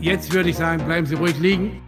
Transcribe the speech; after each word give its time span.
Jetzt 0.00 0.32
würde 0.32 0.48
ich 0.48 0.56
sagen, 0.56 0.82
bleiben 0.86 1.06
Sie 1.06 1.14
ruhig 1.14 1.38
liegen. 1.38 1.82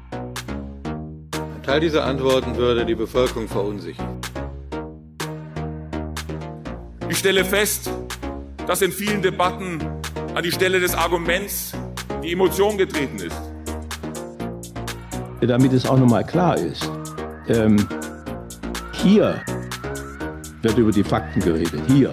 Ein 1.32 1.62
Teil 1.62 1.80
dieser 1.80 2.04
Antworten 2.04 2.56
würde 2.56 2.84
die 2.84 2.94
Bevölkerung 2.94 3.48
verunsichern. 3.48 4.20
Ich 7.08 7.16
stelle 7.16 7.42
fest, 7.42 7.90
dass 8.66 8.82
in 8.82 8.92
vielen 8.92 9.22
Debatten 9.22 9.78
an 10.34 10.42
die 10.42 10.52
Stelle 10.52 10.78
des 10.78 10.94
Arguments 10.94 11.72
die 12.22 12.32
Emotion 12.32 12.76
getreten 12.76 13.16
ist. 13.16 13.40
Damit 15.40 15.72
es 15.72 15.86
auch 15.86 15.98
nochmal 15.98 16.24
klar 16.24 16.58
ist, 16.58 16.90
ähm, 17.48 17.88
hier 18.92 19.42
wird 20.60 20.76
über 20.76 20.92
die 20.92 21.02
Fakten 21.02 21.40
geredet. 21.40 21.80
Hier. 21.88 22.12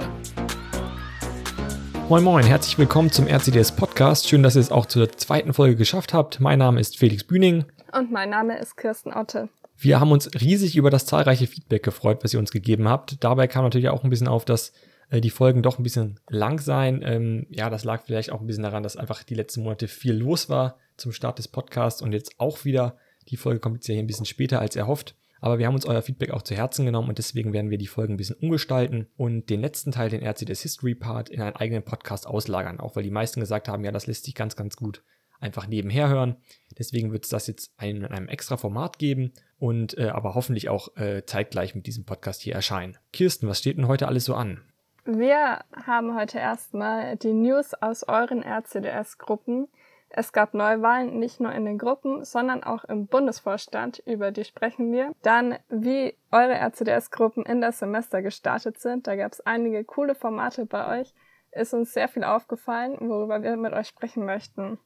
Moin 2.10 2.24
Moin, 2.24 2.44
herzlich 2.44 2.80
willkommen 2.80 3.12
zum 3.12 3.28
RCDS 3.28 3.74
Podcast. 3.74 4.28
Schön, 4.28 4.42
dass 4.42 4.56
ihr 4.56 4.62
es 4.62 4.72
auch 4.72 4.88
zur 4.88 5.12
zweiten 5.12 5.54
Folge 5.54 5.76
geschafft 5.76 6.12
habt. 6.12 6.40
Mein 6.40 6.58
Name 6.58 6.80
ist 6.80 6.98
Felix 6.98 7.24
Bühning. 7.24 7.66
Und 7.96 8.12
mein 8.12 8.32
Name 8.32 8.58
ist 8.58 8.78
Kirsten 8.78 9.14
Otte. 9.14 9.48
Wir 9.78 10.00
haben 10.00 10.12
uns 10.12 10.28
riesig 10.42 10.76
über 10.76 10.90
das 10.90 11.06
zahlreiche 11.06 11.46
Feedback 11.46 11.84
gefreut, 11.84 12.24
was 12.24 12.34
ihr 12.34 12.40
uns 12.40 12.50
gegeben 12.50 12.90
habt. 12.90 13.24
Dabei 13.24 13.46
kam 13.46 13.64
natürlich 13.64 13.90
auch 13.90 14.04
ein 14.04 14.10
bisschen 14.10 14.28
auf, 14.28 14.44
dass 14.44 14.74
äh, 15.12 15.22
die 15.22 15.30
Folgen 15.30 15.62
doch 15.62 15.78
ein 15.78 15.84
bisschen 15.84 16.20
lang 16.28 16.58
seien. 16.58 17.04
Ähm, 17.04 17.46
ja, 17.52 17.70
das 17.70 17.84
lag 17.84 18.02
vielleicht 18.04 18.32
auch 18.32 18.42
ein 18.42 18.48
bisschen 18.48 18.64
daran, 18.64 18.82
dass 18.82 18.98
einfach 18.98 19.22
die 19.22 19.36
letzten 19.36 19.62
Monate 19.62 19.88
viel 19.88 20.16
los 20.16 20.50
war 20.50 20.78
zum 20.98 21.12
Start 21.12 21.38
des 21.38 21.48
Podcasts 21.48 22.02
und 22.02 22.12
jetzt 22.12 22.40
auch 22.40 22.66
wieder. 22.66 22.98
Die 23.28 23.38
Folge 23.38 23.60
kommt 23.60 23.76
jetzt 23.76 23.88
ja 23.88 23.94
hier 23.94 24.04
ein 24.04 24.08
bisschen 24.08 24.26
später 24.26 24.60
als 24.60 24.76
erhofft. 24.76 25.14
Aber 25.42 25.60
wir 25.60 25.68
haben 25.68 25.76
uns 25.76 25.86
euer 25.86 26.02
Feedback 26.02 26.32
auch 26.32 26.42
zu 26.42 26.56
Herzen 26.56 26.86
genommen 26.86 27.10
und 27.10 27.18
deswegen 27.18 27.54
werden 27.54 27.70
wir 27.70 27.78
die 27.78 27.88
Folgen 27.88 28.14
ein 28.14 28.18
bisschen 28.18 28.38
umgestalten 28.38 29.08
und 29.16 29.50
den 29.50 29.62
letzten 29.62 29.92
Teil, 29.92 30.10
den 30.10 30.24
RCDS 30.24 30.62
History 30.62 30.96
Part, 30.96 31.30
in 31.30 31.42
einen 31.42 31.56
eigenen 31.56 31.84
Podcast 31.84 32.28
auslagern. 32.28 32.80
Auch 32.80 32.96
weil 32.96 33.04
die 33.04 33.12
meisten 33.12 33.40
gesagt 33.40 33.68
haben, 33.68 33.84
ja, 33.84 33.92
das 33.92 34.08
lässt 34.08 34.26
sich 34.26 34.36
ganz, 34.36 34.56
ganz 34.56 34.76
gut 34.76 35.04
einfach 35.40 35.68
nebenher 35.68 36.10
hören. 36.10 36.36
Deswegen 36.78 37.12
wird 37.12 37.24
es 37.24 37.30
das 37.30 37.48
jetzt 37.48 37.72
in 37.82 38.06
einem 38.06 38.28
extra 38.28 38.58
Format 38.58 39.00
geben 39.00 39.32
und 39.58 39.98
äh, 39.98 40.10
aber 40.10 40.36
hoffentlich 40.36 40.70
auch 40.70 40.96
äh, 40.98 41.26
zeitgleich 41.26 41.76
mit 41.76 41.88
diesem 41.88 42.06
Podcast 42.06 42.42
hier 42.42 42.56
erscheinen. 42.56 42.98
Kirsten, 43.14 43.48
was 43.48 43.60
steht 43.60 43.78
denn 43.78 43.88
heute 43.88 44.08
alles 44.08 44.26
so 44.26 44.36
an? 44.36 44.62
Wir 45.06 45.64
haben 45.88 46.16
heute 46.16 46.38
erstmal 46.38 47.16
die 47.16 47.34
News 47.34 47.74
aus 47.74 48.04
euren 48.04 48.44
RCDS-Gruppen. 48.44 49.68
Es 50.10 50.34
gab 50.34 50.54
Neuwahlen 50.56 51.20
nicht 51.20 51.40
nur 51.40 51.52
in 51.52 51.66
den 51.66 51.78
Gruppen, 51.78 52.26
sondern 52.26 52.64
auch 52.64 52.84
im 52.84 53.08
Bundesvorstand, 53.08 54.00
über 54.06 54.32
die 54.32 54.44
sprechen 54.44 54.92
wir. 54.92 55.14
Dann, 55.22 55.58
wie 55.70 56.16
eure 56.32 56.56
RCDS-Gruppen 56.56 57.46
in 57.46 57.62
das 57.62 57.80
Semester 57.80 58.22
gestartet 58.22 58.80
sind. 58.80 59.06
Da 59.06 59.16
gab 59.16 59.34
es 59.34 59.42
einige 59.42 59.84
coole 59.84 60.16
Formate 60.16 60.66
bei 60.66 61.00
euch. 61.00 61.14
Ist 61.52 61.74
uns 61.74 61.94
sehr 61.94 62.08
viel 62.08 62.24
aufgefallen, 62.24 62.98
worüber 63.00 63.44
wir 63.44 63.56
mit 63.56 63.74
euch 63.74 63.88
sprechen 63.88 64.26
möchten. 64.26 64.80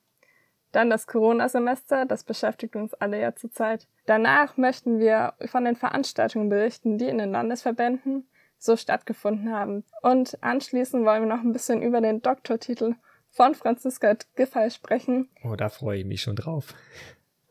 Dann 0.74 0.90
das 0.90 1.08
Corona-Semester, 1.08 2.06
das 2.06 2.24
beschäftigt 2.24 2.76
uns 2.76 2.94
alle 2.96 3.22
ja 3.22 3.36
zurzeit. 3.36 3.88
Danach 4.06 4.58
möchten 4.58 5.00
wir 5.00 5.34
von 5.46 5.66
den 5.66 5.76
Veranstaltungen 5.76 6.50
berichten, 6.50 6.98
die 6.98 7.08
in 7.08 7.20
den 7.20 7.32
Landesverbänden 7.32 8.28
so 8.58 8.76
stattgefunden 8.76 9.54
haben. 9.54 9.84
Und 10.02 10.38
anschließend 10.42 11.06
wollen 11.06 11.24
wir 11.24 11.36
noch 11.36 11.44
ein 11.44 11.54
bisschen 11.54 11.82
über 11.82 12.02
den 12.02 12.22
Doktortitel 12.22 12.96
von 13.34 13.56
Franziska 13.56 14.16
Giffey 14.36 14.70
sprechen. 14.70 15.30
Oh, 15.44 15.56
da 15.56 15.70
freue 15.70 16.00
ich 16.00 16.06
mich 16.06 16.22
schon 16.22 16.36
drauf. 16.36 16.74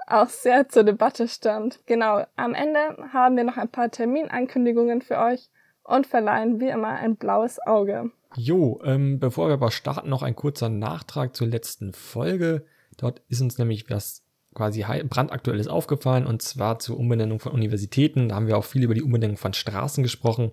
Auch 0.07 0.29
sehr 0.29 0.69
zur 0.69 0.85
Debatte 0.85 1.29
stand. 1.29 1.81
Genau, 1.87 2.25
am 2.37 2.55
Ende 2.55 2.81
haben 3.13 3.37
wir 3.37 3.45
noch 3.45 3.57
ein 3.57 3.69
paar 3.69 3.91
Terminankündigungen 3.91 5.03
für 5.03 5.19
euch 5.19 5.51
und 5.85 6.07
verleihen 6.07 6.61
wie 6.61 6.69
immer 6.69 6.89
ein 6.89 7.17
blaues 7.17 7.59
Auge. 7.67 8.11
Jo, 8.37 8.81
ähm, 8.85 9.19
bevor 9.19 9.49
wir 9.49 9.55
aber 9.55 9.71
starten, 9.71 10.09
noch 10.09 10.23
ein 10.23 10.37
kurzer 10.37 10.69
Nachtrag 10.69 11.37
zur 11.37 11.49
letzten 11.49 11.93
Folge. 11.93 12.65
Dort 12.97 13.23
ist 13.29 13.43
uns 13.43 13.59
nämlich 13.59 13.91
was 13.91 14.25
quasi 14.55 14.85
brandaktuelles 15.09 15.67
aufgefallen 15.67 16.27
und 16.27 16.43
zwar 16.43 16.79
zur 16.79 16.99
Umbenennung 16.99 17.41
von 17.41 17.53
Universitäten. 17.53 18.29
Da 18.29 18.37
haben 18.37 18.47
wir 18.47 18.57
auch 18.57 18.65
viel 18.65 18.85
über 18.85 18.95
die 18.95 19.03
Umbenennung 19.03 19.37
von 19.37 19.55
Straßen 19.55 20.03
gesprochen 20.03 20.53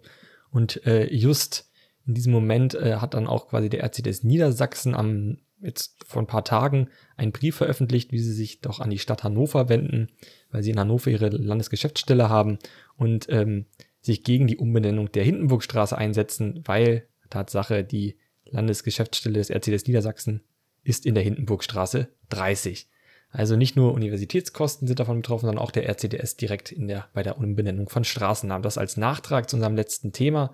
und 0.51 0.85
äh, 0.85 1.05
just 1.13 1.68
in 2.05 2.13
diesem 2.13 2.33
Moment 2.33 2.73
äh, 2.75 2.95
hat 2.95 3.13
dann 3.13 3.27
auch 3.27 3.49
quasi 3.49 3.69
der 3.69 3.83
RCDS 3.83 4.23
Niedersachsen 4.23 4.95
am 4.95 5.37
jetzt 5.61 5.97
vor 6.05 6.21
ein 6.21 6.27
paar 6.27 6.45
Tagen 6.45 6.87
einen 7.17 7.31
Brief 7.31 7.57
veröffentlicht, 7.57 8.11
wie 8.11 8.19
sie 8.19 8.33
sich 8.33 8.61
doch 8.61 8.79
an 8.79 8.89
die 8.89 8.99
Stadt 8.99 9.23
Hannover 9.23 9.69
wenden, 9.69 10.07
weil 10.51 10.63
sie 10.63 10.71
in 10.71 10.79
Hannover 10.79 11.09
ihre 11.09 11.29
Landesgeschäftsstelle 11.29 12.29
haben 12.29 12.59
und 12.95 13.27
ähm, 13.29 13.65
sich 14.01 14.23
gegen 14.23 14.47
die 14.47 14.57
Umbenennung 14.57 15.11
der 15.11 15.23
Hindenburgstraße 15.23 15.97
einsetzen, 15.97 16.63
weil 16.65 17.07
Tatsache 17.29 17.83
die 17.83 18.17
Landesgeschäftsstelle 18.45 19.37
des 19.37 19.49
RCDS 19.49 19.85
Niedersachsen 19.85 20.41
ist 20.83 21.05
in 21.05 21.15
der 21.15 21.23
Hindenburgstraße 21.23 22.07
30. 22.29 22.87
Also 23.31 23.55
nicht 23.55 23.75
nur 23.75 23.93
Universitätskosten 23.93 24.87
sind 24.87 24.99
davon 24.99 25.17
betroffen, 25.17 25.45
sondern 25.45 25.63
auch 25.63 25.71
der 25.71 25.87
RCDS 25.87 26.37
direkt 26.37 26.71
in 26.71 26.87
der, 26.87 27.09
bei 27.13 27.21
der 27.21 27.37
Umbenennung 27.37 27.89
von 27.89 28.03
Straßennamen. 28.03 28.63
Das 28.63 28.79
als 28.79 28.97
Nachtrag 28.97 29.49
zu 29.49 29.55
unserem 29.55 29.75
letzten 29.75 30.13
Thema. 30.13 30.53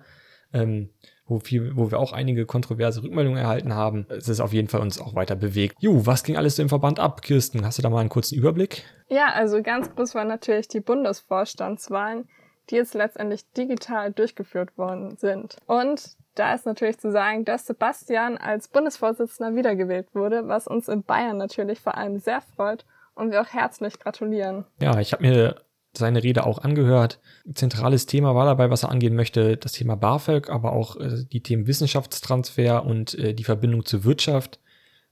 Ähm, 0.52 0.90
wo, 1.26 1.38
viel, 1.40 1.76
wo 1.76 1.90
wir 1.90 1.98
auch 1.98 2.12
einige 2.12 2.46
kontroverse 2.46 3.02
Rückmeldungen 3.02 3.38
erhalten 3.38 3.74
haben. 3.74 4.06
Es 4.08 4.28
ist 4.28 4.40
auf 4.40 4.52
jeden 4.52 4.68
Fall 4.68 4.80
uns 4.80 5.00
auch 5.00 5.14
weiter 5.14 5.36
bewegt. 5.36 5.76
Ju, 5.80 6.06
was 6.06 6.22
ging 6.22 6.36
alles 6.36 6.56
so 6.56 6.62
im 6.62 6.68
Verband 6.68 7.00
ab, 7.00 7.22
Kirsten? 7.22 7.64
Hast 7.64 7.78
du 7.78 7.82
da 7.82 7.90
mal 7.90 8.00
einen 8.00 8.08
kurzen 8.08 8.36
Überblick? 8.36 8.84
Ja, 9.08 9.32
also 9.32 9.62
ganz 9.62 9.94
groß 9.94 10.14
waren 10.14 10.28
natürlich 10.28 10.68
die 10.68 10.80
Bundesvorstandswahlen, 10.80 12.28
die 12.70 12.76
jetzt 12.76 12.94
letztendlich 12.94 13.50
digital 13.52 14.12
durchgeführt 14.12 14.76
worden 14.76 15.16
sind. 15.16 15.56
Und 15.66 16.16
da 16.34 16.54
ist 16.54 16.66
natürlich 16.66 16.98
zu 16.98 17.10
sagen, 17.10 17.44
dass 17.44 17.66
Sebastian 17.66 18.36
als 18.36 18.68
Bundesvorsitzender 18.68 19.56
wiedergewählt 19.56 20.14
wurde, 20.14 20.48
was 20.48 20.66
uns 20.66 20.88
in 20.88 21.02
Bayern 21.02 21.38
natürlich 21.38 21.80
vor 21.80 21.96
allem 21.96 22.18
sehr 22.18 22.40
freut 22.40 22.84
und 23.14 23.30
wir 23.30 23.40
auch 23.40 23.52
herzlich 23.52 23.98
gratulieren. 23.98 24.66
Ja, 24.80 24.98
ich 25.00 25.12
habe 25.12 25.22
mir 25.22 25.56
seine 25.98 26.22
Rede 26.22 26.44
auch 26.44 26.58
angehört. 26.58 27.20
Zentrales 27.54 28.06
Thema 28.06 28.34
war 28.34 28.46
dabei, 28.46 28.70
was 28.70 28.82
er 28.82 28.90
angehen 28.90 29.14
möchte, 29.14 29.56
das 29.56 29.72
Thema 29.72 29.96
BAföG, 29.96 30.50
aber 30.50 30.72
auch 30.72 30.96
äh, 30.96 31.24
die 31.30 31.42
Themen 31.42 31.66
Wissenschaftstransfer 31.66 32.84
und 32.84 33.14
äh, 33.18 33.34
die 33.34 33.44
Verbindung 33.44 33.84
zur 33.84 34.04
Wirtschaft. 34.04 34.60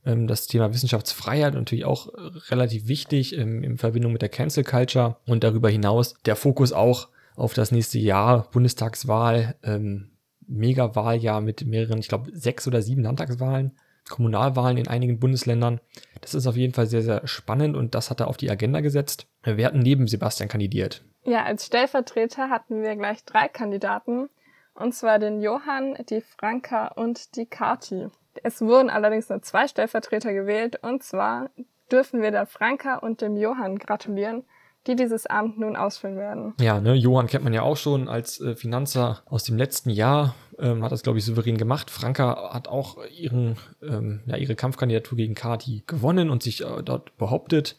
Ähm, 0.05 0.27
das 0.27 0.47
Thema 0.47 0.73
Wissenschaftsfreiheit 0.73 1.55
natürlich 1.55 1.85
auch 1.85 2.09
äh, 2.09 2.31
relativ 2.51 2.89
wichtig 2.89 3.37
ähm, 3.37 3.63
in 3.63 3.79
Verbindung 3.79 4.13
mit 4.13 4.23
der 4.23 4.29
Cancel 4.29 4.65
Culture 4.65 5.17
und 5.27 5.45
darüber 5.45 5.71
hinaus 5.71 6.15
der 6.25 6.37
Fokus 6.37 6.73
auch 6.73 7.09
auf 7.37 7.55
das 7.55 7.73
nächste 7.73 7.99
Jahr, 7.99 8.49
Bundestagswahl, 8.51 9.57
ähm, 9.63 10.11
Megawahljahr 10.47 11.41
mit 11.41 11.67
mehreren, 11.67 11.99
ich 11.99 12.09
glaube, 12.09 12.31
sechs 12.35 12.67
oder 12.69 12.83
sieben 12.83 13.03
Landtagswahlen. 13.03 13.73
Kommunalwahlen 14.09 14.77
in 14.77 14.89
einigen 14.89 15.19
Bundesländern. 15.19 15.81
Das 16.21 16.35
ist 16.35 16.47
auf 16.47 16.57
jeden 16.57 16.75
Fall 16.75 16.87
sehr, 16.87 17.03
sehr 17.03 17.27
spannend 17.27 17.77
und 17.77 17.95
das 17.95 18.11
hat 18.11 18.21
er 18.21 18.29
auf 18.29 18.37
die 18.37 18.51
Agenda 18.51 18.81
gesetzt. 18.81 19.27
Wir 19.45 19.67
hatten 19.67 19.81
neben 19.81 20.07
Sebastian 20.07 20.49
kandidiert. 20.49 21.03
Ja, 21.25 21.45
als 21.45 21.67
Stellvertreter 21.67 22.51
hatten 22.51 22.83
wir 22.83 22.97
gleich 22.97 23.25
drei 23.25 23.49
Kandidaten. 23.49 24.29
Und 24.75 24.95
zwar 24.95 25.19
den 25.19 25.41
Johann, 25.41 25.97
die 26.11 26.21
Franka 26.21 26.89
und 26.89 27.37
die 27.37 27.47
Kati. 27.47 28.09
Es 28.43 28.61
wurden 28.61 28.91
allerdings 28.91 29.29
nur 29.29 29.41
zwei 29.43 29.69
Stellvertreter 29.69 30.33
gewählt. 30.33 30.81
Und 30.83 31.03
zwar 31.03 31.51
dürfen 31.91 32.23
wir 32.23 32.31
der 32.31 32.47
Franka 32.47 32.97
und 32.97 33.21
dem 33.21 33.37
Johann 33.37 33.79
gratulieren, 33.79 34.45
die 34.87 34.97
dieses 34.97 35.27
Amt 35.27 35.59
nun 35.59 35.77
ausfüllen 35.77 36.17
werden. 36.17 36.55
Ja, 36.61 36.81
ne, 36.81 36.95
Johann 36.95 37.29
kennt 37.29 37.45
man 37.45 37.55
ja 37.55 37.63
auch 37.63 37.77
schon 37.77 38.09
als 38.09 38.41
äh, 38.41 38.57
Finanzer 38.57 39.23
aus 39.27 39.45
dem 39.45 39.57
letzten 39.57 39.91
Jahr, 39.91 40.35
ähm, 40.59 40.83
hat 40.83 40.93
das, 40.93 41.03
glaube 41.03 41.19
ich, 41.19 41.25
souverän 41.25 41.57
gemacht. 41.57 41.91
Franka 41.91 42.53
hat 42.53 42.69
auch 42.69 42.99
ihren, 43.17 43.57
ähm, 43.83 44.23
ja, 44.27 44.37
ihre 44.37 44.55
Kampfkandidatur 44.55 45.17
gegen 45.17 45.35
Kati 45.35 45.85
gewonnen 45.87 46.31
und 46.31 46.43
sich 46.43 46.63
äh, 46.63 46.83
dort 46.83 47.17
behauptet. 47.17 47.77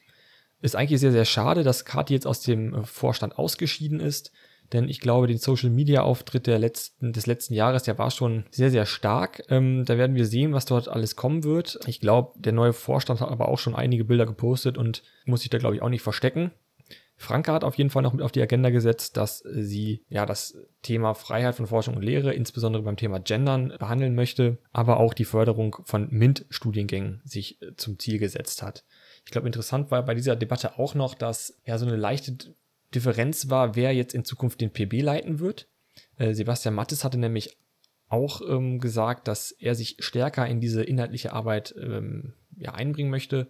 Ist 0.61 0.75
eigentlich 0.75 0.99
sehr, 0.99 1.11
sehr 1.11 1.25
schade, 1.25 1.63
dass 1.63 1.85
Kati 1.85 2.13
jetzt 2.13 2.27
aus 2.27 2.41
dem 2.41 2.73
äh, 2.73 2.83
Vorstand 2.83 3.37
ausgeschieden 3.37 3.99
ist. 3.99 4.31
Denn 4.73 4.89
ich 4.89 4.99
glaube, 4.99 5.27
den 5.27 5.37
Social 5.37 5.69
Media 5.69 6.01
Auftritt 6.01 6.47
letzten, 6.47 7.13
des 7.13 7.27
letzten 7.27 7.53
Jahres, 7.53 7.83
der 7.83 7.97
war 7.99 8.09
schon 8.09 8.45
sehr, 8.49 8.71
sehr 8.71 8.85
stark. 8.85 9.43
Ähm, 9.49 9.85
da 9.85 9.97
werden 9.97 10.15
wir 10.15 10.25
sehen, 10.25 10.53
was 10.53 10.65
dort 10.65 10.87
alles 10.87 11.15
kommen 11.15 11.43
wird. 11.43 11.79
Ich 11.85 11.99
glaube, 11.99 12.39
der 12.39 12.53
neue 12.53 12.73
Vorstand 12.73 13.21
hat 13.21 13.29
aber 13.29 13.47
auch 13.47 13.59
schon 13.59 13.75
einige 13.75 14.05
Bilder 14.05 14.25
gepostet 14.25 14.77
und 14.77 15.03
muss 15.25 15.41
sich 15.41 15.49
da, 15.49 15.59
glaube 15.59 15.75
ich, 15.75 15.81
auch 15.81 15.89
nicht 15.89 16.01
verstecken. 16.01 16.51
Franka 17.17 17.53
hat 17.53 17.63
auf 17.63 17.75
jeden 17.75 17.89
Fall 17.89 18.03
noch 18.03 18.13
mit 18.13 18.21
auf 18.21 18.31
die 18.31 18.41
Agenda 18.41 18.69
gesetzt, 18.69 19.15
dass 19.15 19.39
sie 19.39 20.03
ja 20.09 20.25
das 20.25 20.57
Thema 20.81 21.13
Freiheit 21.13 21.55
von 21.55 21.67
Forschung 21.67 21.95
und 21.95 22.03
Lehre, 22.03 22.33
insbesondere 22.33 22.83
beim 22.83 22.97
Thema 22.97 23.19
Gendern, 23.19 23.73
behandeln 23.79 24.15
möchte, 24.15 24.57
aber 24.73 24.99
auch 24.99 25.13
die 25.13 25.25
Förderung 25.25 25.77
von 25.85 26.09
MINT-Studiengängen 26.11 27.21
sich 27.23 27.61
äh, 27.61 27.75
zum 27.75 27.99
Ziel 27.99 28.19
gesetzt 28.19 28.61
hat. 28.61 28.83
Ich 29.25 29.31
glaube, 29.31 29.47
interessant 29.47 29.91
war 29.91 30.03
bei 30.03 30.13
dieser 30.13 30.35
Debatte 30.35 30.77
auch 30.77 30.93
noch, 30.93 31.15
dass 31.15 31.57
ja 31.65 31.77
so 31.77 31.85
eine 31.85 31.95
leichte 31.95 32.37
Differenz 32.93 33.49
war, 33.49 33.75
wer 33.75 33.93
jetzt 33.93 34.13
in 34.13 34.25
Zukunft 34.25 34.61
den 34.61 34.71
PB 34.71 35.01
leiten 35.01 35.39
wird. 35.39 35.67
Äh, 36.17 36.33
Sebastian 36.33 36.75
Mattes 36.75 37.03
hatte 37.03 37.17
nämlich 37.17 37.57
auch 38.07 38.41
ähm, 38.47 38.79
gesagt, 38.79 39.27
dass 39.27 39.51
er 39.51 39.73
sich 39.73 39.97
stärker 39.99 40.47
in 40.47 40.59
diese 40.59 40.83
inhaltliche 40.83 41.33
Arbeit 41.33 41.73
ähm, 41.77 42.33
ja, 42.57 42.73
einbringen 42.73 43.09
möchte 43.09 43.49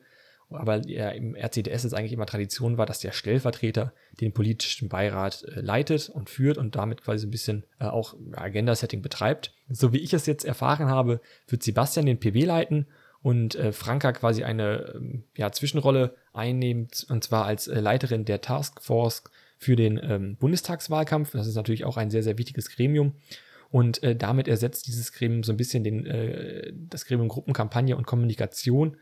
aber 0.49 0.87
ja, 0.87 1.09
im 1.09 1.35
RCDS 1.35 1.85
ist 1.85 1.93
eigentlich 1.93 2.13
immer 2.13 2.25
Tradition 2.25 2.77
war, 2.77 2.85
dass 2.85 2.99
der 2.99 3.11
Stellvertreter 3.11 3.93
den 4.21 4.33
politischen 4.33 4.89
Beirat 4.89 5.43
äh, 5.43 5.61
leitet 5.61 6.09
und 6.09 6.29
führt 6.29 6.57
und 6.57 6.75
damit 6.75 7.01
quasi 7.01 7.25
ein 7.25 7.31
bisschen 7.31 7.65
äh, 7.79 7.85
auch 7.85 8.15
Agenda-Setting 8.33 9.01
betreibt. 9.01 9.53
So 9.69 9.91
wie 9.91 9.99
ich 9.99 10.13
es 10.13 10.25
jetzt 10.25 10.45
erfahren 10.45 10.87
habe, 10.87 11.19
wird 11.47 11.63
Sebastian 11.63 12.05
den 12.05 12.19
PW 12.19 12.45
leiten 12.45 12.87
und 13.21 13.55
äh, 13.55 13.71
Franka 13.71 14.11
quasi 14.11 14.43
eine 14.43 14.93
ähm, 14.95 15.23
ja, 15.35 15.51
Zwischenrolle 15.51 16.15
einnimmt, 16.31 17.07
und 17.09 17.23
zwar 17.23 17.45
als 17.45 17.67
äh, 17.67 17.79
Leiterin 17.79 18.23
der 18.23 18.41
Taskforce 18.41 19.23
für 19.57 19.75
den 19.75 19.99
ähm, 20.03 20.35
Bundestagswahlkampf. 20.35 21.31
Das 21.31 21.47
ist 21.47 21.55
natürlich 21.55 21.85
auch 21.85 21.97
ein 21.97 22.11
sehr, 22.11 22.21
sehr 22.21 22.37
wichtiges 22.37 22.69
Gremium. 22.69 23.15
Und 23.71 24.03
äh, 24.03 24.15
damit 24.15 24.47
ersetzt 24.47 24.87
dieses 24.87 25.11
Gremium 25.11 25.43
so 25.43 25.51
ein 25.51 25.57
bisschen 25.57 25.83
den, 25.83 26.05
äh, 26.05 26.71
das 26.75 27.05
Gremium 27.05 27.29
Gruppenkampagne 27.29 27.97
und 27.97 28.05
Kommunikation 28.05 28.97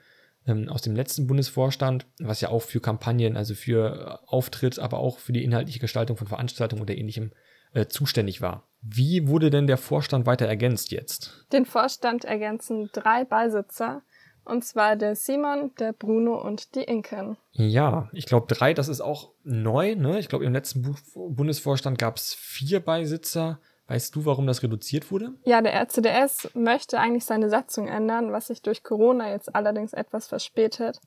ähm, 0.47 0.69
aus 0.69 0.81
dem 0.81 0.95
letzten 0.95 1.27
Bundesvorstand, 1.27 2.05
was 2.19 2.41
ja 2.41 2.49
auch 2.49 2.61
für 2.61 2.79
Kampagnen, 2.79 3.37
also 3.37 3.55
für 3.55 4.19
äh, 4.25 4.27
Auftritt, 4.27 4.79
aber 4.79 4.99
auch 4.99 5.19
für 5.19 5.33
die 5.33 5.43
inhaltliche 5.43 5.79
Gestaltung 5.79 6.17
von 6.17 6.27
Veranstaltungen 6.27 6.81
oder 6.81 6.95
ähnlichem 6.95 7.31
äh, 7.73 7.87
zuständig 7.87 8.41
war. 8.41 8.67
Wie 8.81 9.27
wurde 9.27 9.49
denn 9.49 9.67
der 9.67 9.77
Vorstand 9.77 10.25
weiter 10.25 10.45
ergänzt 10.45 10.91
jetzt? 10.91 11.45
Den 11.51 11.65
Vorstand 11.65 12.25
ergänzen 12.25 12.89
drei 12.93 13.23
Beisitzer, 13.23 14.01
und 14.45 14.65
zwar 14.65 14.95
der 14.97 15.15
Simon, 15.15 15.71
der 15.79 15.93
Bruno 15.93 16.35
und 16.41 16.75
die 16.75 16.83
Inken. 16.83 17.37
Ja, 17.51 18.09
ich 18.11 18.25
glaube 18.25 18.53
drei, 18.53 18.73
das 18.73 18.89
ist 18.89 18.99
auch 18.99 19.31
neu. 19.43 19.95
Ne? 19.95 20.19
Ich 20.19 20.27
glaube, 20.27 20.45
im 20.45 20.53
letzten 20.53 20.81
Bu 20.81 20.95
Bundesvorstand 21.29 21.97
gab 21.97 22.17
es 22.17 22.33
vier 22.33 22.81
Beisitzer. 22.81 23.59
Weißt 23.93 24.15
du, 24.15 24.25
warum 24.25 24.47
das 24.47 24.63
reduziert 24.63 25.11
wurde? 25.11 25.35
Ja, 25.43 25.61
der 25.61 25.75
RCDS 25.75 26.49
möchte 26.55 26.99
eigentlich 26.99 27.25
seine 27.25 27.47
Satzung 27.47 27.87
ändern, 27.87 28.31
was 28.31 28.47
sich 28.47 28.63
durch 28.63 28.81
Corona 28.81 29.29
jetzt 29.29 29.53
allerdings 29.53 29.93
etwas 29.93 30.25
verspätet. 30.25 30.99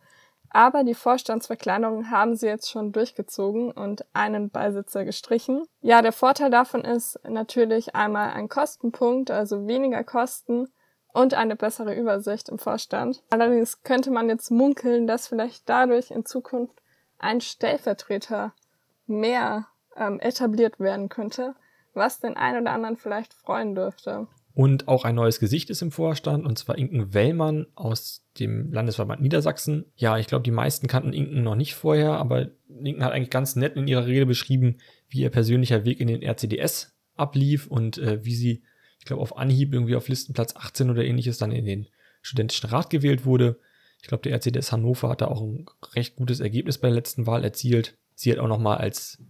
Aber 0.51 0.85
die 0.85 0.95
Vorstandsverkleinerung 0.95 2.13
haben 2.13 2.37
sie 2.37 2.47
jetzt 2.47 2.71
schon 2.71 2.93
durchgezogen 2.93 3.73
und 3.73 4.05
einen 4.13 4.51
Beisitzer 4.51 5.05
gestrichen. 5.05 5.65
Ja, 5.81 6.01
der 6.01 6.13
Vorteil 6.13 6.49
davon 6.49 6.83
ist 6.83 7.19
natürlich 7.29 7.97
einmal 7.97 8.31
ein 8.31 8.49
Kostenpunkt, 8.49 9.33
also 9.33 9.67
weniger 9.67 10.05
Kosten 10.05 10.69
und 11.13 11.35
eine 11.35 11.57
bessere 11.57 11.93
Übersicht 11.93 12.49
im 12.51 12.61
Vorstand. 12.61 13.25
Allerdings 13.31 13.83
könnte 13.83 14.13
man 14.13 14.29
jetzt 14.29 14.53
munkeln, 14.53 15.09
dass 15.09 15.27
vielleicht 15.27 15.69
dadurch 15.69 16.13
in 16.13 16.25
Zukunft 16.25 16.81
ein 17.19 17.41
Stellvertreter 17.41 18.53
mehr 19.09 19.67
ähm, 19.97 20.21
etabliert 20.21 20.79
werden 20.79 21.09
könnte 21.09 21.57
was 21.97 22.21
den 22.21 22.37
einen 22.37 22.63
oder 22.63 22.73
anderen 22.73 22.97
vielleicht 22.97 23.35
freuen 23.35 23.75
dürfte. 23.75 24.27
Und 24.57 24.89
auch 24.89 25.05
ein 25.05 25.15
neues 25.15 25.39
Gesicht 25.39 25.69
ist 25.69 25.83
im 25.83 25.91
Vorstand, 25.91 26.47
und 26.47 26.59
zwar 26.59 26.79
Inken 26.79 27.13
Wellmann 27.13 27.67
aus 27.75 28.25
dem 28.39 28.73
Landesverband 28.73 29.21
Niedersachsen. 29.21 29.85
Ja, 29.97 30.17
ich 30.17 30.29
glaube, 30.29 30.45
die 30.45 30.51
meisten 30.51 30.87
kannten 30.87 31.13
Inken 31.13 31.43
noch 31.43 31.57
nicht 31.57 31.75
vorher, 31.75 32.13
aber 32.13 32.53
Inken 32.69 33.05
hat 33.05 33.13
eigentlich 33.13 33.29
ganz 33.29 33.55
nett 33.55 33.77
in 33.77 33.87
ihrer 33.87 34.07
Rede 34.07 34.25
beschrieben, 34.25 34.79
wie 35.09 35.21
ihr 35.21 35.29
persönlicher 35.29 35.85
Weg 35.85 36.01
in 36.01 36.09
den 36.09 36.23
RCDS 36.23 36.97
ablief 37.17 37.67
und 37.67 37.99
äh, 37.99 38.25
wie 38.25 38.35
sie, 38.35 38.63
ich 38.99 39.05
glaube, 39.05 39.21
auf 39.21 39.37
Anhieb 39.37 39.75
irgendwie 39.75 39.95
auf 39.95 40.09
Listenplatz 40.09 40.57
18 40.57 40.89
oder 40.89 41.05
ähnliches 41.05 41.37
dann 41.37 41.53
in 41.53 41.67
den 41.67 41.89
studentischen 42.23 42.71
Rat 42.71 42.89
gewählt 42.89 43.27
wurde. 43.27 43.61
Ich 44.01 44.09
glaube, 44.09 44.23
der 44.23 44.33
RCDS 44.33 44.73
Hannover 44.73 45.11
hat 45.11 45.21
da 45.21 45.29
auch 45.29 45.43
ein 45.43 45.67
recht 45.95 46.17
gutes 46.17 46.41
Ergebnis 46.41 46.79
bei 46.79 46.89
der 46.89 46.95
letzten 46.95 47.27
Wahl 47.27 47.45
erzielt. 47.45 47.99
Sie 48.15 48.33
hat 48.33 48.39
auch 48.39 48.49
nochmal 48.49 48.79
als 48.79 49.23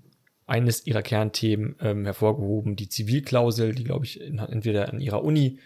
eines 0.46 0.86
ihrer 0.86 1.02
Kernthemen 1.02 1.76
ähm, 1.80 2.04
hervorgehoben, 2.04 2.76
die 2.76 2.88
Zivilklausel, 2.88 3.74
die, 3.74 3.84
glaube 3.84 4.04
ich, 4.04 4.20
in, 4.20 4.38
entweder 4.38 4.88
an 4.88 5.00
ihrer 5.00 5.24
Uni 5.24 5.58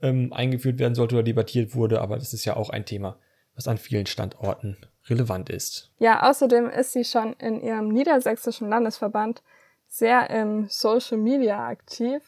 ähm, 0.00 0.32
eingeführt 0.32 0.78
werden 0.78 0.94
sollte 0.94 1.16
oder 1.16 1.22
debattiert 1.22 1.74
wurde, 1.74 2.00
aber 2.00 2.16
das 2.16 2.32
ist 2.32 2.44
ja 2.44 2.56
auch 2.56 2.70
ein 2.70 2.86
Thema, 2.86 3.18
was 3.54 3.68
an 3.68 3.78
vielen 3.78 4.06
Standorten 4.06 4.78
relevant 5.08 5.50
ist. 5.50 5.92
Ja, 5.98 6.28
außerdem 6.28 6.70
ist 6.70 6.92
sie 6.92 7.04
schon 7.04 7.34
in 7.34 7.60
ihrem 7.60 7.88
niedersächsischen 7.88 8.68
Landesverband 8.68 9.42
sehr 9.86 10.30
im 10.30 10.66
Social 10.68 11.18
Media 11.18 11.66
aktiv, 11.66 12.22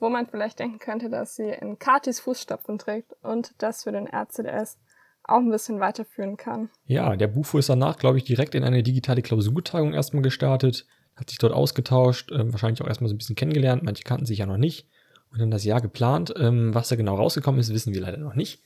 wo 0.00 0.08
man 0.08 0.26
vielleicht 0.26 0.58
denken 0.58 0.80
könnte, 0.80 1.08
dass 1.08 1.36
sie 1.36 1.48
in 1.48 1.78
Katis 1.78 2.20
Fußstapfen 2.20 2.78
trägt 2.78 3.12
und 3.22 3.54
das 3.58 3.84
für 3.84 3.92
den 3.92 4.08
RCDS 4.08 4.78
auch 5.22 5.38
ein 5.38 5.50
bisschen 5.50 5.80
weiterführen 5.80 6.36
kann. 6.36 6.70
Ja, 6.84 7.16
der 7.16 7.28
Buchfuhr 7.28 7.60
ist 7.60 7.68
danach, 7.68 7.96
glaube 7.96 8.18
ich, 8.18 8.24
direkt 8.24 8.54
in 8.54 8.64
eine 8.64 8.82
digitale 8.82 9.22
Klausurtagung 9.22 9.94
erstmal 9.94 10.22
gestartet 10.22 10.86
hat 11.16 11.30
sich 11.30 11.38
dort 11.38 11.52
ausgetauscht, 11.52 12.30
äh, 12.32 12.52
wahrscheinlich 12.52 12.82
auch 12.82 12.88
erstmal 12.88 13.08
so 13.08 13.14
ein 13.14 13.18
bisschen 13.18 13.36
kennengelernt. 13.36 13.82
Manche 13.82 14.04
kannten 14.04 14.26
sich 14.26 14.38
ja 14.38 14.46
noch 14.46 14.56
nicht 14.56 14.88
und 15.30 15.40
dann 15.40 15.50
das 15.50 15.64
Jahr 15.64 15.80
geplant. 15.80 16.34
Ähm, 16.36 16.74
was 16.74 16.88
da 16.88 16.96
genau 16.96 17.16
rausgekommen 17.16 17.60
ist, 17.60 17.72
wissen 17.72 17.94
wir 17.94 18.00
leider 18.00 18.18
noch 18.18 18.34
nicht. 18.34 18.62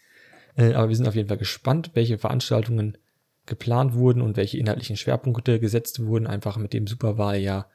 Äh, 0.57 0.75
aber 0.75 0.89
wir 0.89 0.97
sind 0.97 1.09
auf 1.09 1.15
jeden 1.15 1.29
Fall 1.29 1.39
gespannt, 1.39 1.91
welche 1.95 2.19
Veranstaltungen 2.19 2.99
geplant 3.47 3.95
wurden 3.95 4.23
und 4.23 4.37
welche 4.37 4.59
inhaltlichen 4.59 4.97
Schwerpunkte 4.97 5.59
gesetzt 5.61 6.05
wurden, 6.05 6.27
einfach 6.27 6.59
mit 6.59 6.73
dem 6.73 6.87
Superwahljahr. 6.87 7.71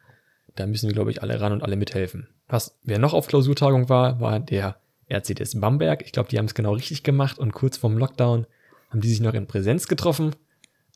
Da 0.55 0.67
müssen 0.67 0.87
wir, 0.87 0.93
glaube 0.93 1.11
ich, 1.11 1.21
alle 1.23 1.41
ran 1.41 1.51
und 1.51 1.63
alle 1.63 1.75
mithelfen. 1.75 2.27
Was, 2.47 2.77
wer 2.83 2.99
noch 2.99 3.13
auf 3.13 3.27
Klausurtagung 3.27 3.89
war, 3.89 4.19
war 4.19 4.39
der 4.39 4.77
RCDS 5.09 5.59
Bamberg. 5.59 6.03
Ich 6.05 6.11
glaube, 6.11 6.29
die 6.29 6.37
haben 6.37 6.45
es 6.45 6.53
genau 6.53 6.73
richtig 6.73 7.03
gemacht 7.03 7.39
und 7.39 7.53
kurz 7.53 7.77
vorm 7.77 7.97
Lockdown 7.97 8.45
haben 8.89 9.01
die 9.01 9.09
sich 9.09 9.21
noch 9.21 9.33
in 9.33 9.47
Präsenz 9.47 9.87
getroffen. 9.87 10.35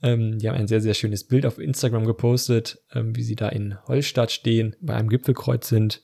Ähm, 0.03 0.37
die 0.37 0.47
haben 0.47 0.55
ein 0.55 0.67
sehr, 0.67 0.81
sehr 0.81 0.93
schönes 0.93 1.23
Bild 1.25 1.45
auf 1.45 1.59
Instagram 1.59 2.05
gepostet, 2.05 2.83
ähm, 2.93 3.15
wie 3.15 3.23
sie 3.23 3.35
da 3.35 3.49
in 3.49 3.77
Holstadt 3.87 4.31
stehen, 4.31 4.75
bei 4.79 4.93
einem 4.93 5.09
Gipfelkreuz 5.09 5.67
sind. 5.67 6.03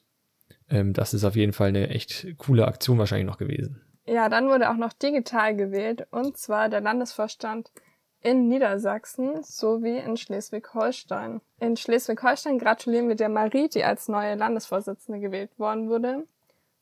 Ähm, 0.70 0.94
das 0.94 1.14
ist 1.14 1.24
auf 1.24 1.36
jeden 1.36 1.54
Fall 1.54 1.70
eine 1.70 1.90
echt 1.90 2.28
coole 2.38 2.68
Aktion 2.68 2.98
wahrscheinlich 2.98 3.28
noch 3.28 3.38
gewesen. 3.38 3.82
Ja, 4.06 4.30
dann 4.30 4.48
wurde 4.48 4.70
auch 4.70 4.78
noch 4.78 4.94
digital 4.94 5.56
gewählt 5.56 6.08
und 6.12 6.38
zwar 6.38 6.70
der 6.70 6.82
Landesvorstand 6.82 7.72
in 8.20 8.48
Niedersachsen 8.48 9.44
sowie 9.44 9.98
in 9.98 10.18
Schleswig-Holstein. 10.18 11.42
In 11.60 11.78
Schleswig-Holstein 11.78 12.58
gratulieren 12.58 13.10
wir 13.10 13.16
der 13.16 13.30
Marie, 13.30 13.70
die 13.70 13.84
als 13.84 14.08
neue 14.08 14.36
Landesvorsitzende 14.36 15.20
gewählt 15.20 15.52
worden 15.60 15.90
wurde. 15.90 16.26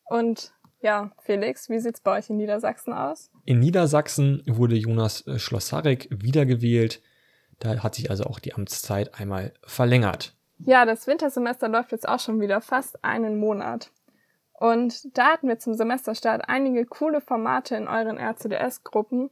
Und 0.06 0.54
ja, 0.81 1.12
Felix, 1.19 1.69
wie 1.69 1.80
sieht's 1.80 2.01
bei 2.01 2.18
euch 2.18 2.30
in 2.30 2.38
Niedersachsen 2.38 2.94
aus? 2.94 3.31
In 3.45 3.60
Niedersachsen 3.60 4.44
wurde 4.48 4.75
Jonas 4.75 5.25
äh, 5.28 5.39
Schlossarek 5.39 6.07
wiedergewählt. 6.12 7.01
Da 7.60 7.83
hat 7.83 7.95
sich 7.95 8.10
also 8.10 8.24
auch 8.25 8.39
die 8.39 8.54
Amtszeit 8.56 9.19
einmal 9.19 9.54
verlängert. 9.63 10.36
Ja, 10.60 10.86
das 10.86 11.07
Wintersemester 11.07 11.69
läuft 11.69 11.92
jetzt 11.92 12.07
auch 12.07 12.19
schon 12.19 12.39
wieder 12.39 12.62
fast 12.62 13.04
einen 13.04 13.38
Monat. 13.38 13.92
Und 14.54 15.18
da 15.18 15.33
hatten 15.33 15.48
wir 15.48 15.57
zum 15.57 15.74
Semesterstart 15.74 16.48
einige 16.48 16.86
coole 16.86 17.22
Formate 17.22 17.75
in 17.75 17.88
euren 17.88 18.18
RCDS-Gruppen, 18.18 19.31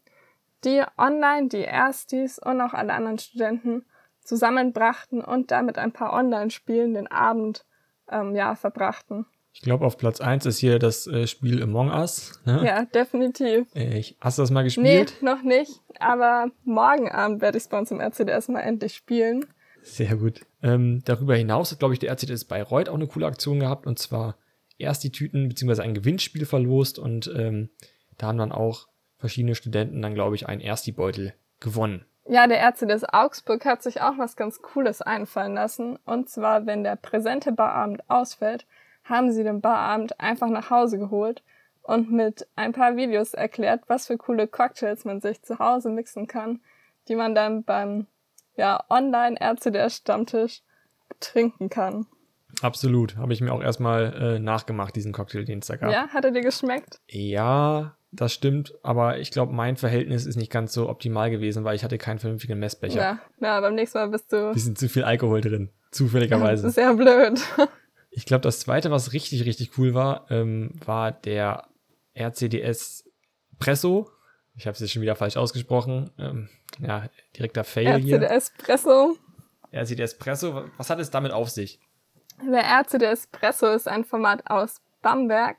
die 0.63 0.83
online 0.97 1.49
die 1.49 1.63
Erstis 1.63 2.39
und 2.39 2.59
auch 2.61 2.73
alle 2.73 2.93
anderen 2.93 3.19
Studenten 3.19 3.85
zusammenbrachten 4.21 5.21
und 5.21 5.51
damit 5.51 5.77
ein 5.77 5.91
paar 5.91 6.13
Online-Spielen 6.13 6.93
den 6.95 7.11
Abend 7.11 7.65
ähm, 8.11 8.35
ja, 8.35 8.55
verbrachten. 8.55 9.25
Ich 9.53 9.61
glaube, 9.61 9.85
auf 9.85 9.97
Platz 9.97 10.21
1 10.21 10.45
ist 10.45 10.59
hier 10.59 10.79
das 10.79 11.07
äh, 11.07 11.27
Spiel 11.27 11.61
Among 11.61 11.89
Us. 11.89 12.39
Ne? 12.45 12.63
Ja, 12.65 12.85
definitiv. 12.85 13.67
Äh, 13.75 13.99
ich, 13.99 14.15
hast 14.21 14.37
du 14.37 14.43
das 14.43 14.51
mal 14.51 14.63
gespielt? 14.63 15.15
Nee, 15.21 15.25
noch 15.25 15.41
nicht. 15.41 15.81
Aber 15.99 16.51
morgen 16.63 17.09
Abend 17.09 17.41
werde 17.41 17.57
ich 17.57 17.63
es 17.63 17.67
bei 17.69 17.77
uns 17.77 17.91
im 17.91 17.99
RCDS 17.99 18.47
mal 18.49 18.61
endlich 18.61 18.95
spielen. 18.95 19.45
Sehr 19.81 20.15
gut. 20.15 20.41
Ähm, 20.61 21.01
darüber 21.05 21.35
hinaus 21.35 21.71
hat, 21.71 21.79
glaube 21.79 21.93
ich, 21.93 21.99
der 21.99 22.11
RCDS 22.11 22.45
Bayreuth 22.45 22.89
auch 22.89 22.95
eine 22.95 23.07
coole 23.07 23.25
Aktion 23.25 23.59
gehabt. 23.59 23.87
Und 23.87 23.99
zwar 23.99 24.37
erst 24.77 25.03
die 25.03 25.11
Tüten 25.11 25.49
bzw. 25.49 25.81
ein 25.81 25.93
Gewinnspiel 25.93 26.45
verlost. 26.45 26.99
Und 26.99 27.31
ähm, 27.35 27.69
da 28.17 28.27
haben 28.27 28.37
dann 28.37 28.51
auch 28.51 28.87
verschiedene 29.17 29.55
Studenten 29.55 30.01
dann, 30.01 30.13
glaube 30.13 30.35
ich, 30.35 30.47
einen 30.47 30.61
Ersti-Beutel 30.61 31.33
gewonnen. 31.59 32.05
Ja, 32.27 32.45
der 32.45 32.61
RCDS 32.61 33.05
Augsburg 33.05 33.65
hat 33.65 33.81
sich 33.81 34.01
auch 34.01 34.17
was 34.17 34.35
ganz 34.35 34.61
Cooles 34.61 35.01
einfallen 35.01 35.55
lassen. 35.55 35.97
Und 36.05 36.29
zwar, 36.29 36.65
wenn 36.65 36.83
der 36.83 36.95
präsente 36.95 37.51
Barabend 37.51 38.07
ausfällt, 38.07 38.67
haben 39.09 39.31
sie 39.31 39.43
den 39.43 39.61
Barabend 39.61 40.19
einfach 40.19 40.49
nach 40.49 40.69
Hause 40.69 40.99
geholt 40.99 41.43
und 41.81 42.11
mit 42.11 42.47
ein 42.55 42.71
paar 42.71 42.95
Videos 42.95 43.33
erklärt, 43.33 43.83
was 43.87 44.07
für 44.07 44.17
coole 44.17 44.47
Cocktails 44.47 45.05
man 45.05 45.21
sich 45.21 45.41
zu 45.41 45.59
Hause 45.59 45.89
mixen 45.89 46.27
kann, 46.27 46.61
die 47.07 47.15
man 47.15 47.33
dann 47.33 47.63
beim 47.63 48.05
ja, 48.55 48.83
Online-RCDS-Stammtisch 48.89 50.61
trinken 51.19 51.69
kann. 51.69 52.05
Absolut. 52.61 53.15
Habe 53.17 53.33
ich 53.33 53.41
mir 53.41 53.53
auch 53.53 53.61
erstmal 53.61 54.13
äh, 54.13 54.39
nachgemacht, 54.39 54.95
diesen 54.95 55.13
Cocktail, 55.13 55.45
den 55.45 55.59
es 55.59 55.67
da 55.67 55.77
gab. 55.77 55.91
Ja, 55.91 56.09
hat 56.09 56.25
er 56.25 56.31
dir 56.31 56.41
geschmeckt? 56.41 56.99
Ja, 57.07 57.95
das 58.11 58.33
stimmt. 58.33 58.73
Aber 58.83 59.19
ich 59.19 59.31
glaube, 59.31 59.53
mein 59.53 59.77
Verhältnis 59.77 60.25
ist 60.25 60.35
nicht 60.35 60.51
ganz 60.51 60.73
so 60.73 60.89
optimal 60.89 61.29
gewesen, 61.31 61.63
weil 61.63 61.75
ich 61.75 61.83
hatte 61.83 61.97
keinen 61.97 62.19
vernünftigen 62.19 62.59
Messbecher. 62.59 62.99
Ja, 62.99 63.19
ja 63.39 63.61
beim 63.61 63.75
nächsten 63.75 63.99
Mal 63.99 64.09
bist 64.09 64.33
du... 64.33 64.51
Bisschen 64.53 64.75
zu 64.75 64.89
viel 64.89 65.03
Alkohol 65.03 65.41
drin. 65.41 65.69
Zufälligerweise. 65.91 66.69
Sehr 66.71 66.93
blöd. 66.93 67.39
Ich 68.11 68.25
glaube, 68.25 68.41
das 68.41 68.59
zweite, 68.59 68.91
was 68.91 69.13
richtig, 69.13 69.45
richtig 69.45 69.77
cool 69.77 69.93
war, 69.93 70.29
ähm, 70.29 70.71
war 70.83 71.11
der 71.11 71.67
RCDS 72.15 73.05
Presso. 73.59 74.09
Ich 74.55 74.65
habe 74.65 74.73
es 74.73 74.79
jetzt 74.79 74.91
schon 74.91 75.01
wieder 75.01 75.15
falsch 75.15 75.37
ausgesprochen. 75.37 76.09
Ähm, 76.17 76.49
ja, 76.79 77.05
direkter 77.35 77.63
Fail 77.63 77.87
RCDS 77.87 78.05
hier. 78.05 78.21
RCDS 78.21 78.53
Presso. 78.57 79.17
RCDS 79.71 80.17
Presso. 80.17 80.63
Was 80.77 80.89
hat 80.89 80.99
es 80.99 81.11
damit 81.11 81.31
auf 81.31 81.49
sich? 81.49 81.79
Der 82.41 82.63
RCDS 82.63 83.27
Presso 83.27 83.67
ist 83.67 83.87
ein 83.87 84.05
Format 84.05 84.49
aus 84.49 84.81
Bamberg. 85.01 85.57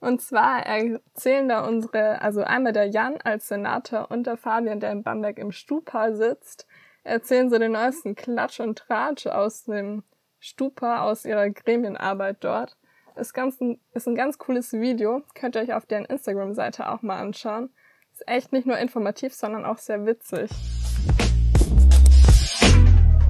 Und 0.00 0.20
zwar 0.20 0.66
erzählen 0.66 1.48
da 1.48 1.64
unsere, 1.64 2.20
also 2.22 2.42
einmal 2.42 2.72
der 2.72 2.86
Jan 2.86 3.18
als 3.22 3.48
Senator 3.48 4.10
und 4.10 4.26
der 4.26 4.36
Fabian, 4.36 4.80
der 4.80 4.90
in 4.90 5.04
Bamberg 5.04 5.38
im 5.38 5.52
Stupa 5.52 6.12
sitzt, 6.12 6.66
erzählen 7.04 7.50
so 7.50 7.58
den 7.58 7.72
neuesten 7.72 8.16
Klatsch 8.16 8.58
und 8.58 8.78
Tratsch 8.78 9.26
aus 9.26 9.64
dem 9.64 10.02
Stupa 10.44 11.02
aus 11.02 11.24
ihrer 11.24 11.50
Gremienarbeit 11.50 12.38
dort. 12.40 12.76
Ist, 13.14 13.32
ganz, 13.32 13.58
ist 13.94 14.08
ein 14.08 14.16
ganz 14.16 14.38
cooles 14.38 14.72
Video, 14.72 15.22
könnt 15.36 15.54
ihr 15.54 15.62
euch 15.62 15.72
auf 15.72 15.86
deren 15.86 16.04
Instagram-Seite 16.04 16.88
auch 16.88 17.02
mal 17.02 17.20
anschauen. 17.20 17.70
Ist 18.12 18.26
echt 18.26 18.52
nicht 18.52 18.66
nur 18.66 18.76
informativ, 18.76 19.34
sondern 19.34 19.64
auch 19.64 19.78
sehr 19.78 20.04
witzig. 20.04 20.50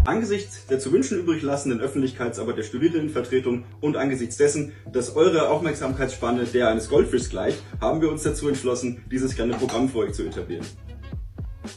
Angesichts 0.06 0.66
der 0.68 0.78
zu 0.78 0.90
wünschen 0.90 1.18
übrig 1.18 1.42
lassenden 1.42 1.82
Öffentlichkeitsarbeit 1.82 2.56
der 2.56 2.62
Studierendenvertretung 2.62 3.66
und 3.82 3.98
angesichts 3.98 4.38
dessen, 4.38 4.72
dass 4.90 5.14
eure 5.14 5.50
Aufmerksamkeitsspanne 5.50 6.44
der 6.44 6.68
eines 6.68 6.88
Goldfischs 6.88 7.28
gleicht, 7.28 7.62
haben 7.82 8.00
wir 8.00 8.10
uns 8.10 8.22
dazu 8.22 8.48
entschlossen, 8.48 9.04
dieses 9.10 9.34
kleine 9.34 9.52
Programm 9.52 9.90
für 9.90 9.98
euch 9.98 10.14
zu 10.14 10.22
etablieren. 10.22 10.66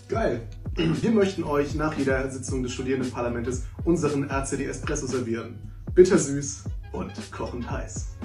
Geil. 0.07 0.47
Wir 0.77 1.11
möchten 1.11 1.45
euch 1.45 1.73
nach 1.73 1.97
jeder 1.97 2.29
Sitzung 2.29 2.61
des 2.61 2.73
Studierendenparlamentes 2.73 3.63
unseren 3.85 4.29
RCD 4.29 4.65
Espresso 4.65 5.07
servieren. 5.07 5.57
Bittersüß 5.93 6.65
und 6.91 7.13
kochend 7.31 7.71
heiß. 7.71 8.17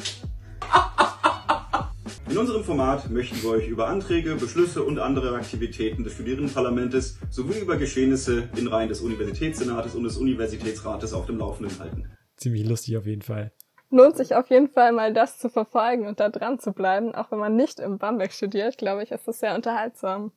In 2.28 2.36
unserem 2.36 2.64
Format 2.64 3.08
möchten 3.08 3.40
wir 3.42 3.50
euch 3.50 3.68
über 3.68 3.86
Anträge, 3.86 4.34
Beschlüsse 4.34 4.82
und 4.82 4.98
andere 4.98 5.32
Aktivitäten 5.36 6.02
des 6.02 6.14
Studierendenparlamentes 6.14 7.20
sowie 7.30 7.60
über 7.60 7.76
Geschehnisse 7.76 8.48
in 8.56 8.66
Reihen 8.66 8.88
des 8.88 9.00
Universitätssenates 9.00 9.94
und 9.94 10.02
des 10.02 10.16
Universitätsrates 10.16 11.12
auf 11.12 11.26
dem 11.26 11.38
Laufenden 11.38 11.78
halten. 11.78 12.10
Ziemlich 12.36 12.68
lustig 12.68 12.96
auf 12.96 13.06
jeden 13.06 13.22
Fall. 13.22 13.52
Lohnt 13.90 14.16
sich 14.16 14.34
auf 14.34 14.50
jeden 14.50 14.68
Fall 14.68 14.90
mal 14.90 15.12
das 15.12 15.38
zu 15.38 15.50
verfolgen 15.50 16.08
und 16.08 16.18
da 16.18 16.28
dran 16.28 16.58
zu 16.58 16.72
bleiben, 16.72 17.14
auch 17.14 17.30
wenn 17.30 17.38
man 17.38 17.54
nicht 17.54 17.78
im 17.78 17.98
Bamberg 17.98 18.32
studiert, 18.32 18.76
glaube 18.76 19.04
ich, 19.04 19.12
ist 19.12 19.28
das 19.28 19.38
sehr 19.38 19.54
unterhaltsam. 19.54 20.32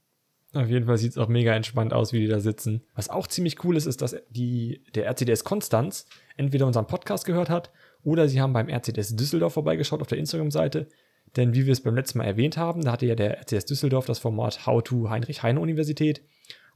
Auf 0.53 0.69
jeden 0.69 0.85
Fall 0.85 0.97
sieht 0.97 1.11
es 1.11 1.17
auch 1.17 1.27
mega 1.27 1.53
entspannt 1.53 1.93
aus, 1.93 2.13
wie 2.13 2.19
die 2.19 2.27
da 2.27 2.39
sitzen. 2.39 2.83
Was 2.93 3.09
auch 3.09 3.27
ziemlich 3.27 3.63
cool 3.63 3.75
ist, 3.75 3.87
ist, 3.87 4.01
dass 4.01 4.15
die, 4.29 4.83
der 4.93 5.07
RCDS 5.07 5.43
Konstanz 5.43 6.05
entweder 6.37 6.67
unseren 6.67 6.87
Podcast 6.87 7.25
gehört 7.25 7.49
hat 7.49 7.71
oder 8.03 8.27
sie 8.27 8.39
haben 8.39 8.53
beim 8.53 8.69
RCDS 8.69 9.15
Düsseldorf 9.15 9.53
vorbeigeschaut 9.53 10.01
auf 10.01 10.07
der 10.07 10.19
Instagram-Seite 10.19 10.87
denn 11.35 11.53
wie 11.53 11.65
wir 11.65 11.73
es 11.73 11.81
beim 11.81 11.95
letzten 11.95 12.19
Mal 12.19 12.25
erwähnt 12.25 12.57
haben, 12.57 12.81
da 12.81 12.91
hatte 12.91 13.05
ja 13.05 13.15
der 13.15 13.39
RCS 13.39 13.65
Düsseldorf 13.65 14.05
das 14.05 14.19
Format 14.19 14.65
How 14.65 14.83
to 14.83 15.09
Heinrich-Heine-Universität. 15.09 16.21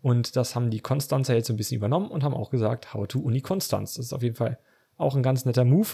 Und 0.01 0.35
das 0.35 0.55
haben 0.55 0.69
die 0.69 0.79
Konstanzer 0.79 1.35
jetzt 1.35 1.47
so 1.47 1.53
ein 1.53 1.57
bisschen 1.57 1.77
übernommen 1.77 2.09
und 2.09 2.23
haben 2.23 2.33
auch 2.33 2.49
gesagt, 2.49 2.93
How 2.93 3.07
to 3.07 3.19
Uni 3.19 3.41
Konstanz. 3.41 3.95
Das 3.95 4.07
ist 4.07 4.13
auf 4.13 4.23
jeden 4.23 4.35
Fall 4.35 4.59
auch 4.97 5.15
ein 5.15 5.23
ganz 5.23 5.45
netter 5.45 5.65
Move, 5.65 5.89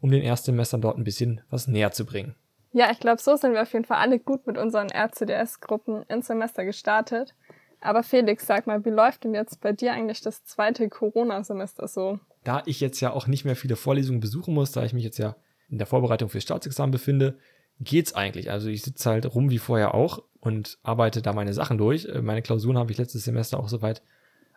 um 0.00 0.10
den 0.10 0.22
Erstsemestern 0.22 0.80
dort 0.80 0.98
ein 0.98 1.04
bisschen 1.04 1.42
was 1.50 1.66
näher 1.66 1.92
zu 1.92 2.04
bringen. 2.04 2.34
Ja, 2.76 2.90
ich 2.90 3.00
glaube, 3.00 3.22
so 3.22 3.36
sind 3.36 3.54
wir 3.54 3.62
auf 3.62 3.72
jeden 3.72 3.86
Fall 3.86 3.96
alle 3.96 4.18
gut 4.18 4.46
mit 4.46 4.58
unseren 4.58 4.88
RCDS-Gruppen 4.90 6.02
ins 6.10 6.26
Semester 6.26 6.62
gestartet. 6.66 7.34
Aber 7.80 8.02
Felix, 8.02 8.46
sag 8.46 8.66
mal, 8.66 8.84
wie 8.84 8.90
läuft 8.90 9.24
denn 9.24 9.32
jetzt 9.32 9.62
bei 9.62 9.72
dir 9.72 9.94
eigentlich 9.94 10.20
das 10.20 10.44
zweite 10.44 10.90
Corona-Semester 10.90 11.88
so? 11.88 12.18
Da 12.44 12.62
ich 12.66 12.80
jetzt 12.80 13.00
ja 13.00 13.14
auch 13.14 13.28
nicht 13.28 13.46
mehr 13.46 13.56
viele 13.56 13.76
Vorlesungen 13.76 14.20
besuchen 14.20 14.52
muss, 14.52 14.72
da 14.72 14.84
ich 14.84 14.92
mich 14.92 15.04
jetzt 15.04 15.16
ja 15.16 15.36
in 15.70 15.78
der 15.78 15.86
Vorbereitung 15.86 16.28
fürs 16.28 16.44
Staatsexamen 16.44 16.90
befinde, 16.90 17.38
geht's 17.80 18.14
eigentlich. 18.14 18.50
Also 18.50 18.68
ich 18.68 18.82
sitze 18.82 19.08
halt 19.08 19.34
rum 19.34 19.48
wie 19.48 19.58
vorher 19.58 19.94
auch 19.94 20.22
und 20.40 20.76
arbeite 20.82 21.22
da 21.22 21.32
meine 21.32 21.54
Sachen 21.54 21.78
durch. 21.78 22.06
Meine 22.20 22.42
Klausuren 22.42 22.76
habe 22.76 22.92
ich 22.92 22.98
letztes 22.98 23.24
Semester 23.24 23.58
auch 23.58 23.70
soweit 23.70 24.02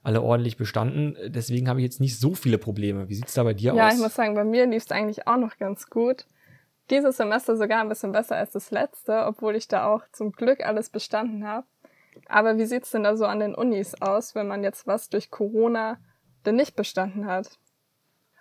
alle 0.04 0.22
ordentlich 0.22 0.58
bestanden. 0.58 1.16
Deswegen 1.28 1.70
habe 1.70 1.80
ich 1.80 1.86
jetzt 1.86 2.02
nicht 2.02 2.20
so 2.20 2.36
viele 2.36 2.58
Probleme. 2.58 3.08
Wie 3.08 3.16
sieht's 3.16 3.34
da 3.34 3.44
bei 3.44 3.54
dir 3.54 3.74
ja, 3.76 3.86
aus? 3.86 3.94
Ja, 3.94 3.96
ich 3.96 4.04
muss 4.04 4.16
sagen, 4.16 4.36
bei 4.36 4.44
mir 4.44 4.68
lief 4.68 4.84
es 4.84 4.92
eigentlich 4.92 5.26
auch 5.26 5.38
noch 5.38 5.58
ganz 5.58 5.90
gut. 5.90 6.26
Dieses 6.90 7.18
Semester 7.18 7.56
sogar 7.56 7.82
ein 7.82 7.90
bisschen 7.90 8.12
besser 8.12 8.36
als 8.36 8.52
das 8.52 8.72
letzte, 8.72 9.26
obwohl 9.26 9.56
ich 9.56 9.68
da 9.68 9.86
auch 9.86 10.04
zum 10.12 10.32
Glück 10.32 10.66
alles 10.66 10.90
bestanden 10.90 11.46
habe. 11.46 11.68
Aber 12.28 12.58
wie 12.58 12.66
sieht's 12.66 12.92
denn 12.92 13.04
da 13.04 13.16
so 13.16 13.26
an 13.26 13.40
den 13.40 13.56
Unis 13.56 13.96
aus, 14.02 14.36
wenn 14.36 14.48
man 14.48 14.64
jetzt 14.64 14.88
was 14.88 15.10
durch 15.10 15.30
Corona 15.30 16.00
denn 16.46 16.56
nicht 16.56 16.76
bestanden 16.76 17.26
hat? 17.26 17.60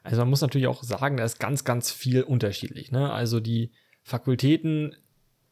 Also 0.02 0.18
man 0.20 0.30
muss 0.30 0.40
natürlich 0.40 0.66
auch 0.66 0.82
sagen, 0.82 1.16
da 1.16 1.24
ist 1.24 1.38
ganz, 1.38 1.64
ganz 1.64 1.90
viel 1.90 2.22
unterschiedlich. 2.22 2.90
Ne? 2.90 3.12
Also 3.12 3.40
die 3.40 3.72
Fakultäten 4.02 4.96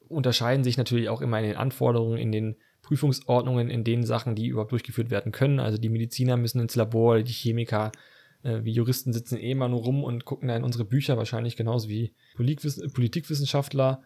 unterscheiden 0.09 0.65
sich 0.65 0.79
natürlich 0.79 1.09
auch 1.09 1.21
immer 1.21 1.39
in 1.39 1.47
den 1.47 1.57
Anforderungen, 1.57 2.17
in 2.17 2.33
den 2.33 2.57
Prüfungsordnungen, 2.83 3.69
in 3.69 3.85
den 3.85 4.05
Sachen, 4.05 4.35
die 4.35 4.47
überhaupt 4.47 4.73
durchgeführt 4.73 5.11
werden 5.11 5.33
können. 5.33 5.61
Also 5.61 5.77
die 5.77 5.89
Mediziner 5.89 6.37
müssen 6.37 6.61
ins 6.61 6.77
Labor, 6.77 7.23
die 7.23 7.33
Chemiker, 7.33 7.93
äh, 8.43 8.61
wie 8.63 8.73
Juristen 8.73 9.13
sitzen 9.13 9.39
eh 9.39 9.51
immer 9.51 9.69
nur 9.69 9.83
rum 9.83 10.05
und 10.05 10.25
gucken 10.25 10.49
da 10.49 10.57
in 10.57 10.65
unsere 10.65 10.85
Bücher, 10.85 11.17
wahrscheinlich 11.17 11.57
genauso 11.57 11.89
wie 11.89 12.15
Politikwiss 12.37 12.81
Politikwissenschaftler 12.93 14.03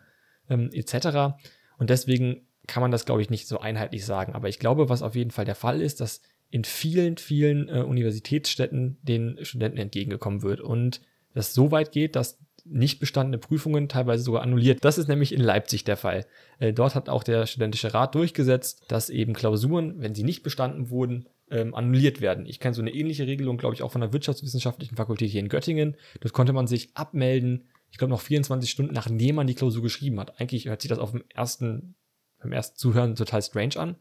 ähm, 0.48 0.70
etc. 0.72 1.36
Und 1.78 1.90
deswegen 1.90 2.46
kann 2.66 2.82
man 2.82 2.90
das, 2.90 3.04
glaube 3.04 3.22
ich, 3.22 3.30
nicht 3.30 3.48
so 3.48 3.60
einheitlich 3.60 4.04
sagen. 4.04 4.34
Aber 4.34 4.48
ich 4.48 4.58
glaube, 4.58 4.88
was 4.88 5.02
auf 5.02 5.14
jeden 5.16 5.30
Fall 5.30 5.44
der 5.44 5.54
Fall 5.54 5.80
ist, 5.80 6.00
dass 6.00 6.20
in 6.50 6.64
vielen, 6.64 7.16
vielen 7.16 7.68
äh, 7.68 7.82
Universitätsstädten 7.82 8.98
den 9.02 9.38
Studenten 9.42 9.78
entgegengekommen 9.78 10.42
wird 10.42 10.60
und 10.60 11.00
das 11.32 11.54
so 11.54 11.70
weit 11.70 11.92
geht, 11.92 12.16
dass 12.16 12.38
nicht 12.64 13.00
bestandene 13.00 13.38
Prüfungen 13.38 13.88
teilweise 13.88 14.22
sogar 14.22 14.42
annulliert. 14.42 14.84
Das 14.84 14.98
ist 14.98 15.08
nämlich 15.08 15.32
in 15.32 15.40
Leipzig 15.40 15.84
der 15.84 15.96
Fall. 15.96 16.26
Äh, 16.58 16.72
dort 16.72 16.94
hat 16.94 17.08
auch 17.08 17.22
der 17.22 17.46
studentische 17.46 17.94
Rat 17.94 18.14
durchgesetzt, 18.14 18.84
dass 18.88 19.10
eben 19.10 19.32
Klausuren, 19.32 20.00
wenn 20.00 20.14
sie 20.14 20.24
nicht 20.24 20.42
bestanden 20.42 20.90
wurden, 20.90 21.26
ähm, 21.50 21.74
annulliert 21.74 22.20
werden. 22.20 22.46
Ich 22.46 22.60
kenne 22.60 22.74
so 22.74 22.80
eine 22.80 22.92
ähnliche 22.92 23.26
Regelung, 23.26 23.56
glaube 23.56 23.74
ich, 23.74 23.82
auch 23.82 23.92
von 23.92 24.00
der 24.00 24.12
Wirtschaftswissenschaftlichen 24.12 24.96
Fakultät 24.96 25.30
hier 25.30 25.40
in 25.40 25.48
Göttingen. 25.48 25.96
Dort 26.20 26.32
konnte 26.32 26.52
man 26.52 26.66
sich 26.66 26.90
abmelden, 26.94 27.68
ich 27.90 27.98
glaube 27.98 28.12
noch 28.12 28.20
24 28.20 28.70
Stunden 28.70 28.94
nachdem 28.94 29.34
man 29.34 29.46
die 29.46 29.54
Klausur 29.54 29.82
geschrieben 29.82 30.20
hat. 30.20 30.40
Eigentlich 30.40 30.66
hört 30.66 30.80
sich 30.80 30.88
das 30.88 30.98
auf 30.98 31.10
dem 31.10 31.24
ersten, 31.34 31.96
beim 32.40 32.52
ersten 32.52 32.76
Zuhören 32.76 33.16
total 33.16 33.42
strange 33.42 33.76
an, 33.76 33.96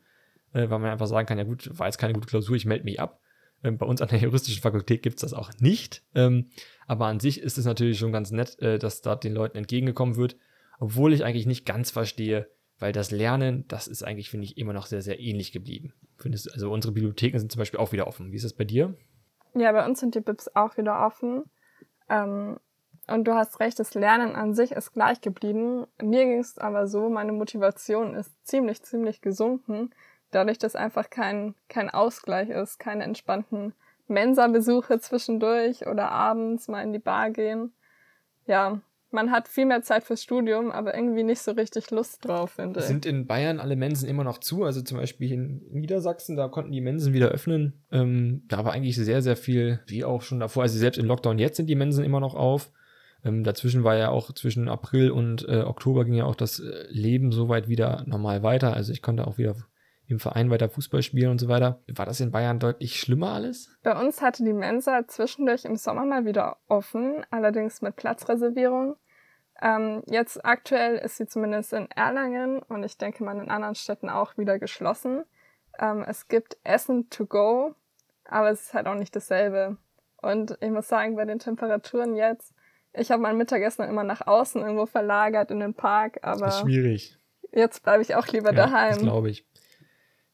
äh, 0.53 0.69
weil 0.69 0.79
man 0.79 0.91
einfach 0.91 1.07
sagen 1.07 1.27
kann, 1.27 1.37
ja 1.37 1.43
gut, 1.43 1.69
war 1.77 1.87
jetzt 1.87 1.97
keine 1.97 2.13
gute 2.13 2.27
Klausur, 2.27 2.55
ich 2.55 2.65
melde 2.65 2.85
mich 2.85 2.99
ab. 2.99 3.19
Ähm, 3.63 3.77
bei 3.77 3.85
uns 3.85 4.01
an 4.01 4.09
der 4.09 4.19
juristischen 4.21 4.61
Fakultät 4.61 5.01
gibt 5.01 5.17
es 5.17 5.21
das 5.21 5.33
auch 5.33 5.51
nicht. 5.59 6.03
Ähm, 6.13 6.51
aber 6.87 7.07
an 7.07 7.19
sich 7.19 7.41
ist 7.41 7.57
es 7.57 7.65
natürlich 7.65 7.97
schon 7.97 8.11
ganz 8.11 8.31
nett, 8.31 8.59
äh, 8.59 8.77
dass 8.77 9.01
da 9.01 9.15
den 9.15 9.33
Leuten 9.33 9.57
entgegengekommen 9.57 10.17
wird. 10.17 10.37
Obwohl 10.79 11.13
ich 11.13 11.25
eigentlich 11.25 11.45
nicht 11.45 11.65
ganz 11.65 11.91
verstehe, 11.91 12.47
weil 12.79 12.91
das 12.91 13.12
Lernen, 13.12 13.65
das 13.67 13.88
ist 13.88 14.03
eigentlich, 14.03 14.29
finde 14.29 14.45
ich, 14.45 14.57
immer 14.57 14.74
noch 14.74 14.86
sehr, 14.86 15.01
sehr 15.01 15.19
ähnlich 15.19 15.51
geblieben. 15.51 15.93
Findest, 16.17 16.51
also 16.53 16.71
unsere 16.71 16.93
Bibliotheken 16.93 17.39
sind 17.39 17.51
zum 17.51 17.59
Beispiel 17.59 17.79
auch 17.79 17.91
wieder 17.91 18.07
offen. 18.07 18.31
Wie 18.31 18.36
ist 18.36 18.45
das 18.45 18.53
bei 18.53 18.63
dir? 18.63 18.95
Ja, 19.53 19.71
bei 19.71 19.86
uns 19.86 20.00
sind 20.00 20.15
die 20.15 20.21
Bibs 20.21 20.50
auch 20.55 20.77
wieder 20.77 21.05
offen. 21.05 21.43
Ähm, 22.09 22.59
und 23.07 23.24
du 23.25 23.33
hast 23.33 23.59
recht, 23.59 23.79
das 23.79 23.95
Lernen 23.95 24.36
an 24.36 24.53
sich 24.53 24.71
ist 24.71 24.93
gleich 24.93 25.21
geblieben. 25.21 25.88
Mir 26.01 26.25
ging 26.25 26.39
es 26.39 26.57
aber 26.57 26.88
so, 26.88 27.09
meine 27.09 27.31
Motivation 27.31 28.13
ist 28.15 28.31
ziemlich, 28.45 28.83
ziemlich 28.83 29.21
gesunken, 29.21 29.89
dadurch, 30.31 30.59
dass 30.59 30.75
einfach 30.75 31.09
kein, 31.09 31.55
kein 31.69 31.89
Ausgleich 31.89 32.50
ist, 32.50 32.77
keine 32.79 33.03
entspannten 33.03 33.74
Mensa-Besuche 34.07 35.00
zwischendurch 35.00 35.88
oder 35.88 36.12
abends 36.12 36.67
mal 36.67 36.83
in 36.83 36.93
die 36.93 37.00
Bar 37.00 37.31
gehen. 37.31 37.74
Ja, 38.45 38.81
man 39.11 39.31
hat 39.31 39.47
viel 39.47 39.65
mehr 39.65 39.81
Zeit 39.81 40.03
fürs 40.03 40.23
Studium, 40.23 40.71
aber 40.71 40.95
irgendwie 40.95 41.23
nicht 41.23 41.41
so 41.41 41.51
richtig 41.51 41.89
Lust 41.91 42.25
drauf, 42.25 42.51
finde 42.51 42.79
ich. 42.79 42.85
Sind 42.85 43.05
in 43.05 43.25
Bayern 43.25 43.59
alle 43.59 43.75
Mensen 43.75 44.07
immer 44.07 44.23
noch 44.23 44.39
zu? 44.39 44.63
Also 44.63 44.81
zum 44.81 44.97
Beispiel 44.97 45.31
in 45.31 45.61
Niedersachsen, 45.71 46.35
da 46.35 46.47
konnten 46.47 46.71
die 46.71 46.81
Mensen 46.81 47.13
wieder 47.13 47.29
öffnen. 47.29 47.73
Ähm, 47.91 48.43
da 48.47 48.65
war 48.65 48.73
eigentlich 48.73 48.95
sehr, 48.95 49.21
sehr 49.21 49.35
viel, 49.35 49.79
wie 49.87 50.03
auch 50.03 50.21
schon 50.21 50.39
davor. 50.39 50.63
Also 50.63 50.77
selbst 50.77 50.97
im 50.97 51.05
Lockdown 51.05 51.39
jetzt 51.39 51.57
sind 51.57 51.67
die 51.67 51.75
Mensen 51.75 52.03
immer 52.03 52.19
noch 52.19 52.35
auf. 52.35 52.71
Ähm, 53.23 53.43
dazwischen 53.43 53.83
war 53.83 53.97
ja 53.97 54.09
auch 54.09 54.33
zwischen 54.33 54.69
April 54.69 55.11
und 55.11 55.47
äh, 55.47 55.61
Oktober 55.61 56.05
ging 56.05 56.13
ja 56.13 56.25
auch 56.25 56.35
das 56.35 56.59
äh, 56.59 56.85
Leben 56.89 57.31
soweit 57.31 57.67
wieder 57.67 58.03
normal 58.05 58.43
weiter. 58.43 58.73
Also 58.73 58.93
ich 58.93 59.01
konnte 59.01 59.27
auch 59.27 59.37
wieder 59.37 59.55
im 60.09 60.19
Verein 60.19 60.49
weiter 60.49 60.69
Fußball 60.69 61.03
spielen 61.03 61.31
und 61.31 61.39
so 61.39 61.47
weiter. 61.47 61.81
War 61.87 62.05
das 62.05 62.19
in 62.19 62.31
Bayern 62.31 62.59
deutlich 62.59 62.99
schlimmer 62.99 63.33
alles? 63.33 63.69
Bei 63.83 63.99
uns 63.99 64.21
hatte 64.21 64.43
die 64.43 64.53
Mensa 64.53 65.07
zwischendurch 65.07 65.65
im 65.65 65.75
Sommer 65.75 66.05
mal 66.05 66.25
wieder 66.25 66.57
offen, 66.67 67.25
allerdings 67.29 67.81
mit 67.81 67.95
Platzreservierung. 67.95 68.95
Ähm, 69.61 70.03
jetzt 70.07 70.43
aktuell 70.43 70.95
ist 70.97 71.17
sie 71.17 71.27
zumindest 71.27 71.73
in 71.73 71.91
Erlangen 71.91 72.59
und 72.63 72.83
ich 72.83 72.97
denke 72.97 73.23
mal 73.23 73.37
in 73.37 73.49
anderen 73.49 73.75
Städten 73.75 74.09
auch 74.09 74.37
wieder 74.37 74.57
geschlossen. 74.57 75.25
Ähm, 75.77 76.03
es 76.07 76.27
gibt 76.27 76.57
Essen 76.63 77.09
to 77.09 77.25
go, 77.25 77.75
aber 78.25 78.49
es 78.49 78.61
ist 78.61 78.73
halt 78.73 78.87
auch 78.87 78.95
nicht 78.95 79.15
dasselbe. 79.15 79.77
Und 80.21 80.57
ich 80.61 80.71
muss 80.71 80.87
sagen, 80.87 81.15
bei 81.15 81.25
den 81.25 81.39
Temperaturen 81.39 82.15
jetzt, 82.15 82.53
ich 82.93 83.11
habe 83.11 83.21
mein 83.21 83.37
Mittagessen 83.37 83.83
immer 83.83 84.03
nach 84.03 84.25
außen 84.25 84.61
irgendwo 84.61 84.85
verlagert 84.85 85.51
in 85.51 85.59
den 85.59 85.73
Park, 85.73 86.19
aber. 86.23 86.51
Schwierig. 86.51 87.17
Jetzt 87.51 87.83
bleibe 87.83 88.01
ich 88.01 88.15
auch 88.15 88.27
lieber 88.27 88.49
ja, 88.53 88.67
daheim. 88.67 88.93
Das 88.93 88.99
glaube 89.01 89.29
ich. 89.29 89.45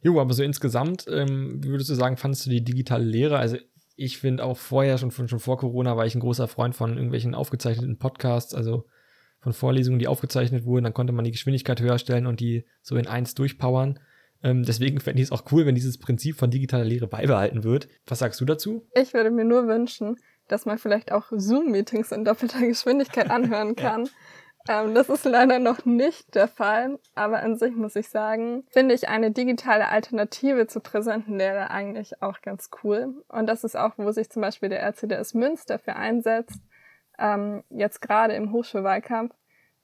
Jo, 0.05 0.21
aber 0.21 0.35
so 0.35 0.43
insgesamt, 0.43 1.07
ähm, 1.09 1.63
wie 1.63 1.69
würdest 1.69 1.89
du 1.89 1.95
sagen, 1.95 2.15
fandest 2.15 2.45
du 2.45 2.51
die 2.51 2.63
digitale 2.63 3.03
Lehre? 3.03 3.39
Also 3.39 3.57
ich 3.95 4.19
finde 4.19 4.43
auch 4.43 4.55
vorher, 4.55 4.99
schon, 4.99 5.09
schon 5.09 5.39
vor 5.39 5.57
Corona, 5.57 5.97
war 5.97 6.05
ich 6.05 6.13
ein 6.13 6.19
großer 6.19 6.47
Freund 6.47 6.75
von 6.75 6.93
irgendwelchen 6.93 7.33
aufgezeichneten 7.33 7.97
Podcasts, 7.97 8.53
also 8.53 8.85
von 9.39 9.51
Vorlesungen, 9.51 9.97
die 9.97 10.07
aufgezeichnet 10.07 10.63
wurden. 10.63 10.83
Dann 10.83 10.93
konnte 10.93 11.11
man 11.11 11.25
die 11.25 11.31
Geschwindigkeit 11.31 11.81
höher 11.81 11.97
stellen 11.97 12.27
und 12.27 12.39
die 12.39 12.67
so 12.83 12.97
in 12.97 13.07
eins 13.07 13.33
durchpowern. 13.33 13.99
Ähm, 14.43 14.61
deswegen 14.61 14.99
fände 14.99 15.23
ich 15.23 15.29
es 15.29 15.31
auch 15.31 15.51
cool, 15.51 15.65
wenn 15.65 15.73
dieses 15.73 15.97
Prinzip 15.97 16.35
von 16.35 16.51
digitaler 16.51 16.85
Lehre 16.85 17.07
beibehalten 17.07 17.63
wird. 17.63 17.87
Was 18.05 18.19
sagst 18.19 18.39
du 18.39 18.45
dazu? 18.45 18.87
Ich 18.93 19.15
würde 19.15 19.31
mir 19.31 19.43
nur 19.43 19.67
wünschen, 19.67 20.17
dass 20.47 20.67
man 20.67 20.77
vielleicht 20.77 21.11
auch 21.11 21.31
Zoom-Meetings 21.35 22.11
in 22.11 22.25
doppelter 22.25 22.59
Geschwindigkeit 22.59 23.31
anhören 23.31 23.75
kann. 23.75 24.05
ja. 24.05 24.11
Ähm, 24.67 24.95
das 24.95 25.09
ist 25.09 25.25
leider 25.25 25.59
noch 25.59 25.85
nicht 25.85 26.33
der 26.33 26.47
Fall, 26.47 26.97
aber 27.13 27.41
an 27.43 27.55
sich 27.55 27.75
muss 27.75 27.95
ich 27.95 28.09
sagen, 28.09 28.63
finde 28.71 28.95
ich 28.95 29.07
eine 29.09 29.31
digitale 29.31 29.89
Alternative 29.89 30.65
zur 30.65 30.81
präsenten 30.81 31.37
Lehre 31.37 31.69
eigentlich 31.69 32.21
auch 32.23 32.41
ganz 32.41 32.71
cool. 32.83 33.23
Und 33.27 33.47
das 33.47 33.63
ist 33.63 33.77
auch, 33.77 33.93
wo 33.97 34.11
sich 34.11 34.29
zum 34.29 34.41
Beispiel 34.41 34.69
der 34.69 34.81
RCDS 34.81 35.35
Münster 35.35 35.77
für 35.77 35.95
einsetzt, 35.95 36.59
ähm, 37.19 37.63
jetzt 37.69 38.01
gerade 38.01 38.33
im 38.33 38.51
Hochschulwahlkampf, 38.51 39.35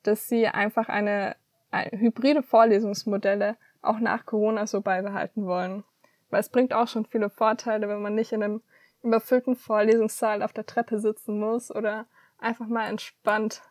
dass 0.04 0.28
sie 0.28 0.48
einfach 0.48 0.90
eine, 0.90 1.36
eine 1.70 1.92
hybride 1.92 2.42
Vorlesungsmodelle 2.42 3.58
auch 3.84 4.00
nach 4.00 4.26
Corona 4.26 4.66
so 4.66 4.82
beibehalten 4.82 5.46
wollen. 5.46 5.84
Weil 6.32 6.40
es 6.40 6.50
bringt 6.50 6.74
auch 6.74 6.88
schon 6.88 7.06
viele 7.06 7.30
Vorteile, 7.30 7.88
wenn 7.88 8.02
man 8.02 8.16
nicht 8.16 8.32
in 8.32 8.42
einem 8.42 8.62
überfüllten 9.04 9.56
Vorlesungssaal 9.56 10.42
auf 10.42 10.54
der 10.54 10.66
Treppe 10.66 11.00
sitzen 11.00 11.40
muss 11.40 11.74
oder 11.74 12.06
einfach 12.40 12.68
mal 12.68 12.88
entspannt 12.88 13.62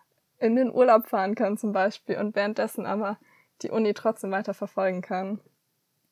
in 0.40 0.56
den 0.56 0.72
Urlaub 0.72 1.06
fahren 1.06 1.34
kann 1.34 1.56
zum 1.56 1.72
Beispiel 1.72 2.16
und 2.16 2.34
währenddessen 2.34 2.86
aber 2.86 3.18
die 3.62 3.70
Uni 3.70 3.94
trotzdem 3.94 4.30
weiter 4.30 4.54
verfolgen 4.54 5.02
kann. 5.02 5.40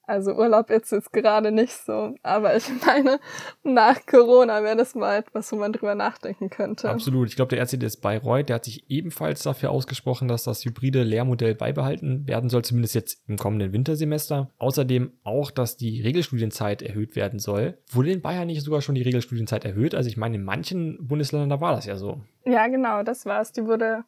Also 0.08 0.32
Urlaub 0.32 0.70
jetzt 0.70 0.90
ist 0.90 1.12
gerade 1.12 1.52
nicht 1.52 1.74
so, 1.84 2.14
aber 2.22 2.56
ich 2.56 2.64
meine, 2.86 3.20
nach 3.62 4.06
Corona 4.06 4.62
wäre 4.62 4.74
das 4.74 4.94
mal 4.94 5.18
etwas, 5.18 5.52
wo 5.52 5.56
man 5.56 5.74
drüber 5.74 5.94
nachdenken 5.94 6.48
könnte. 6.48 6.88
Absolut. 6.88 7.28
Ich 7.28 7.36
glaube, 7.36 7.50
der 7.54 7.58
RCDS 7.62 7.98
Bayreuth, 7.98 8.48
der 8.48 8.54
hat 8.56 8.64
sich 8.64 8.88
ebenfalls 8.88 9.42
dafür 9.42 9.70
ausgesprochen, 9.70 10.26
dass 10.26 10.44
das 10.44 10.64
hybride 10.64 11.02
Lehrmodell 11.02 11.54
beibehalten 11.54 12.26
werden 12.26 12.48
soll, 12.48 12.64
zumindest 12.64 12.94
jetzt 12.94 13.28
im 13.28 13.36
kommenden 13.36 13.74
Wintersemester. 13.74 14.50
Außerdem 14.56 15.12
auch, 15.24 15.50
dass 15.50 15.76
die 15.76 16.00
Regelstudienzeit 16.00 16.80
erhöht 16.80 17.14
werden 17.14 17.38
soll. 17.38 17.76
Wurde 17.90 18.10
in 18.10 18.22
Bayern 18.22 18.46
nicht 18.46 18.62
sogar 18.62 18.80
schon 18.80 18.94
die 18.94 19.02
Regelstudienzeit 19.02 19.66
erhöht? 19.66 19.94
Also 19.94 20.08
ich 20.08 20.16
meine, 20.16 20.36
in 20.36 20.44
manchen 20.44 21.06
Bundesländern, 21.06 21.50
da 21.50 21.60
war 21.60 21.74
das 21.74 21.84
ja 21.84 21.96
so. 21.96 22.22
Ja, 22.46 22.66
genau, 22.68 23.02
das 23.02 23.26
war's. 23.26 23.52
Die 23.52 23.66
wurde 23.66 24.04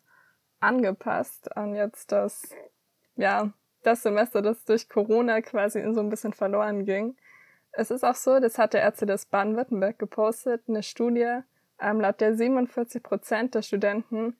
angepasst 0.60 1.56
an 1.56 1.74
jetzt 1.74 2.12
das, 2.12 2.50
ja, 3.16 3.52
das 3.82 4.02
Semester, 4.02 4.42
das 4.42 4.64
durch 4.64 4.88
Corona 4.88 5.40
quasi 5.40 5.80
in 5.80 5.94
so 5.94 6.00
ein 6.00 6.10
bisschen 6.10 6.32
verloren 6.32 6.84
ging. 6.84 7.16
Es 7.72 7.90
ist 7.90 8.04
auch 8.04 8.14
so, 8.14 8.40
das 8.40 8.58
hat 8.58 8.74
der 8.74 8.82
Ärzte 8.82 9.06
des 9.06 9.26
Baden-Württemberg 9.26 9.98
gepostet, 9.98 10.62
eine 10.68 10.82
Studie, 10.82 11.38
ähm, 11.80 12.00
laut 12.00 12.20
der 12.20 12.36
47 12.36 13.02
Prozent 13.02 13.54
der 13.54 13.62
Studenten 13.62 14.36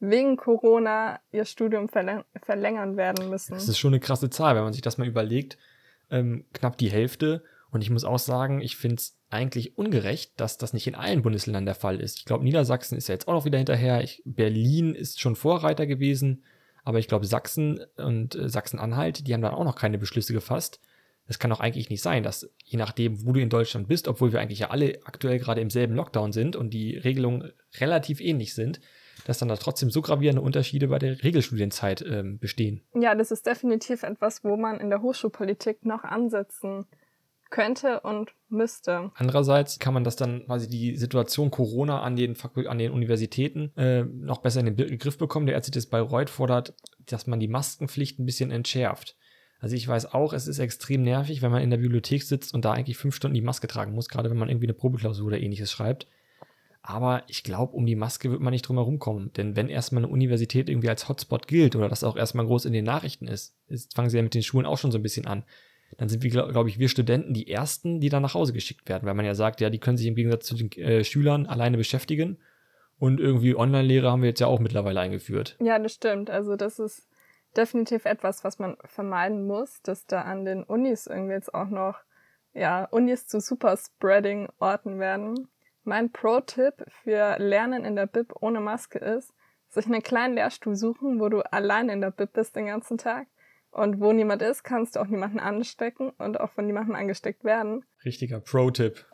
wegen 0.00 0.36
Corona 0.36 1.20
ihr 1.32 1.44
Studium 1.44 1.88
verläng 1.88 2.24
verlängern 2.42 2.96
werden 2.96 3.30
müssen. 3.30 3.54
Das 3.54 3.68
ist 3.68 3.78
schon 3.78 3.94
eine 3.94 4.00
krasse 4.00 4.30
Zahl, 4.30 4.54
wenn 4.54 4.64
man 4.64 4.72
sich 4.72 4.82
das 4.82 4.98
mal 4.98 5.08
überlegt. 5.08 5.56
Ähm, 6.10 6.44
knapp 6.52 6.76
die 6.76 6.90
Hälfte. 6.90 7.42
Und 7.70 7.82
ich 7.82 7.90
muss 7.90 8.04
auch 8.04 8.18
sagen, 8.18 8.60
ich 8.60 8.76
finde 8.76 8.96
es 8.96 9.16
eigentlich 9.34 9.76
ungerecht, 9.76 10.32
dass 10.38 10.58
das 10.58 10.72
nicht 10.72 10.86
in 10.86 10.94
allen 10.94 11.22
Bundesländern 11.22 11.66
der 11.66 11.74
Fall 11.74 12.00
ist. 12.00 12.18
Ich 12.18 12.24
glaube, 12.24 12.44
Niedersachsen 12.44 12.96
ist 12.96 13.08
ja 13.08 13.14
jetzt 13.14 13.28
auch 13.28 13.34
noch 13.34 13.44
wieder 13.44 13.58
hinterher. 13.58 14.02
Ich, 14.02 14.22
Berlin 14.24 14.94
ist 14.94 15.20
schon 15.20 15.36
Vorreiter 15.36 15.86
gewesen. 15.86 16.44
Aber 16.84 16.98
ich 16.98 17.08
glaube, 17.08 17.26
Sachsen 17.26 17.80
und 17.96 18.34
äh, 18.34 18.48
Sachsen-Anhalt, 18.48 19.26
die 19.26 19.34
haben 19.34 19.42
dann 19.42 19.54
auch 19.54 19.64
noch 19.64 19.76
keine 19.76 19.98
Beschlüsse 19.98 20.32
gefasst. 20.32 20.80
Es 21.26 21.38
kann 21.38 21.50
doch 21.50 21.60
eigentlich 21.60 21.88
nicht 21.88 22.02
sein, 22.02 22.22
dass 22.22 22.50
je 22.62 22.76
nachdem, 22.76 23.24
wo 23.24 23.32
du 23.32 23.40
in 23.40 23.48
Deutschland 23.48 23.88
bist, 23.88 24.08
obwohl 24.08 24.32
wir 24.32 24.40
eigentlich 24.40 24.58
ja 24.58 24.70
alle 24.70 25.00
aktuell 25.04 25.38
gerade 25.38 25.62
im 25.62 25.70
selben 25.70 25.94
Lockdown 25.94 26.32
sind 26.32 26.54
und 26.54 26.74
die 26.74 26.98
Regelungen 26.98 27.50
relativ 27.80 28.20
ähnlich 28.20 28.54
sind, 28.54 28.80
dass 29.26 29.38
dann 29.38 29.48
da 29.48 29.56
trotzdem 29.56 29.90
so 29.90 30.02
gravierende 30.02 30.42
Unterschiede 30.42 30.88
bei 30.88 30.98
der 30.98 31.22
Regelstudienzeit 31.22 32.04
ähm, 32.06 32.38
bestehen. 32.38 32.82
Ja, 32.94 33.14
das 33.14 33.30
ist 33.30 33.46
definitiv 33.46 34.02
etwas, 34.02 34.44
wo 34.44 34.58
man 34.58 34.78
in 34.80 34.90
der 34.90 35.00
Hochschulpolitik 35.00 35.86
noch 35.86 36.04
ansetzen 36.04 36.84
könnte 37.54 38.00
und 38.00 38.34
müsste. 38.48 39.12
Andererseits 39.14 39.78
kann 39.78 39.94
man 39.94 40.02
das 40.02 40.16
dann 40.16 40.44
quasi 40.44 40.68
die 40.68 40.96
Situation 40.96 41.52
Corona 41.52 42.02
an 42.02 42.16
den, 42.16 42.36
an 42.66 42.78
den 42.78 42.90
Universitäten 42.90 43.70
äh, 43.76 44.02
noch 44.02 44.38
besser 44.38 44.58
in 44.58 44.74
den 44.74 44.98
Griff 44.98 45.18
bekommen. 45.18 45.46
Der 45.46 45.54
RCTS 45.54 45.86
Bayreuth 45.86 46.30
fordert, 46.30 46.74
dass 47.06 47.28
man 47.28 47.38
die 47.38 47.46
Maskenpflicht 47.46 48.18
ein 48.18 48.26
bisschen 48.26 48.50
entschärft. 48.50 49.16
Also 49.60 49.76
ich 49.76 49.86
weiß 49.86 50.12
auch, 50.14 50.32
es 50.32 50.48
ist 50.48 50.58
extrem 50.58 51.02
nervig, 51.02 51.42
wenn 51.42 51.52
man 51.52 51.62
in 51.62 51.70
der 51.70 51.76
Bibliothek 51.76 52.24
sitzt 52.24 52.52
und 52.52 52.64
da 52.64 52.72
eigentlich 52.72 52.98
fünf 52.98 53.14
Stunden 53.14 53.36
die 53.36 53.40
Maske 53.40 53.68
tragen 53.68 53.94
muss, 53.94 54.08
gerade 54.08 54.30
wenn 54.30 54.36
man 54.36 54.48
irgendwie 54.48 54.66
eine 54.66 54.74
Probeklausur 54.74 55.28
oder 55.28 55.40
ähnliches 55.40 55.70
schreibt. 55.70 56.08
Aber 56.82 57.22
ich 57.28 57.44
glaube, 57.44 57.72
um 57.74 57.86
die 57.86 57.94
Maske 57.94 58.32
wird 58.32 58.40
man 58.40 58.50
nicht 58.50 58.66
drum 58.66 58.78
herum 58.78 58.98
kommen. 58.98 59.32
Denn 59.34 59.54
wenn 59.54 59.68
erstmal 59.68 60.02
eine 60.02 60.12
Universität 60.12 60.68
irgendwie 60.68 60.90
als 60.90 61.08
Hotspot 61.08 61.46
gilt 61.46 61.76
oder 61.76 61.88
das 61.88 62.02
auch 62.02 62.16
erstmal 62.16 62.46
groß 62.46 62.64
in 62.64 62.72
den 62.72 62.84
Nachrichten 62.84 63.28
ist, 63.28 63.56
ist 63.68 63.94
fangen 63.94 64.10
sie 64.10 64.16
ja 64.16 64.24
mit 64.24 64.34
den 64.34 64.42
Schulen 64.42 64.66
auch 64.66 64.76
schon 64.76 64.90
so 64.90 64.98
ein 64.98 65.02
bisschen 65.02 65.26
an 65.26 65.44
dann 65.96 66.08
sind 66.08 66.22
wir, 66.22 66.30
glaube 66.30 66.52
glaub 66.52 66.66
ich, 66.66 66.78
wir 66.78 66.88
Studenten 66.88 67.34
die 67.34 67.50
Ersten, 67.50 68.00
die 68.00 68.08
dann 68.08 68.22
nach 68.22 68.34
Hause 68.34 68.52
geschickt 68.52 68.88
werden, 68.88 69.06
weil 69.06 69.14
man 69.14 69.24
ja 69.24 69.34
sagt, 69.34 69.60
ja, 69.60 69.70
die 69.70 69.78
können 69.78 69.96
sich 69.96 70.06
im 70.06 70.14
Gegensatz 70.14 70.46
zu 70.46 70.56
den 70.56 70.70
äh, 70.72 71.04
Schülern 71.04 71.46
alleine 71.46 71.76
beschäftigen. 71.76 72.38
Und 72.98 73.20
irgendwie 73.20 73.56
Online-Lehre 73.56 74.10
haben 74.10 74.22
wir 74.22 74.28
jetzt 74.28 74.40
ja 74.40 74.46
auch 74.46 74.60
mittlerweile 74.60 75.00
eingeführt. 75.00 75.56
Ja, 75.60 75.78
das 75.78 75.94
stimmt. 75.94 76.30
Also 76.30 76.56
das 76.56 76.78
ist 76.78 77.08
definitiv 77.56 78.04
etwas, 78.04 78.44
was 78.44 78.58
man 78.58 78.76
vermeiden 78.84 79.46
muss, 79.46 79.82
dass 79.82 80.06
da 80.06 80.22
an 80.22 80.44
den 80.44 80.62
Unis 80.62 81.06
irgendwie 81.06 81.34
jetzt 81.34 81.54
auch 81.54 81.68
noch, 81.68 81.98
ja, 82.52 82.84
Unis 82.86 83.26
zu 83.26 83.40
Superspreading-Orten 83.40 84.98
werden. 85.00 85.48
Mein 85.82 86.12
Pro-Tipp 86.12 86.84
für 87.02 87.36
Lernen 87.38 87.84
in 87.84 87.96
der 87.96 88.06
Bib 88.06 88.32
ohne 88.40 88.60
Maske 88.60 88.98
ist, 88.98 89.34
sich 89.68 89.86
einen 89.86 90.02
kleinen 90.02 90.34
Lehrstuhl 90.34 90.76
suchen, 90.76 91.20
wo 91.20 91.28
du 91.28 91.40
allein 91.52 91.88
in 91.88 92.00
der 92.00 92.12
Bib 92.12 92.32
bist 92.32 92.56
den 92.56 92.66
ganzen 92.66 92.96
Tag 92.96 93.26
und 93.74 94.00
wo 94.00 94.12
niemand 94.12 94.40
ist, 94.42 94.62
kannst 94.62 94.96
du 94.96 95.00
auch 95.00 95.06
niemanden 95.06 95.40
anstecken 95.40 96.10
und 96.18 96.40
auch 96.40 96.50
von 96.50 96.66
niemandem 96.66 96.94
angesteckt 96.94 97.44
werden. 97.44 97.84
Richtiger 98.04 98.40
Pro-Tipp. 98.40 99.04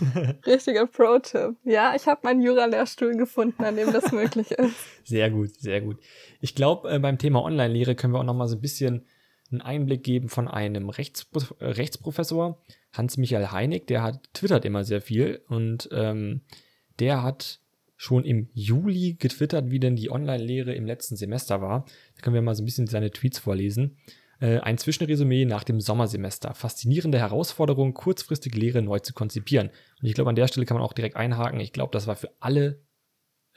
Richtiger 0.46 0.86
Pro-Tipp. 0.86 1.56
Ja, 1.64 1.94
ich 1.94 2.06
habe 2.06 2.20
meinen 2.22 2.40
Jura-Lehrstuhl 2.40 3.16
gefunden, 3.16 3.64
an 3.64 3.76
dem 3.76 3.92
das 3.92 4.12
möglich 4.12 4.52
ist. 4.52 4.76
Sehr 5.04 5.30
gut, 5.30 5.60
sehr 5.60 5.80
gut. 5.80 5.98
Ich 6.40 6.54
glaube, 6.54 6.90
äh, 6.90 6.98
beim 6.98 7.18
Thema 7.18 7.42
Online-Lehre 7.42 7.94
können 7.96 8.12
wir 8.12 8.20
auch 8.20 8.24
noch 8.24 8.34
mal 8.34 8.48
so 8.48 8.56
ein 8.56 8.60
bisschen 8.60 9.04
einen 9.50 9.60
Einblick 9.60 10.04
geben 10.04 10.28
von 10.28 10.48
einem 10.48 10.88
Rechtspro 10.90 11.40
äh, 11.58 11.66
Rechtsprofessor, 11.66 12.62
Hans-Michael 12.92 13.50
Heinig, 13.50 13.86
der 13.86 14.02
hat 14.02 14.32
twittert 14.32 14.64
immer 14.64 14.84
sehr 14.84 15.00
viel 15.00 15.42
und 15.48 15.88
ähm, 15.92 16.42
der 17.00 17.22
hat 17.22 17.60
schon 18.04 18.24
im 18.24 18.48
Juli 18.52 19.14
getwittert, 19.14 19.70
wie 19.70 19.80
denn 19.80 19.96
die 19.96 20.10
Online-Lehre 20.10 20.74
im 20.74 20.84
letzten 20.84 21.16
Semester 21.16 21.62
war. 21.62 21.86
Da 22.14 22.20
können 22.20 22.34
wir 22.34 22.42
mal 22.42 22.54
so 22.54 22.62
ein 22.62 22.66
bisschen 22.66 22.86
seine 22.86 23.10
Tweets 23.10 23.38
vorlesen. 23.38 23.96
Äh, 24.40 24.58
ein 24.58 24.76
Zwischenresümee 24.76 25.46
nach 25.46 25.64
dem 25.64 25.80
Sommersemester. 25.80 26.54
Faszinierende 26.54 27.18
Herausforderung, 27.18 27.94
kurzfristig 27.94 28.54
Lehre 28.54 28.82
neu 28.82 28.98
zu 28.98 29.14
konzipieren. 29.14 29.70
Und 30.00 30.06
ich 30.06 30.12
glaube, 30.12 30.28
an 30.28 30.36
der 30.36 30.48
Stelle 30.48 30.66
kann 30.66 30.76
man 30.76 30.84
auch 30.84 30.92
direkt 30.92 31.16
einhaken. 31.16 31.60
Ich 31.60 31.72
glaube, 31.72 31.92
das 31.92 32.06
war 32.06 32.14
für 32.14 32.30
alle 32.40 32.82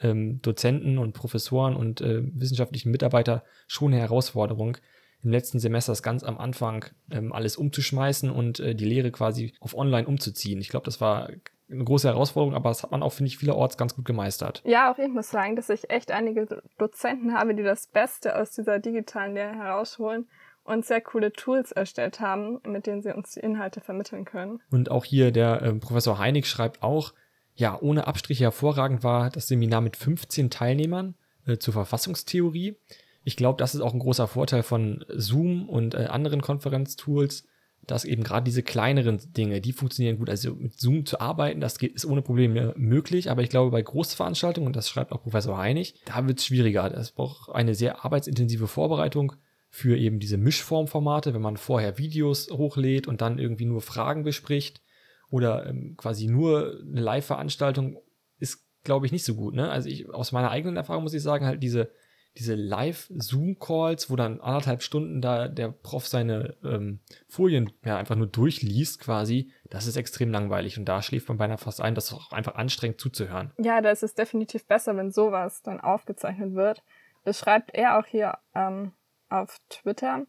ähm, 0.00 0.40
Dozenten 0.40 0.96
und 0.96 1.12
Professoren 1.12 1.76
und 1.76 2.00
äh, 2.00 2.22
wissenschaftlichen 2.22 2.90
Mitarbeiter 2.90 3.44
schon 3.66 3.92
eine 3.92 4.00
Herausforderung, 4.00 4.78
im 5.22 5.30
letzten 5.30 5.58
Semester 5.58 5.92
ganz 6.00 6.22
am 6.22 6.38
Anfang 6.38 6.86
ähm, 7.10 7.32
alles 7.32 7.56
umzuschmeißen 7.56 8.30
und 8.30 8.60
äh, 8.60 8.74
die 8.74 8.84
Lehre 8.84 9.10
quasi 9.10 9.52
auf 9.60 9.76
online 9.76 10.06
umzuziehen. 10.06 10.60
Ich 10.60 10.68
glaube, 10.68 10.84
das 10.84 11.00
war 11.00 11.28
eine 11.70 11.84
große 11.84 12.08
Herausforderung, 12.08 12.54
aber 12.54 12.70
das 12.70 12.82
hat 12.82 12.90
man 12.90 13.02
auch, 13.02 13.12
finde 13.12 13.28
ich, 13.28 13.38
vielerorts 13.38 13.76
ganz 13.76 13.94
gut 13.94 14.04
gemeistert. 14.04 14.62
Ja, 14.64 14.92
auch 14.92 14.98
ich 14.98 15.08
muss 15.08 15.30
sagen, 15.30 15.56
dass 15.56 15.68
ich 15.68 15.90
echt 15.90 16.10
einige 16.10 16.62
Dozenten 16.78 17.34
habe, 17.34 17.54
die 17.54 17.62
das 17.62 17.86
Beste 17.86 18.36
aus 18.36 18.52
dieser 18.52 18.78
digitalen 18.78 19.34
Lehre 19.34 19.54
herausholen 19.54 20.28
und 20.64 20.84
sehr 20.84 21.00
coole 21.00 21.32
Tools 21.32 21.72
erstellt 21.72 22.20
haben, 22.20 22.60
mit 22.66 22.86
denen 22.86 23.02
sie 23.02 23.14
uns 23.14 23.32
die 23.32 23.40
Inhalte 23.40 23.80
vermitteln 23.80 24.24
können. 24.24 24.60
Und 24.70 24.90
auch 24.90 25.04
hier 25.04 25.30
der 25.30 25.62
äh, 25.62 25.72
Professor 25.74 26.18
Heinig 26.18 26.46
schreibt 26.46 26.82
auch, 26.82 27.14
ja, 27.54 27.78
ohne 27.80 28.06
Abstriche 28.06 28.44
hervorragend 28.44 29.02
war 29.02 29.30
das 29.30 29.48
Seminar 29.48 29.80
mit 29.80 29.96
15 29.96 30.50
Teilnehmern 30.50 31.16
äh, 31.46 31.58
zur 31.58 31.74
Verfassungstheorie. 31.74 32.76
Ich 33.24 33.36
glaube, 33.36 33.58
das 33.58 33.74
ist 33.74 33.80
auch 33.80 33.92
ein 33.92 33.98
großer 33.98 34.28
Vorteil 34.28 34.62
von 34.62 35.04
Zoom 35.08 35.68
und 35.68 35.94
äh, 35.94 36.06
anderen 36.06 36.40
Konferenztools, 36.40 37.44
dass 37.88 38.04
eben 38.04 38.22
gerade 38.22 38.44
diese 38.44 38.62
kleineren 38.62 39.18
Dinge, 39.32 39.62
die 39.62 39.72
funktionieren 39.72 40.18
gut. 40.18 40.28
Also 40.28 40.54
mit 40.54 40.78
Zoom 40.78 41.06
zu 41.06 41.20
arbeiten, 41.20 41.60
das 41.60 41.78
geht, 41.78 41.94
ist 41.94 42.04
ohne 42.04 42.20
Probleme 42.20 42.74
möglich, 42.76 43.30
aber 43.30 43.42
ich 43.42 43.48
glaube, 43.48 43.70
bei 43.70 43.82
Großveranstaltungen, 43.82 44.66
und 44.66 44.76
das 44.76 44.90
schreibt 44.90 45.10
auch 45.10 45.22
Professor 45.22 45.56
Heinig, 45.56 46.00
da 46.04 46.28
wird 46.28 46.38
es 46.38 46.44
schwieriger. 46.44 46.94
Es 46.94 47.12
braucht 47.12 47.50
eine 47.54 47.74
sehr 47.74 48.04
arbeitsintensive 48.04 48.68
Vorbereitung 48.68 49.32
für 49.70 49.96
eben 49.96 50.20
diese 50.20 50.36
Mischformformate, 50.36 51.32
wenn 51.32 51.40
man 51.40 51.56
vorher 51.56 51.96
Videos 51.96 52.50
hochlädt 52.50 53.06
und 53.06 53.22
dann 53.22 53.38
irgendwie 53.38 53.66
nur 53.66 53.80
Fragen 53.80 54.22
bespricht 54.22 54.82
oder 55.30 55.66
ähm, 55.66 55.94
quasi 55.96 56.26
nur 56.26 56.80
eine 56.80 57.00
Live-Veranstaltung, 57.00 57.98
ist, 58.38 58.66
glaube 58.84 59.06
ich, 59.06 59.12
nicht 59.12 59.24
so 59.24 59.34
gut. 59.34 59.54
Ne? 59.54 59.70
Also 59.70 59.88
ich, 59.88 60.08
aus 60.10 60.32
meiner 60.32 60.50
eigenen 60.50 60.76
Erfahrung 60.76 61.04
muss 61.04 61.14
ich 61.14 61.22
sagen, 61.22 61.46
halt 61.46 61.62
diese 61.62 61.90
diese 62.38 62.54
Live-Zoom-Calls, 62.54 64.10
wo 64.10 64.16
dann 64.16 64.40
anderthalb 64.40 64.82
Stunden 64.82 65.20
da 65.20 65.48
der 65.48 65.68
Prof 65.68 66.06
seine 66.06 66.56
ähm, 66.64 67.00
Folien 67.28 67.72
ja 67.84 67.96
einfach 67.96 68.16
nur 68.16 68.28
durchliest 68.28 69.00
quasi, 69.00 69.52
das 69.70 69.86
ist 69.86 69.96
extrem 69.96 70.30
langweilig 70.30 70.78
und 70.78 70.84
da 70.84 71.02
schläft 71.02 71.28
man 71.28 71.38
beinahe 71.38 71.58
fast 71.58 71.80
ein. 71.80 71.94
Das 71.94 72.06
ist 72.06 72.12
auch 72.14 72.32
einfach 72.32 72.54
anstrengend 72.54 73.00
zuzuhören. 73.00 73.52
Ja, 73.58 73.80
da 73.80 73.90
ist 73.90 74.02
es 74.02 74.14
definitiv 74.14 74.66
besser, 74.66 74.96
wenn 74.96 75.10
sowas 75.10 75.62
dann 75.62 75.80
aufgezeichnet 75.80 76.54
wird. 76.54 76.82
Das 77.24 77.38
schreibt 77.38 77.74
er 77.74 77.98
auch 77.98 78.06
hier 78.06 78.38
ähm, 78.54 78.92
auf 79.28 79.58
Twitter. 79.68 80.26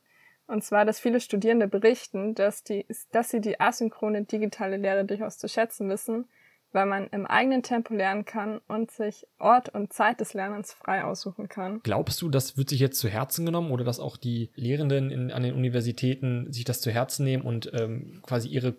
Und 0.47 0.63
zwar, 0.63 0.83
dass 0.83 0.99
viele 0.99 1.21
Studierende 1.21 1.67
berichten, 1.67 2.33
dass, 2.33 2.63
die, 2.63 2.85
dass 3.11 3.29
sie 3.29 3.39
die 3.39 3.59
asynchrone 3.59 4.23
digitale 4.23 4.77
Lehre 4.77 5.05
durchaus 5.05 5.37
zu 5.37 5.47
schätzen 5.47 5.89
wissen 5.89 6.27
weil 6.71 6.85
man 6.85 7.07
im 7.07 7.25
eigenen 7.25 7.63
Tempo 7.63 7.93
lernen 7.93 8.25
kann 8.25 8.61
und 8.67 8.91
sich 8.91 9.25
Ort 9.39 9.69
und 9.69 9.91
Zeit 9.91 10.19
des 10.19 10.33
Lernens 10.33 10.73
frei 10.73 11.03
aussuchen 11.03 11.49
kann. 11.49 11.81
Glaubst 11.83 12.21
du, 12.21 12.29
das 12.29 12.57
wird 12.57 12.69
sich 12.69 12.79
jetzt 12.79 12.99
zu 12.99 13.09
Herzen 13.09 13.45
genommen 13.45 13.71
oder 13.71 13.83
dass 13.83 13.99
auch 13.99 14.17
die 14.17 14.51
Lehrenden 14.55 15.09
in, 15.09 15.31
an 15.31 15.43
den 15.43 15.55
Universitäten 15.55 16.51
sich 16.51 16.65
das 16.65 16.81
zu 16.81 16.91
Herzen 16.91 17.23
nehmen 17.25 17.43
und 17.43 17.71
ähm, 17.73 18.21
quasi 18.23 18.49
ihre 18.49 18.75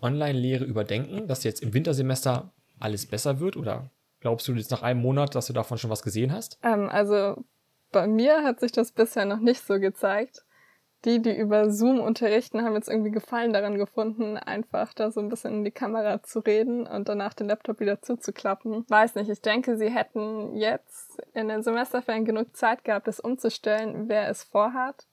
Online-Lehre 0.00 0.64
überdenken, 0.64 1.26
dass 1.28 1.44
jetzt 1.44 1.62
im 1.62 1.74
Wintersemester 1.74 2.52
alles 2.78 3.06
besser 3.06 3.40
wird? 3.40 3.56
Oder 3.56 3.90
glaubst 4.20 4.48
du 4.48 4.52
jetzt 4.52 4.70
nach 4.70 4.82
einem 4.82 5.00
Monat, 5.00 5.34
dass 5.34 5.46
du 5.46 5.52
davon 5.52 5.78
schon 5.78 5.90
was 5.90 6.02
gesehen 6.02 6.32
hast? 6.32 6.58
Ähm, 6.62 6.88
also 6.88 7.44
bei 7.92 8.06
mir 8.06 8.42
hat 8.42 8.60
sich 8.60 8.72
das 8.72 8.92
bisher 8.92 9.24
noch 9.24 9.40
nicht 9.40 9.64
so 9.64 9.78
gezeigt. 9.78 10.44
Die, 11.04 11.20
die 11.20 11.36
über 11.36 11.70
Zoom 11.70 12.00
unterrichten, 12.00 12.62
haben 12.62 12.74
jetzt 12.74 12.88
irgendwie 12.88 13.10
Gefallen 13.10 13.52
daran 13.52 13.76
gefunden, 13.76 14.36
einfach 14.36 14.94
da 14.94 15.10
so 15.10 15.20
ein 15.20 15.28
bisschen 15.28 15.54
in 15.54 15.64
die 15.64 15.70
Kamera 15.70 16.22
zu 16.22 16.40
reden 16.40 16.86
und 16.86 17.08
danach 17.08 17.34
den 17.34 17.48
Laptop 17.48 17.80
wieder 17.80 18.00
zuzuklappen. 18.00 18.84
Weiß 18.88 19.14
nicht, 19.14 19.28
ich 19.28 19.42
denke, 19.42 19.76
sie 19.76 19.90
hätten 19.90 20.56
jetzt 20.56 21.22
in 21.34 21.48
den 21.48 21.62
Semesterferien 21.62 22.24
genug 22.24 22.56
Zeit 22.56 22.84
gehabt, 22.84 23.06
das 23.06 23.20
umzustellen, 23.20 24.08
wer 24.08 24.28
es 24.28 24.42
vorhat. 24.42 25.06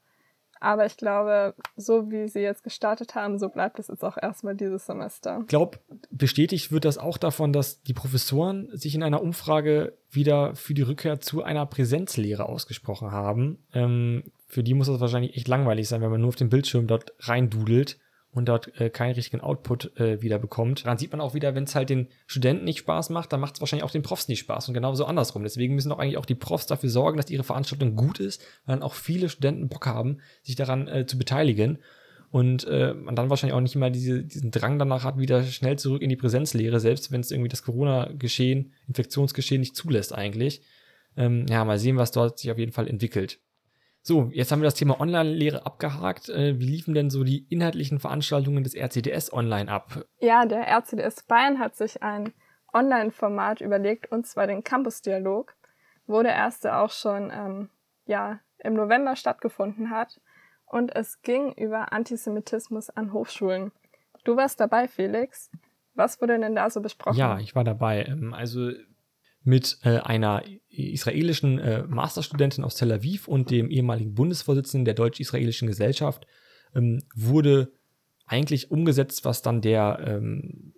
Aber 0.64 0.86
ich 0.86 0.96
glaube, 0.96 1.56
so 1.76 2.12
wie 2.12 2.28
sie 2.28 2.42
jetzt 2.42 2.64
gestartet 2.64 3.16
haben, 3.16 3.40
so 3.40 3.50
bleibt 3.50 3.80
es 3.80 3.88
jetzt 3.88 4.06
auch 4.06 4.16
erstmal 4.16 4.56
dieses 4.56 4.86
Semester. 4.86 5.40
Ich 5.42 5.48
glaube, 5.48 5.80
bestätigt 6.12 6.72
wird 6.72 6.86
das 6.86 7.00
auch 7.00 7.18
davon, 7.18 7.52
dass 7.52 7.82
die 7.82 7.96
Professoren 7.96 8.70
sich 8.72 8.94
in 8.94 9.02
einer 9.02 9.24
Umfrage 9.24 9.98
wieder 10.12 10.56
für 10.56 10.76
die 10.76 10.84
Rückkehr 10.84 11.20
zu 11.20 11.42
einer 11.42 11.66
Präsenzlehre 11.66 12.46
ausgesprochen 12.46 13.12
haben. 13.12 13.66
Ähm, 13.74 14.32
für 14.52 14.64
die 14.64 14.74
muss 14.74 14.88
das 14.88 15.00
wahrscheinlich 15.00 15.36
echt 15.38 15.48
langweilig 15.48 15.88
sein, 15.88 16.02
wenn 16.02 16.12
man 16.12 16.20
nur 16.20 16.30
auf 16.30 16.36
dem 16.36 16.50
Bildschirm 16.50 16.86
dort 16.86 17.14
reindudelt 17.20 17.98
und 18.32 18.48
dort 18.48 18.80
äh, 18.80 18.90
keinen 18.90 19.14
richtigen 19.14 19.42
Output 19.42 19.98
äh, 19.98 20.22
wieder 20.22 20.40
bekommt. 20.40 20.86
Dann 20.86 20.98
sieht 20.98 21.12
man 21.12 21.22
auch 21.22 21.34
wieder, 21.34 21.56
wenn 21.56 21.64
es 21.64 21.76
halt 21.76 21.90
den 21.90 22.08
Studenten 22.28 22.66
nicht 22.66 22.80
Spaß 22.80 23.10
macht, 23.12 23.32
dann 23.32 23.40
macht 23.40 23.56
es 23.56 23.62
wahrscheinlich 23.62 23.84
auch 23.84 23.92
den 23.92 24.04
Profs 24.04 24.28
nicht 24.28 24.40
Spaß 24.40 24.68
und 24.68 24.74
genauso 24.74 25.06
andersrum. 25.06 25.44
Deswegen 25.44 25.76
müssen 25.76 25.92
auch 25.92 26.00
eigentlich 26.00 26.18
auch 26.18 26.26
die 26.26 26.36
Profs 26.36 26.66
dafür 26.66 26.90
sorgen, 26.90 27.18
dass 27.18 27.30
ihre 27.30 27.44
Veranstaltung 27.44 27.96
gut 27.96 28.20
ist, 28.20 28.42
weil 28.66 28.76
dann 28.76 28.84
auch 28.84 28.94
viele 28.94 29.30
Studenten 29.30 29.70
Bock 29.70 29.86
haben, 29.86 30.20
sich 30.44 30.56
daran 30.56 30.88
äh, 30.88 31.06
zu 31.06 31.18
beteiligen 31.18 31.80
und 32.30 32.66
äh, 32.68 32.94
man 32.94 33.16
dann 33.16 33.30
wahrscheinlich 33.30 33.56
auch 33.56 33.62
nicht 33.62 33.76
immer 33.76 33.90
diese, 33.90 34.24
diesen 34.24 34.52
Drang 34.52 34.80
danach 34.80 35.04
hat, 35.04 35.18
wieder 35.18 35.44
schnell 35.44 35.78
zurück 35.78 36.02
in 36.02 36.10
die 36.10 36.16
Präsenzlehre, 36.16 36.80
selbst 36.80 37.12
wenn 37.12 37.22
es 37.22 37.32
irgendwie 37.32 37.50
das 37.50 37.64
Corona-Geschehen, 37.64 38.74
Infektionsgeschehen 38.88 39.60
nicht 39.60 39.76
zulässt 39.76 40.14
eigentlich. 40.14 40.62
Ähm, 41.18 41.46
ja, 41.50 41.66
mal 41.66 41.80
sehen, 41.80 41.98
was 41.98 42.12
dort 42.12 42.40
sich 42.40 42.52
auf 42.52 42.58
jeden 42.58 42.72
Fall 42.72 42.88
entwickelt. 42.88 43.40
So, 44.04 44.30
jetzt 44.34 44.52
haben 44.52 44.62
wir 44.62 44.66
das 44.66 44.76
Thema 44.76 45.00
Online-Lehre 45.00 45.66
abgehakt. 45.66 46.30
Äh, 46.30 46.60
wie 46.60 46.66
liefen 46.66 46.96
denn 46.96 47.12
so 47.12 47.24
die 47.24 47.46
inhaltlichen 47.50 48.00
Veranstaltungen 48.00 48.64
des 48.64 48.76
RCDS 48.76 49.32
online 49.32 49.72
ab? 49.72 50.06
Ja, 50.20 50.46
der 50.46 50.68
RCDS 50.68 51.24
Bayern 51.24 51.60
hat 51.60 51.76
sich 51.76 52.02
ein 52.02 52.34
Online-Format 52.74 53.62
überlegt, 53.62 54.12
und 54.12 54.26
zwar 54.26 54.48
den 54.48 54.64
Campus-Dialog, 54.64 55.56
wo 56.08 56.24
der 56.24 56.34
erste 56.34 56.78
auch 56.78 56.90
schon 56.90 57.32
ähm, 57.32 57.70
ja, 58.06 58.40
im 58.58 58.74
November 58.74 59.16
stattgefunden 59.16 59.92
hat. 59.92 60.20
Und 60.66 60.96
es 60.96 61.22
ging 61.22 61.52
über 61.54 61.92
Antisemitismus 61.92 62.90
an 62.90 63.14
Hochschulen. 63.14 63.72
Du 64.24 64.36
warst 64.36 64.60
dabei, 64.60 64.88
Felix. 64.88 65.52
Was 65.94 66.22
wurde 66.22 66.40
denn 66.40 66.56
da 66.56 66.70
so 66.70 66.82
besprochen? 66.82 67.18
Ja, 67.18 67.38
ich 67.40 67.56
war 67.56 67.64
dabei. 67.64 68.06
Ähm, 68.06 68.34
also 68.34 68.72
mit 69.44 69.80
äh, 69.84 69.98
einer 69.98 70.44
israelischen 70.70 71.60
äh, 71.60 71.84
Masterstudentin 71.84 72.64
aus 72.64 72.76
Tel 72.76 72.92
Aviv 72.92 73.28
und 73.28 73.52
dem 73.52 73.70
ehemaligen 73.70 74.14
Bundesvorsitzenden 74.14 74.86
der 74.86 74.94
deutsch-israelischen 74.94 75.68
Gesellschaft 75.68 76.26
ähm, 76.76 77.04
wurde 77.16 77.72
eigentlich 78.26 78.72
umgesetzt, 78.72 79.26
was 79.26 79.42
dann 79.42 79.62
der 79.62 80.00
ähm, 80.06 80.74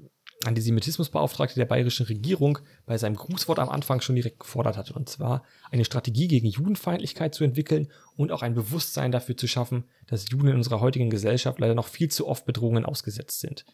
Antisemitismusbeauftragte 0.45 1.55
der 1.55 1.65
bayerischen 1.65 2.05
Regierung 2.05 2.59
bei 2.85 2.97
seinem 2.97 3.15
Grußwort 3.15 3.59
am 3.59 3.69
Anfang 3.69 4.01
schon 4.01 4.15
direkt 4.15 4.39
gefordert 4.39 4.77
hatte. 4.77 4.93
Und 4.93 5.07
zwar 5.07 5.43
eine 5.71 5.85
Strategie 5.85 6.27
gegen 6.27 6.47
Judenfeindlichkeit 6.47 7.33
zu 7.33 7.43
entwickeln 7.43 7.89
und 8.15 8.31
auch 8.31 8.41
ein 8.41 8.55
Bewusstsein 8.55 9.11
dafür 9.11 9.37
zu 9.37 9.47
schaffen, 9.47 9.85
dass 10.07 10.29
Juden 10.29 10.49
in 10.49 10.55
unserer 10.55 10.81
heutigen 10.81 11.09
Gesellschaft 11.09 11.59
leider 11.59 11.75
noch 11.75 11.87
viel 11.87 12.09
zu 12.09 12.27
oft 12.27 12.45
Bedrohungen 12.45 12.85
ausgesetzt 12.85 13.39
sind. 13.39 13.65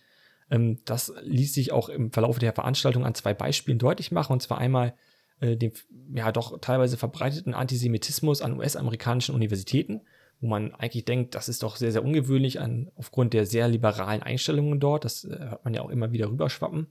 Ähm, 0.49 0.79
das 0.85 1.13
ließ 1.21 1.53
sich 1.53 1.71
auch 1.71 1.89
im 1.89 2.11
Verlauf 2.11 2.39
der 2.39 2.53
Veranstaltung 2.53 3.05
an 3.05 3.15
zwei 3.15 3.33
Beispielen 3.33 3.79
deutlich 3.79 4.11
machen. 4.11 4.33
Und 4.33 4.41
zwar 4.41 4.57
einmal 4.57 4.93
äh, 5.39 5.55
dem 5.55 5.71
ja 6.13 6.31
doch 6.31 6.59
teilweise 6.59 6.97
verbreiteten 6.97 7.53
Antisemitismus 7.53 8.41
an 8.41 8.57
US-amerikanischen 8.57 9.35
Universitäten, 9.35 10.01
wo 10.41 10.47
man 10.47 10.73
eigentlich 10.75 11.05
denkt, 11.05 11.35
das 11.35 11.49
ist 11.49 11.63
doch 11.63 11.75
sehr, 11.75 11.91
sehr 11.91 12.03
ungewöhnlich 12.03 12.59
an, 12.59 12.91
aufgrund 12.95 13.33
der 13.33 13.45
sehr 13.45 13.67
liberalen 13.67 14.23
Einstellungen 14.23 14.79
dort. 14.79 15.05
Das 15.05 15.23
äh, 15.23 15.37
hört 15.37 15.65
man 15.65 15.73
ja 15.73 15.81
auch 15.81 15.89
immer 15.89 16.11
wieder 16.11 16.29
rüberschwappen. 16.29 16.87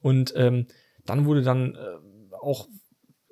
Und 0.00 0.34
ähm, 0.36 0.66
dann 1.04 1.24
wurde 1.26 1.42
dann 1.42 1.74
äh, 1.74 2.34
auch 2.40 2.68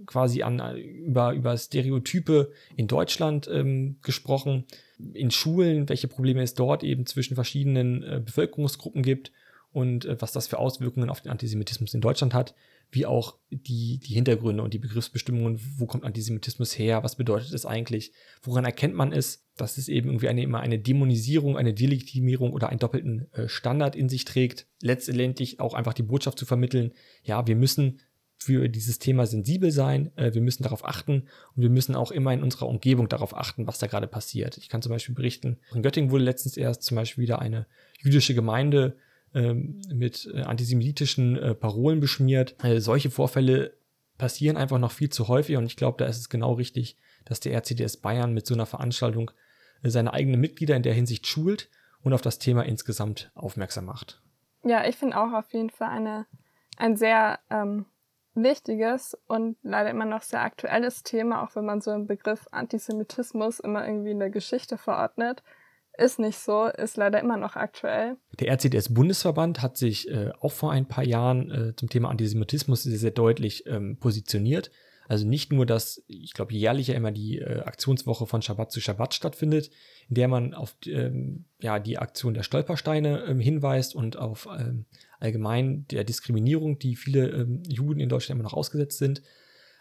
quasi 0.07 0.43
an, 0.43 0.77
über, 0.77 1.33
über 1.33 1.57
Stereotype 1.57 2.53
in 2.77 2.87
Deutschland 2.87 3.49
ähm, 3.53 3.97
gesprochen, 4.03 4.65
in 5.13 5.31
Schulen, 5.31 5.89
welche 5.89 6.09
Probleme 6.09 6.43
es 6.43 6.55
dort 6.55 6.85
eben 6.85 7.07
zwischen 7.07 7.35
verschiedenen 7.35 8.03
äh, 8.03 8.23
Bevölkerungsgruppen 8.25 9.03
gibt 9.03 9.33
und 9.73 10.05
äh, 10.05 10.21
was 10.21 10.33
das 10.33 10.47
für 10.47 10.59
Auswirkungen 10.59 11.11
auf 11.11 11.21
den 11.21 11.31
Antisemitismus 11.31 11.95
in 11.95 12.01
Deutschland 12.01 12.35
hat, 12.35 12.55
wie 12.93 13.07
auch 13.07 13.37
die, 13.51 13.99
die 13.99 14.15
Hintergründe 14.15 14.63
und 14.63 14.75
die 14.75 14.79
Begriffsbestimmungen, 14.79 15.61
wo 15.77 15.87
kommt 15.87 16.05
Antisemitismus 16.05 16.77
her, 16.77 17.05
was 17.05 17.17
bedeutet 17.17 17.53
es 17.53 17.65
eigentlich, 17.65 18.13
woran 18.43 18.65
erkennt 18.65 18.95
man 18.95 19.13
es, 19.13 19.47
dass 19.57 19.79
es 19.79 19.89
eben 19.89 20.09
irgendwie 20.09 20.29
eine, 20.29 20.43
immer 20.43 20.61
eine 20.61 20.79
Dämonisierung, 20.79 21.57
eine 21.57 21.73
Delegitimierung 21.73 22.53
oder 22.53 22.69
einen 22.69 22.81
doppelten 22.81 23.33
äh, 23.33 23.49
Standard 23.49 23.95
in 23.95 24.09
sich 24.09 24.25
trägt, 24.25 24.67
letztendlich 24.83 25.61
auch 25.61 25.75
einfach 25.75 25.95
die 25.95 26.03
Botschaft 26.03 26.39
zu 26.39 26.47
vermitteln, 26.47 26.93
ja, 27.23 27.47
wir 27.47 27.57
müssen 27.57 28.01
für 28.43 28.69
dieses 28.69 28.99
Thema 28.99 29.27
sensibel 29.27 29.71
sein, 29.71 30.17
äh, 30.17 30.33
wir 30.33 30.41
müssen 30.41 30.63
darauf 30.63 30.85
achten 30.85 31.29
und 31.55 31.63
wir 31.63 31.69
müssen 31.69 31.95
auch 31.95 32.11
immer 32.11 32.33
in 32.33 32.43
unserer 32.43 32.69
Umgebung 32.69 33.09
darauf 33.09 33.37
achten, 33.37 33.67
was 33.67 33.79
da 33.79 33.87
gerade 33.87 34.07
passiert. 34.07 34.57
Ich 34.57 34.69
kann 34.69 34.81
zum 34.81 34.91
Beispiel 34.91 35.15
berichten, 35.15 35.59
in 35.75 35.83
Göttingen 35.83 36.11
wurde 36.11 36.25
letztens 36.25 36.57
erst 36.57 36.83
zum 36.83 36.97
Beispiel 36.97 37.23
wieder 37.23 37.41
eine 37.41 37.67
jüdische 37.99 38.35
Gemeinde 38.35 38.97
ähm, 39.35 39.83
mit 39.93 40.29
äh, 40.35 40.41
antisemitischen 40.41 41.37
äh, 41.37 41.55
Parolen 41.55 42.01
beschmiert. 42.01 42.57
Solche 42.79 43.11
Vorfälle 43.11 43.75
passieren 44.17 44.57
einfach 44.57 44.79
noch 44.79 44.93
viel 44.93 45.11
zu 45.11 45.29
häufig 45.29 45.57
und 45.57 45.67
ich 45.67 45.77
glaube, 45.77 45.99
da 45.99 46.07
ist 46.07 46.19
es 46.19 46.29
genau 46.29 46.55
richtig, 46.55 46.97
dass 47.27 47.41
der 47.41 47.53
RCDS 47.55 47.99
Bayern 47.99 48.33
mit 48.33 48.47
so 48.47 48.55
einer 48.55 48.67
Veranstaltung 48.67 49.31
seine 49.83 50.13
eigenen 50.13 50.41
Mitglieder 50.41 50.77
in 50.77 50.83
der 50.83 50.95
Hinsicht 50.95 51.27
schult 51.27 51.71
und 52.03 52.13
auf 52.13 52.23
das 52.23 52.39
Thema 52.39 52.63
insgesamt 52.63 53.31
aufmerksam 53.35 53.87
macht. 53.87 54.23
Ja, 54.65 54.87
ich 54.87 54.97
finde 54.97 55.19
auch 55.19 55.33
auf 55.33 55.53
jeden 55.53 55.71
Fall 55.71 55.89
eine, 55.89 56.27
ein 56.77 56.97
sehr 56.97 57.39
ähm, 57.51 57.87
wichtiges 58.43 59.17
und 59.27 59.57
leider 59.63 59.91
immer 59.91 60.05
noch 60.05 60.23
sehr 60.23 60.43
aktuelles 60.43 61.03
Thema, 61.03 61.43
auch 61.43 61.55
wenn 61.57 61.65
man 61.65 61.81
so 61.81 61.91
einen 61.91 62.07
Begriff 62.07 62.47
Antisemitismus 62.51 63.61
immer 63.61 63.87
irgendwie 63.87 64.11
in 64.11 64.19
der 64.19 64.31
Geschichte 64.31 64.79
verordnet. 64.79 65.43
Ist 65.99 66.19
nicht 66.19 66.39
so, 66.39 66.67
ist 66.67 66.97
leider 66.97 67.21
immer 67.21 67.37
noch 67.37 67.57
aktuell. 67.57 68.17
Der 68.39 68.49
RCDS-Bundesverband 68.53 69.61
hat 69.61 69.77
sich 69.77 70.09
äh, 70.09 70.31
auch 70.41 70.53
vor 70.53 70.73
ein 70.73 70.87
paar 70.87 71.05
Jahren 71.05 71.51
äh, 71.51 71.77
zum 71.77 71.91
Thema 71.91 72.09
Antisemitismus 72.09 72.85
sehr, 72.85 72.99
sehr 72.99 73.11
deutlich 73.11 73.67
ähm, 73.67 73.99
positioniert. 73.99 74.71
Also 75.11 75.27
nicht 75.27 75.53
nur, 75.53 75.67
dass, 75.67 76.05
ich 76.07 76.35
glaube, 76.35 76.55
jährlich 76.55 76.87
ja 76.87 76.95
immer 76.95 77.11
die 77.11 77.39
äh, 77.39 77.63
Aktionswoche 77.63 78.27
von 78.27 78.43
Schabbat 78.43 78.71
zu 78.71 78.81
Schabbat 78.81 79.13
stattfindet, 79.13 79.71
in 80.09 80.15
der 80.15 80.29
man 80.29 80.55
auf 80.55 80.77
ähm, 80.87 81.47
ja, 81.59 81.81
die 81.81 81.99
Aktion 81.99 82.33
der 82.33 82.45
Stolpersteine 82.45 83.25
ähm, 83.25 83.41
hinweist 83.41 83.97
und 83.97 84.17
auf 84.17 84.49
ähm, 84.57 84.87
allgemein 85.21 85.87
der 85.91 86.05
Diskriminierung, 86.05 86.79
die 86.79 86.97
viele 86.97 87.29
ähm, 87.29 87.63
Juden 87.67 88.01
in 88.01 88.09
Deutschland 88.09 88.39
immer 88.39 88.49
noch 88.49 88.57
ausgesetzt 88.57 88.99
sind. 88.99 89.23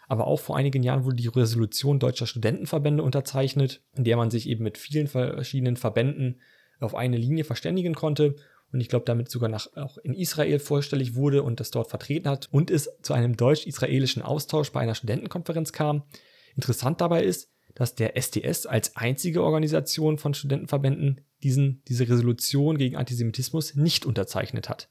Aber 0.08 0.26
auch 0.26 0.40
vor 0.40 0.56
einigen 0.56 0.82
Jahren 0.82 1.04
wurde 1.04 1.16
die 1.16 1.28
Resolution 1.28 1.98
deutscher 1.98 2.26
Studentenverbände 2.26 3.02
unterzeichnet, 3.02 3.82
in 3.96 4.04
der 4.04 4.16
man 4.16 4.30
sich 4.30 4.48
eben 4.48 4.64
mit 4.64 4.76
vielen 4.76 5.06
verschiedenen 5.06 5.76
Verbänden 5.76 6.40
auf 6.80 6.94
eine 6.94 7.16
Linie 7.16 7.44
verständigen 7.44 7.94
konnte 7.94 8.36
und 8.72 8.80
ich 8.80 8.88
glaube 8.88 9.04
damit 9.04 9.30
sogar 9.30 9.48
nach, 9.48 9.68
auch 9.76 9.98
in 9.98 10.14
Israel 10.14 10.58
vorstellig 10.58 11.14
wurde 11.14 11.42
und 11.42 11.60
das 11.60 11.70
dort 11.70 11.90
vertreten 11.90 12.28
hat 12.28 12.48
und 12.50 12.70
es 12.70 12.88
zu 13.02 13.12
einem 13.14 13.36
deutsch-israelischen 13.36 14.22
Austausch 14.22 14.70
bei 14.70 14.80
einer 14.80 14.94
Studentenkonferenz 14.94 15.72
kam. 15.72 16.04
Interessant 16.56 17.00
dabei 17.00 17.24
ist, 17.24 17.50
dass 17.74 17.94
der 17.94 18.16
SDS 18.16 18.66
als 18.66 18.96
einzige 18.96 19.42
Organisation 19.42 20.18
von 20.18 20.34
Studentenverbänden 20.34 21.20
diesen, 21.42 21.82
diese 21.88 22.08
Resolution 22.08 22.78
gegen 22.78 22.96
Antisemitismus 22.96 23.74
nicht 23.74 24.06
unterzeichnet 24.06 24.68
hat. 24.68 24.88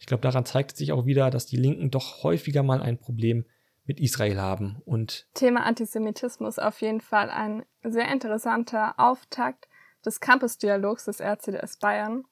Ich 0.00 0.06
glaube, 0.06 0.22
daran 0.22 0.44
zeigt 0.44 0.76
sich 0.76 0.92
auch 0.92 1.06
wieder, 1.06 1.30
dass 1.30 1.46
die 1.46 1.56
Linken 1.56 1.90
doch 1.90 2.22
häufiger 2.22 2.62
mal 2.62 2.80
ein 2.82 2.98
Problem 2.98 3.44
mit 3.84 4.00
Israel 4.00 4.40
haben. 4.40 4.82
Und 4.84 5.26
Thema 5.34 5.64
Antisemitismus 5.64 6.58
auf 6.58 6.80
jeden 6.80 7.00
Fall 7.00 7.30
ein 7.30 7.64
sehr 7.82 8.10
interessanter 8.12 8.94
Auftakt 8.98 9.68
des 10.04 10.20
Campus-Dialogs 10.20 11.06
des 11.06 11.20
RCDS 11.20 11.78
Bayern. 11.78 12.24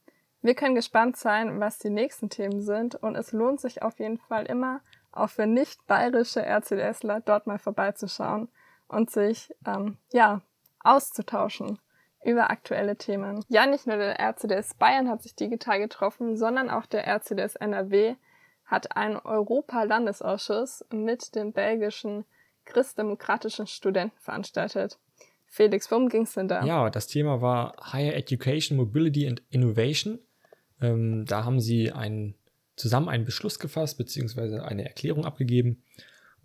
Wir 0.42 0.55
können 0.55 0.74
gespannt 0.74 1.16
sein, 1.16 1.59
was 1.59 1.79
die 1.79 1.90
nächsten 1.90 2.29
Themen 2.29 2.61
sind. 2.61 2.94
Und 2.94 3.16
es 3.16 3.33
lohnt 3.33 3.61
sich 3.61 3.83
auf 3.83 3.98
jeden 3.98 4.18
Fall 4.18 4.46
immer, 4.46 4.81
auch 5.12 5.31
für 5.31 5.46
nicht 5.46 5.87
bayerische 5.87 6.44
RCDSler 6.44 7.20
dort 7.20 7.46
mal 7.46 7.59
vorbeizuschauen 7.59 8.48
und 8.87 9.11
sich 9.11 9.52
ähm, 9.66 9.96
ja 10.12 10.42
auszutauschen 10.81 11.79
über 12.26 12.50
aktuelle 12.50 12.96
Themen. 12.96 13.44
Ja, 13.48 13.66
nicht 13.66 13.86
nur 13.86 13.96
der 13.96 14.18
RCDS 14.18 14.74
Bayern 14.74 15.08
hat 15.08 15.22
sich 15.22 15.34
digital 15.34 15.78
getroffen, 15.78 16.36
sondern 16.36 16.68
auch 16.70 16.86
der 16.86 17.06
RCDS 17.06 17.56
NRW 17.56 18.16
hat 18.64 18.96
einen 18.96 19.16
Europa-Landesausschuss 19.16 20.84
mit 20.90 21.34
dem 21.36 21.52
belgischen 21.52 22.24
christdemokratischen 22.64 23.68
Studenten 23.68 24.18
veranstaltet. 24.18 24.98
Felix, 25.46 25.90
worum 25.90 26.08
ging 26.08 26.22
es 26.22 26.34
denn 26.34 26.48
da? 26.48 26.64
Ja, 26.64 26.90
das 26.90 27.06
Thema 27.06 27.40
war 27.40 27.76
Higher 27.92 28.16
Education, 28.16 28.76
Mobility 28.76 29.28
and 29.28 29.42
Innovation. 29.50 30.18
Ähm, 30.80 31.24
da 31.26 31.44
haben 31.44 31.60
sie 31.60 31.92
einen, 31.92 32.34
zusammen 32.74 33.08
einen 33.08 33.24
Beschluss 33.24 33.60
gefasst, 33.60 33.96
beziehungsweise 33.98 34.64
eine 34.64 34.84
Erklärung 34.84 35.24
abgegeben. 35.24 35.84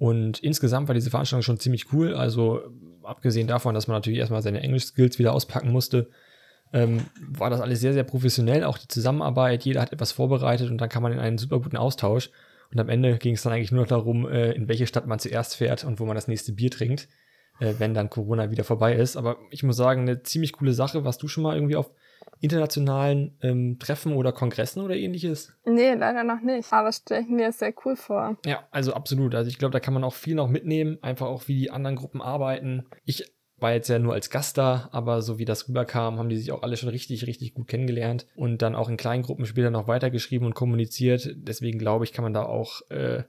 Und 0.02 0.40
insgesamt 0.40 0.88
war 0.88 0.96
diese 0.96 1.12
Veranstaltung 1.12 1.44
schon 1.44 1.60
ziemlich 1.60 1.94
cool. 1.94 2.16
Also 2.16 2.62
abgesehen 3.04 3.46
davon, 3.46 3.76
dass 3.76 3.88
man 3.88 3.98
natürlich 3.98 4.18
erstmal 4.18 4.42
seine 4.42 4.60
Englisch-Skills 4.62 5.20
wieder 5.20 5.32
auspacken 5.32 5.72
musste, 5.72 6.10
ähm, 6.74 7.02
war 7.30 7.52
das 7.52 7.62
alles 7.62 7.82
sehr, 7.82 7.94
sehr 7.94 8.04
professionell. 8.04 8.64
Auch 8.64 8.80
die 8.80 8.88
Zusammenarbeit, 8.88 9.64
jeder 9.64 9.80
hat 9.80 9.94
etwas 9.94 10.12
vorbereitet 10.12 10.72
und 10.72 10.80
dann 10.80 10.90
kam 10.90 11.04
man 11.04 11.12
in 11.12 11.20
einen 11.20 11.38
super 11.38 11.60
guten 11.60 11.78
Austausch. 11.78 12.32
Und 12.72 12.80
am 12.80 12.90
Ende 12.90 13.20
ging 13.20 13.36
es 13.36 13.44
dann 13.44 13.54
eigentlich 13.54 13.72
nur 13.72 13.82
noch 13.82 13.90
darum, 13.90 14.28
äh, 14.28 14.54
in 14.54 14.68
welche 14.68 14.88
Stadt 14.88 15.06
man 15.06 15.20
zuerst 15.20 15.56
fährt 15.56 15.84
und 15.84 16.00
wo 16.00 16.06
man 16.06 16.16
das 16.16 16.28
nächste 16.28 16.54
Bier 16.54 16.72
trinkt, 16.72 17.08
äh, 17.60 17.76
wenn 17.78 17.94
dann 17.94 18.10
Corona 18.10 18.50
wieder 18.50 18.64
vorbei 18.64 18.96
ist. 18.96 19.18
Aber 19.18 19.38
ich 19.52 19.62
muss 19.62 19.78
sagen, 19.78 20.02
eine 20.02 20.24
ziemlich 20.24 20.54
coole 20.54 20.74
Sache. 20.74 21.06
Warst 21.06 21.22
du 21.22 21.28
schon 21.28 21.44
mal 21.44 21.54
irgendwie 21.54 21.76
auf 21.76 21.92
internationalen 22.42 23.38
ähm, 23.42 23.78
Treffen 23.80 24.14
oder 24.14 24.32
Kongressen 24.32 24.82
oder 24.82 24.96
ähnliches? 24.96 25.54
Nee, 25.64 25.94
leider 25.94 26.24
noch 26.24 26.42
nicht. 26.42 26.74
Aber 26.74 26.92
stelle 26.92 27.22
ich 27.22 27.30
mir 27.30 27.52
sehr 27.52 27.74
cool 27.86 27.96
vor. 27.96 28.38
Ja, 28.46 28.68
also 28.72 28.94
absolut. 28.94 29.36
Also 29.36 29.50
ich 29.50 29.60
glaube, 29.60 29.74
da 29.74 29.80
kann 29.80 29.94
man 29.94 30.04
auch 30.04 30.16
viel 30.16 30.36
noch 30.36 30.50
mitnehmen, 30.50 30.98
einfach 31.02 31.28
auch 31.28 31.48
wie 31.48 31.56
die 31.56 31.72
anderen 31.72 31.96
Gruppen 31.96 32.22
arbeiten. 32.22 32.88
Ich 33.06 33.32
war 33.58 33.74
jetzt 33.74 33.90
ja 33.90 34.00
nur 34.00 34.14
als 34.14 34.32
Gast 34.32 34.58
da, 34.58 34.90
aber 34.92 35.22
so 35.22 35.38
wie 35.38 35.46
das 35.46 35.70
rüberkam, 35.70 36.18
haben 36.18 36.30
die 36.30 36.38
sich 36.38 36.52
auch 36.52 36.64
alle 36.64 36.78
schon 36.78 36.90
richtig, 36.90 37.28
richtig 37.28 37.54
gut 37.54 37.68
kennengelernt 37.68 38.26
und 38.36 38.64
dann 38.64 38.76
auch 38.76 38.90
in 38.90 38.98
kleinen 38.98 39.22
Gruppen 39.22 39.46
später 39.46 39.70
noch 39.70 39.88
weitergeschrieben 39.88 40.48
und 40.48 40.56
kommuniziert. 40.56 41.30
Deswegen 41.36 41.78
glaube 41.78 42.06
ich, 42.06 42.12
kann 42.12 42.24
man 42.24 42.34
da 42.34 42.44
auch 42.44 42.82
äh, 42.90 43.24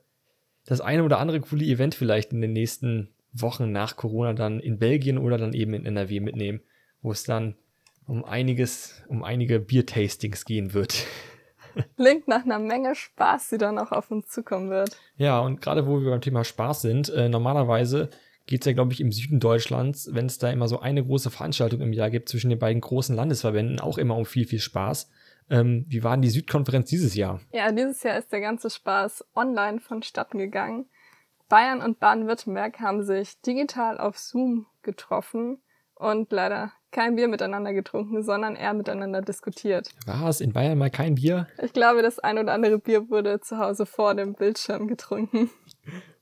das 0.65 0.81
eine 0.81 1.05
oder 1.05 1.19
andere 1.19 1.41
coole 1.41 1.67
Event 1.67 1.95
vielleicht 1.95 2.33
in 2.33 2.41
den 2.41 2.55
nächsten 2.55 3.11
Wochen 3.33 3.73
nach 3.73 3.97
Corona 3.97 4.33
dann 4.33 4.59
in 4.59 4.79
Belgien 4.79 5.19
oder 5.19 5.37
dann 5.37 5.53
eben 5.53 5.75
in 5.75 5.85
NRW 5.85 6.21
mitnehmen, 6.21 6.61
wo 7.03 7.13
es 7.13 7.25
dann 7.25 7.57
um 8.07 8.25
einiges, 8.25 9.03
um 9.09 9.23
einige 9.25 9.61
Biertastings 9.61 10.45
gehen 10.45 10.75
wird. 10.75 11.07
Klingt 11.97 12.29
nach 12.29 12.45
einer 12.45 12.59
Menge 12.59 12.95
Spaß, 12.95 13.51
die 13.51 13.59
dann 13.59 13.79
auch 13.79 13.93
auf 13.93 14.11
uns 14.11 14.29
zukommen 14.29 14.71
wird. 14.71 14.97
Ja, 15.17 15.41
und 15.41 15.61
gerade 15.61 15.87
wo 15.87 16.01
wir 16.01 16.11
beim 16.11 16.21
Thema 16.21 16.45
Spaß 16.45 16.83
sind, 16.83 17.09
äh, 17.09 17.29
normalerweise 17.29 18.11
geht 18.47 18.63
es 18.63 18.67
ja, 18.67 18.73
glaube 18.73 18.93
ich, 18.93 19.01
im 19.01 19.13
Süden 19.13 19.41
Deutschlands, 19.41 20.11
wenn 20.13 20.27
es 20.27 20.39
da 20.39 20.51
immer 20.51 20.69
so 20.69 20.81
eine 20.81 21.05
große 21.05 21.31
Veranstaltung 21.31 21.81
im 21.81 21.93
Jahr 21.93 22.11
gibt 22.11 22.29
zwischen 22.29 22.51
den 22.51 22.59
beiden 22.59 22.81
großen 22.81 23.15
Landesverbänden, 23.15 23.81
auch 23.81 23.99
immer 23.99 24.17
um 24.17 24.27
viel, 24.27 24.47
viel 24.47 24.59
Spaß. 24.59 25.11
Ähm, 25.49 25.87
wie 25.89 26.03
war 26.03 26.13
denn 26.17 26.23
die 26.23 26.31
Südkonferenz 26.31 26.89
dieses 26.89 27.15
Jahr? 27.15 27.41
Ja, 27.53 27.71
dieses 27.73 28.03
Jahr 28.03 28.19
ist 28.19 28.33
der 28.33 28.41
ganze 28.41 28.71
Spaß 28.71 29.25
online 29.35 29.81
vonstatten 29.81 30.39
gegangen. 30.39 30.87
Bayern 31.49 31.83
und 31.83 32.01
Baden-Württemberg 32.01 32.81
haben 32.81 33.05
sich 33.05 33.41
digital 33.43 33.99
auf 33.99 34.19
Zoom 34.19 34.67
getroffen 34.83 35.59
und 35.97 36.31
leider 36.33 36.73
kein 36.91 37.17
Bier 37.17 37.29
miteinander 37.29 37.73
getrunken, 37.73 38.23
sondern 38.23 38.55
eher 38.55 38.75
miteinander 38.75 39.23
diskutiert. 39.23 39.89
War 40.07 40.29
es 40.29 40.41
in 40.41 40.53
Bayern 40.53 40.79
mal 40.79 40.91
kein 40.91 41.15
Bier? 41.15 41.49
Ich 41.63 41.73
glaube, 41.73 42.03
das 42.03 42.19
ein 42.19 42.39
oder 42.39 42.53
andere 42.53 42.79
Bier 42.79 43.09
wurde 43.09 43.41
zu 43.41 43.59
Hause 43.59 43.87
vor 43.87 44.15
dem 44.15 44.35
Bildschirm 44.35 44.89
getrunken. 44.89 45.51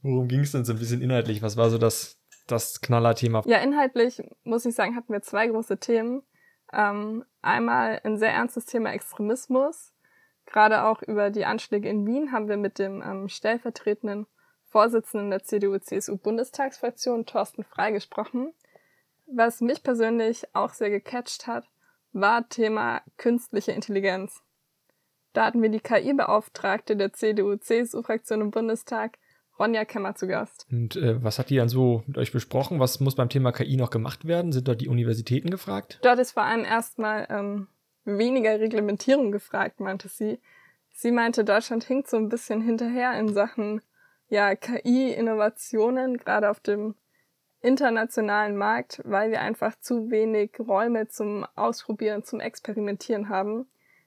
Worum 0.03 0.29
ging 0.29 0.41
es 0.41 0.53
denn 0.53 0.65
so 0.65 0.73
ein 0.73 0.79
bisschen 0.79 1.03
inhaltlich? 1.03 1.43
Was 1.43 1.57
war 1.57 1.71
so 1.71 1.79
das, 1.79 2.19
das 2.47 2.81
Knallerthema? 2.81 3.43
Ja, 3.47 3.59
inhaltlich 3.59 4.23
muss 4.45 4.65
ich 4.65 4.75
sagen, 4.75 4.97
hatten 4.97 5.13
wir 5.13 5.23
zwei 5.23 5.49
große 5.49 5.79
Themen. 5.79 6.23
Ähm, 6.73 7.25
einmal 7.43 8.01
ein 8.05 8.17
sehr 8.17 8.33
ernstes 8.33 8.65
Thema 8.65 8.93
Extremismus. 8.93 9.93
Gerade 10.47 10.85
auch 10.85 11.03
über 11.03 11.31
die 11.31 11.45
Anschläge 11.45 11.89
in 11.89 12.07
Wien 12.07 12.33
haben 12.33 12.49
wir 12.49 12.57
mit 12.57 12.79
dem 12.79 13.03
ähm, 13.03 13.29
stellvertretenden 13.29 14.27
Vorsitzenden 14.69 15.31
der 15.31 15.43
CDU-CSU-Bundestagsfraktion, 15.43 17.27
Thorsten 17.27 17.65
Frei, 17.65 17.91
gesprochen. 17.91 18.53
Was 19.33 19.61
mich 19.61 19.83
persönlich 19.83 20.45
auch 20.55 20.71
sehr 20.71 20.91
gecatcht 20.91 21.47
hat, 21.47 21.65
war 22.13 22.49
Thema 22.49 23.03
künstliche 23.17 23.73
Intelligenz. 23.73 24.43
Da 25.33 25.47
hatten 25.47 25.63
wir 25.63 25.69
die 25.69 25.81
KI-Beauftragte 25.81 26.97
der 26.97 27.13
CDU-CSU-Fraktion 27.13 28.41
im 28.41 28.51
Bundestag, 28.51 29.19
Ronja 29.59 29.85
Kemmer, 29.85 30.15
zu 30.17 30.27
Gast. 30.27 30.67
Und 30.73 30.97
äh, 30.97 31.23
was 31.23 31.39
hat 31.39 31.51
die 31.51 31.57
dann 31.57 31.69
so 31.69 32.03
mit 32.07 32.19
euch 32.19 32.33
besprochen? 32.33 32.81
Was 32.81 32.99
muss 32.99 33.15
beim 33.15 33.29
Thema 33.29 33.53
KI 33.53 33.77
noch 33.77 33.91
gemacht 33.91 34.27
werden? 34.27 34.53
Sind 34.53 34.67
dort 34.67 34.81
die 34.81 34.89
Universitäten 34.89 35.51
gefragt? 35.51 36.01
Dort 36.03 36.19
ist 36.19 36.33
vor 36.33 36.43
allem 36.43 36.65
erstmal 36.65 37.27
ähm, 37.31 37.69
weniger 38.05 38.59
Reglementierung 38.59 39.31
gefragt, 39.31 39.79
meinte 39.79 40.09
sie. 40.09 40.41
Sie 40.93 41.13
meinte, 41.13 41.45
Deutschland 41.45 41.85
hinkt 41.85 42.09
so 42.09 42.17
ein 42.17 42.29
bisschen 42.29 42.63
hinterher 42.63 43.19
in 43.19 43.33
Sachen 43.33 43.83
ja, 44.29 44.55
KI-Innovationen, 44.55 46.17
gerade 46.17 46.51
auf 46.51 46.61
dem 46.61 46.95
internationalen 47.63 48.57
Markt, 48.57 49.01
weil 49.05 49.31
wir 49.31 49.41
einfach 49.41 49.79
zu 49.81 50.11
wenig 50.11 50.53
Räume 50.59 51.09
zum 51.09 51.47
Ausprobieren, 51.57 52.25
zum 52.25 52.41
Experimentieren 52.41 53.29
haben. 53.29 53.67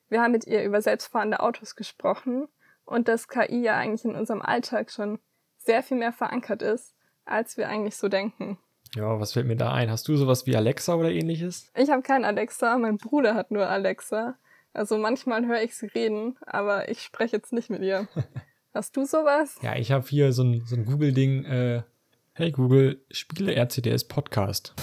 Wir 0.09 0.21
haben 0.21 0.31
mit 0.31 0.45
ihr 0.47 0.63
über 0.63 0.81
selbstfahrende 0.81 1.39
Autos 1.39 1.75
gesprochen 1.75 2.47
und 2.85 3.07
dass 3.07 3.27
KI 3.27 3.61
ja 3.61 3.77
eigentlich 3.77 4.05
in 4.05 4.15
unserem 4.15 4.41
Alltag 4.41 4.91
schon 4.91 5.19
sehr 5.57 5.83
viel 5.83 5.97
mehr 5.97 6.11
verankert 6.11 6.61
ist, 6.61 6.95
als 7.25 7.57
wir 7.57 7.69
eigentlich 7.69 7.95
so 7.95 8.09
denken. 8.09 8.57
Ja, 8.95 9.19
was 9.19 9.33
fällt 9.33 9.47
mir 9.47 9.55
da 9.55 9.71
ein? 9.73 9.89
Hast 9.89 10.07
du 10.07 10.15
sowas 10.15 10.45
wie 10.45 10.55
Alexa 10.55 10.93
oder 10.95 11.11
ähnliches? 11.11 11.71
Ich 11.75 11.89
habe 11.89 12.03
kein 12.03 12.25
Alexa, 12.25 12.77
mein 12.77 12.97
Bruder 12.97 13.33
hat 13.33 13.49
nur 13.49 13.67
Alexa. 13.67 14.35
Also 14.73 14.97
manchmal 14.97 15.45
höre 15.45 15.61
ich 15.61 15.75
sie 15.75 15.87
reden, 15.87 16.37
aber 16.45 16.89
ich 16.89 17.01
spreche 17.01 17.35
jetzt 17.35 17.53
nicht 17.53 17.69
mit 17.69 17.81
ihr. 17.81 18.07
Hast 18.73 18.97
du 18.97 19.05
sowas? 19.05 19.57
Ja, 19.61 19.75
ich 19.75 19.91
habe 19.91 20.05
hier 20.07 20.33
so 20.33 20.43
ein, 20.43 20.63
so 20.65 20.75
ein 20.75 20.85
Google-Ding, 20.85 21.45
äh, 21.45 21.83
Hey 22.36 22.52
Google, 22.52 23.00
spiele 23.12 23.56
RCDS 23.56 24.08
Podcast. 24.08 24.74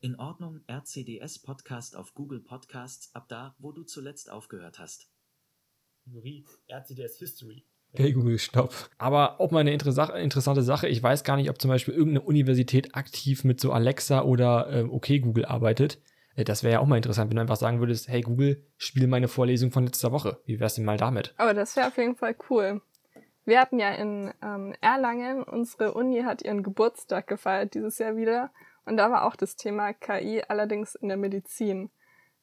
In 0.00 0.14
Ordnung, 0.14 0.60
RCDS 0.68 1.40
Podcast 1.40 1.96
auf 1.96 2.14
Google 2.14 2.38
Podcasts, 2.38 3.12
ab 3.16 3.26
da, 3.28 3.56
wo 3.58 3.72
du 3.72 3.82
zuletzt 3.82 4.30
aufgehört 4.30 4.78
hast. 4.78 5.08
RCDS 6.68 7.18
History. 7.18 7.64
Hey 7.94 8.12
Google, 8.12 8.38
stopp. 8.38 8.72
Aber 8.96 9.40
auch 9.40 9.50
mal 9.50 9.58
eine 9.58 9.72
interessante 9.72 10.62
Sache. 10.62 10.86
Ich 10.86 11.02
weiß 11.02 11.24
gar 11.24 11.36
nicht, 11.36 11.50
ob 11.50 11.60
zum 11.60 11.68
Beispiel 11.68 11.94
irgendeine 11.94 12.26
Universität 12.26 12.94
aktiv 12.94 13.42
mit 13.42 13.58
so 13.58 13.72
Alexa 13.72 14.22
oder 14.22 14.72
äh, 14.72 14.82
OK 14.84 15.08
Google 15.20 15.46
arbeitet. 15.46 16.00
Äh, 16.36 16.44
das 16.44 16.62
wäre 16.62 16.74
ja 16.74 16.78
auch 16.78 16.86
mal 16.86 16.96
interessant, 16.96 17.28
wenn 17.28 17.36
du 17.38 17.42
einfach 17.42 17.56
sagen 17.56 17.80
würdest, 17.80 18.06
hey 18.06 18.20
Google, 18.20 18.64
spiele 18.76 19.08
meine 19.08 19.26
Vorlesung 19.26 19.72
von 19.72 19.82
letzter 19.82 20.12
Woche. 20.12 20.40
Wie 20.44 20.60
wär's 20.60 20.76
denn 20.76 20.84
mal 20.84 20.96
damit? 20.96 21.34
Aber 21.38 21.54
das 21.54 21.74
wäre 21.74 21.88
auf 21.88 21.96
jeden 21.96 22.14
Fall 22.14 22.36
cool. 22.50 22.80
Wir 23.44 23.60
hatten 23.60 23.78
ja 23.78 23.90
in 23.90 24.32
ähm, 24.42 24.74
Erlangen, 24.80 25.42
unsere 25.42 25.94
Uni 25.94 26.22
hat 26.22 26.42
ihren 26.42 26.62
Geburtstag 26.62 27.26
gefeiert 27.26 27.74
dieses 27.74 27.98
Jahr 27.98 28.16
wieder. 28.16 28.50
Und 28.84 28.96
da 28.96 29.10
war 29.10 29.26
auch 29.26 29.36
das 29.36 29.56
Thema 29.56 29.92
KI, 29.92 30.42
allerdings 30.46 30.94
in 30.94 31.08
der 31.08 31.16
Medizin. 31.16 31.90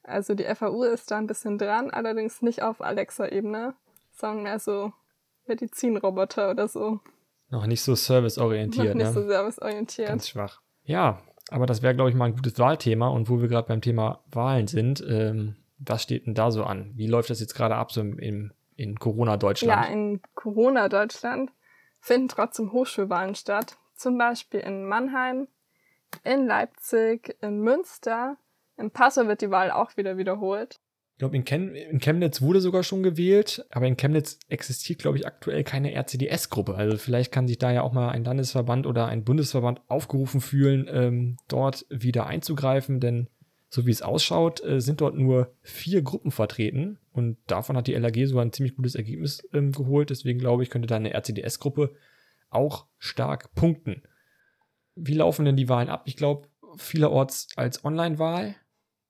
Also 0.03 0.33
die 0.33 0.43
FAU 0.43 0.83
ist 0.83 1.11
da 1.11 1.17
ein 1.17 1.27
bisschen 1.27 1.57
dran, 1.57 1.89
allerdings 1.91 2.41
nicht 2.41 2.63
auf 2.63 2.81
Alexa-Ebene, 2.81 3.75
sondern 4.11 4.43
mehr 4.43 4.59
so 4.59 4.93
Medizinroboter 5.47 6.51
oder 6.51 6.67
so. 6.67 6.99
Noch 7.49 7.65
nicht 7.65 7.81
so 7.81 7.95
serviceorientiert, 7.95 8.89
Noch 8.89 8.93
nicht 8.93 9.07
ne? 9.07 9.13
so 9.13 9.27
serviceorientiert. 9.27 10.07
Ganz 10.07 10.27
schwach. 10.27 10.61
Ja, 10.83 11.21
aber 11.49 11.65
das 11.65 11.81
wäre, 11.81 11.95
glaube 11.95 12.09
ich, 12.09 12.15
mal 12.15 12.25
ein 12.25 12.35
gutes 12.35 12.59
Wahlthema. 12.59 13.07
Und 13.07 13.29
wo 13.29 13.41
wir 13.41 13.47
gerade 13.47 13.67
beim 13.67 13.81
Thema 13.81 14.23
Wahlen 14.31 14.67
sind, 14.67 15.03
ähm, 15.07 15.55
was 15.79 16.03
steht 16.03 16.27
denn 16.27 16.35
da 16.35 16.51
so 16.51 16.63
an? 16.63 16.91
Wie 16.95 17.07
läuft 17.07 17.29
das 17.29 17.39
jetzt 17.39 17.55
gerade 17.55 17.75
ab 17.75 17.91
so 17.91 18.01
im, 18.01 18.19
im 18.19 18.53
in 18.79 18.97
Corona-Deutschland? 18.97 19.85
Ja, 19.85 19.91
in 19.91 20.21
Corona-Deutschland 20.35 21.51
finden 21.99 22.29
trotzdem 22.29 22.71
Hochschulwahlen 22.71 23.35
statt. 23.35 23.77
Zum 23.93 24.17
Beispiel 24.17 24.61
in 24.61 24.85
Mannheim, 24.85 25.47
in 26.23 26.47
Leipzig, 26.47 27.35
in 27.41 27.59
Münster. 27.59 28.37
In 28.77 28.91
Passau 28.91 29.27
wird 29.27 29.41
die 29.41 29.51
Wahl 29.51 29.71
auch 29.71 29.97
wieder 29.97 30.17
wiederholt. 30.17 30.79
Ich 31.13 31.19
glaube, 31.19 31.35
in, 31.35 31.43
Chem 31.43 31.75
in, 31.75 31.99
Chemnitz 31.99 32.41
wurde 32.41 32.61
sogar 32.61 32.81
schon 32.83 33.03
gewählt, 33.03 33.65
aber 33.71 33.87
in 33.87 33.97
Chemnitz 33.97 34.39
existiert, 34.47 34.99
glaube 34.99 35.17
ich, 35.17 35.27
aktuell 35.27 35.65
keine 35.65 35.93
RCDS-Gruppe. 35.93 36.75
Also 36.75 36.95
vielleicht 36.95 37.33
kann 37.33 37.45
sich 37.45 37.57
da 37.57 37.71
ja 37.71 37.81
auch 37.81 37.91
mal 37.91 38.07
ein 38.11 38.23
Landesverband 38.23 38.87
oder 38.87 39.07
ein 39.07 39.25
Bundesverband 39.25 39.81
aufgerufen 39.89 40.39
fühlen, 40.39 40.87
ähm, 40.89 41.35
dort 41.49 41.85
wieder 41.89 42.27
einzugreifen, 42.27 43.01
denn 43.01 43.27
so 43.69 43.85
wie 43.85 43.91
es 43.91 44.01
ausschaut, 44.01 44.63
äh, 44.63 44.81
sind 44.81 45.01
dort 45.01 45.15
nur 45.15 45.53
vier 45.61 46.01
Gruppen 46.01 46.31
vertreten 46.31 46.99
und 47.11 47.37
davon 47.47 47.77
hat 47.77 47.87
die 47.87 47.93
LAG 47.93 48.25
sogar 48.25 48.43
ein 48.43 48.51
ziemlich 48.51 48.75
gutes 48.75 48.95
Ergebnis 48.95 49.47
ähm, 49.53 49.71
geholt. 49.71 50.09
Deswegen 50.09 50.39
glaube 50.39 50.63
ich, 50.63 50.69
könnte 50.69 50.87
da 50.87 50.95
eine 50.95 51.13
RCDS-Gruppe 51.13 51.93
auch 52.49 52.87
stark 52.97 53.53
punkten. 53.53 54.03
Wie 54.95 55.13
laufen 55.13 55.45
denn 55.45 55.55
die 55.55 55.69
Wahlen 55.69 55.89
ab? 55.89 56.03
Ich 56.05 56.17
glaube, 56.17 56.47
vielerorts 56.77 57.47
als 57.55 57.85
Online-Wahl, 57.85 58.55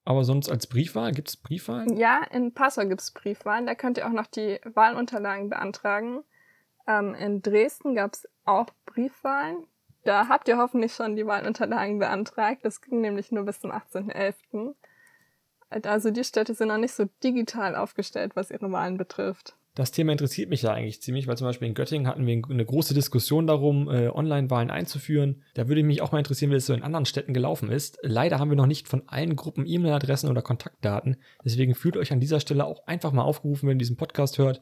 aber 0.03 0.23
sonst 0.23 0.49
als 0.49 0.67
Briefwahl. 0.67 1.13
Gibt 1.13 1.29
es 1.29 1.37
Briefwahlen? 1.37 1.97
Ja, 1.97 2.23
in 2.31 2.53
Passau 2.53 2.85
gibt 2.87 3.01
es 3.01 3.11
Briefwahlen. 3.11 3.65
Da 3.65 3.75
könnt 3.75 3.97
ihr 3.97 4.07
auch 4.07 4.13
noch 4.13 4.27
die 4.27 4.59
Wahlunterlagen 4.65 5.49
beantragen. 5.49 6.23
Ähm, 6.87 7.15
in 7.15 7.41
Dresden 7.41 7.95
gab 7.95 8.13
es 8.13 8.27
auch 8.43 8.67
Briefwahlen. 8.85 9.65
Da 10.03 10.27
habt 10.27 10.47
ihr 10.47 10.57
hoffentlich 10.57 10.93
schon 10.93 11.15
die 11.15 11.25
Wahlunterlagen 11.25 11.99
beantragt. 11.99 12.63
Das 12.63 12.81
ging 12.81 13.01
nämlich 13.01 13.31
nur 13.31 13.45
bis 13.45 13.59
zum 13.59 13.71
18.11. 13.71 14.73
Also 15.69 16.09
die 16.09 16.23
Städte 16.23 16.53
sind 16.53 16.69
noch 16.69 16.77
nicht 16.77 16.93
so 16.93 17.05
digital 17.23 17.75
aufgestellt, 17.75 18.35
was 18.35 18.49
ihre 18.49 18.71
Wahlen 18.71 18.97
betrifft. 18.97 19.55
Das 19.75 19.91
Thema 19.91 20.11
interessiert 20.11 20.49
mich 20.49 20.63
ja 20.63 20.73
eigentlich 20.73 21.01
ziemlich, 21.01 21.27
weil 21.27 21.37
zum 21.37 21.47
Beispiel 21.47 21.67
in 21.67 21.73
Göttingen 21.73 22.07
hatten 22.07 22.25
wir 22.25 22.41
eine 22.49 22.65
große 22.65 22.93
Diskussion 22.93 23.47
darum, 23.47 23.87
äh, 23.87 24.09
Online-Wahlen 24.09 24.71
einzuführen. 24.71 25.43
Da 25.53 25.69
würde 25.69 25.83
mich 25.83 26.01
auch 26.01 26.11
mal 26.11 26.17
interessieren, 26.17 26.51
wie 26.51 26.55
es 26.55 26.65
so 26.65 26.73
in 26.73 26.83
anderen 26.83 27.05
Städten 27.05 27.33
gelaufen 27.33 27.71
ist. 27.71 27.97
Leider 28.01 28.39
haben 28.39 28.49
wir 28.49 28.57
noch 28.57 28.65
nicht 28.65 28.89
von 28.89 29.07
allen 29.07 29.35
Gruppen 29.35 29.65
E-Mail-Adressen 29.65 30.29
oder 30.29 30.41
Kontaktdaten. 30.41 31.17
Deswegen 31.45 31.75
fühlt 31.75 31.97
euch 31.97 32.11
an 32.11 32.19
dieser 32.19 32.39
Stelle 32.39 32.65
auch 32.65 32.87
einfach 32.87 33.13
mal 33.13 33.21
aufgerufen, 33.21 33.69
wenn 33.69 33.77
ihr 33.77 33.79
diesen 33.79 33.95
Podcast 33.95 34.37
hört, 34.37 34.61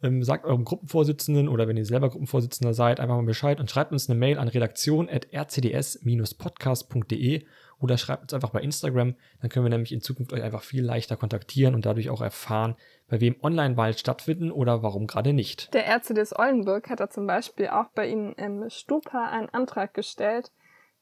Ähm, 0.00 0.22
sagt 0.22 0.44
eurem 0.44 0.64
Gruppenvorsitzenden 0.64 1.48
oder 1.48 1.66
wenn 1.66 1.76
ihr 1.76 1.84
selber 1.84 2.08
Gruppenvorsitzender 2.08 2.72
seid, 2.72 3.00
einfach 3.00 3.16
mal 3.16 3.24
Bescheid 3.24 3.58
und 3.58 3.68
schreibt 3.68 3.90
uns 3.90 4.08
eine 4.08 4.16
Mail 4.18 4.38
an 4.38 4.46
redaktion.rcds-podcast.de 4.46 7.44
oder 7.80 7.96
schreibt 7.96 8.22
uns 8.22 8.34
einfach 8.34 8.50
bei 8.50 8.60
Instagram. 8.60 9.16
Dann 9.40 9.50
können 9.50 9.64
wir 9.64 9.70
nämlich 9.70 9.90
in 9.92 10.00
Zukunft 10.00 10.32
euch 10.32 10.42
einfach 10.42 10.62
viel 10.62 10.84
leichter 10.84 11.16
kontaktieren 11.16 11.74
und 11.74 11.84
dadurch 11.86 12.10
auch 12.10 12.20
erfahren, 12.20 12.76
bei 13.08 13.20
wem 13.20 13.36
Online-Wahlen 13.42 13.96
stattfinden 13.96 14.52
oder 14.52 14.82
warum 14.82 15.06
gerade 15.06 15.32
nicht. 15.32 15.72
Der 15.74 15.86
RCDS 15.86 16.36
Oldenburg 16.36 16.90
hat 16.90 17.00
da 17.00 17.10
zum 17.10 17.26
Beispiel 17.26 17.68
auch 17.68 17.88
bei 17.94 18.08
Ihnen 18.08 18.32
im 18.34 18.68
Stupa 18.70 19.30
einen 19.30 19.48
Antrag 19.48 19.94
gestellt, 19.94 20.52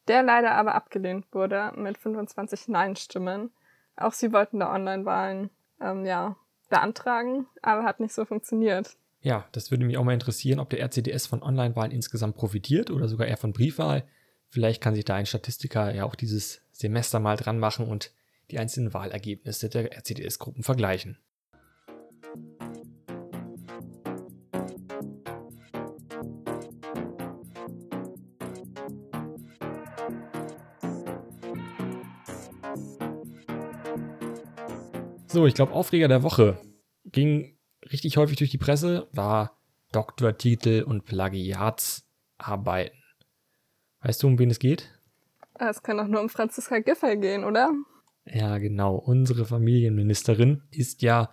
der 0.08 0.22
leider 0.22 0.52
aber 0.52 0.74
abgelehnt 0.74 1.26
wurde 1.32 1.72
mit 1.76 1.98
25 1.98 2.68
Nein-Stimmen. 2.68 3.50
Auch 3.96 4.12
sie 4.12 4.32
wollten 4.32 4.60
da 4.60 4.72
Online-Wahlen 4.72 5.50
ähm, 5.80 6.06
ja, 6.06 6.36
beantragen, 6.68 7.46
aber 7.62 7.84
hat 7.84 8.00
nicht 8.00 8.14
so 8.14 8.24
funktioniert. 8.24 8.96
Ja, 9.20 9.46
das 9.52 9.70
würde 9.70 9.84
mich 9.84 9.98
auch 9.98 10.04
mal 10.04 10.12
interessieren, 10.12 10.60
ob 10.60 10.70
der 10.70 10.80
RCDS 10.80 11.26
von 11.26 11.42
Online-Wahlen 11.42 11.90
insgesamt 11.90 12.36
profitiert 12.36 12.90
oder 12.90 13.08
sogar 13.08 13.26
eher 13.26 13.36
von 13.36 13.52
Briefwahl. 13.52 14.04
Vielleicht 14.48 14.82
kann 14.82 14.94
sich 14.94 15.04
da 15.04 15.14
ein 15.16 15.26
Statistiker 15.26 15.92
ja 15.94 16.04
auch 16.04 16.14
dieses 16.14 16.62
Semester 16.72 17.18
mal 17.18 17.36
dran 17.36 17.58
machen 17.58 17.88
und 17.88 18.12
die 18.50 18.58
einzelnen 18.58 18.94
Wahlergebnisse 18.94 19.68
der 19.68 19.92
RCDS-Gruppen 19.92 20.62
vergleichen. 20.62 21.18
So, 35.36 35.46
ich 35.46 35.52
glaube, 35.52 35.74
Aufreger 35.74 36.08
der 36.08 36.22
Woche 36.22 36.56
ging 37.04 37.58
richtig 37.92 38.16
häufig 38.16 38.38
durch 38.38 38.48
die 38.48 38.56
Presse, 38.56 39.06
war 39.12 39.60
Doktortitel 39.92 40.82
und 40.82 41.04
Plagiatsarbeiten. 41.04 42.98
Weißt 44.00 44.22
du, 44.22 44.28
um 44.28 44.38
wen 44.38 44.48
es 44.48 44.58
geht? 44.58 44.88
Es 45.58 45.82
kann 45.82 45.98
doch 45.98 46.06
nur 46.06 46.22
um 46.22 46.30
Franziska 46.30 46.78
Giffey 46.78 47.18
gehen, 47.18 47.44
oder? 47.44 47.70
Ja, 48.24 48.56
genau. 48.56 48.94
Unsere 48.94 49.44
Familienministerin 49.44 50.62
ist 50.70 51.02
ja 51.02 51.28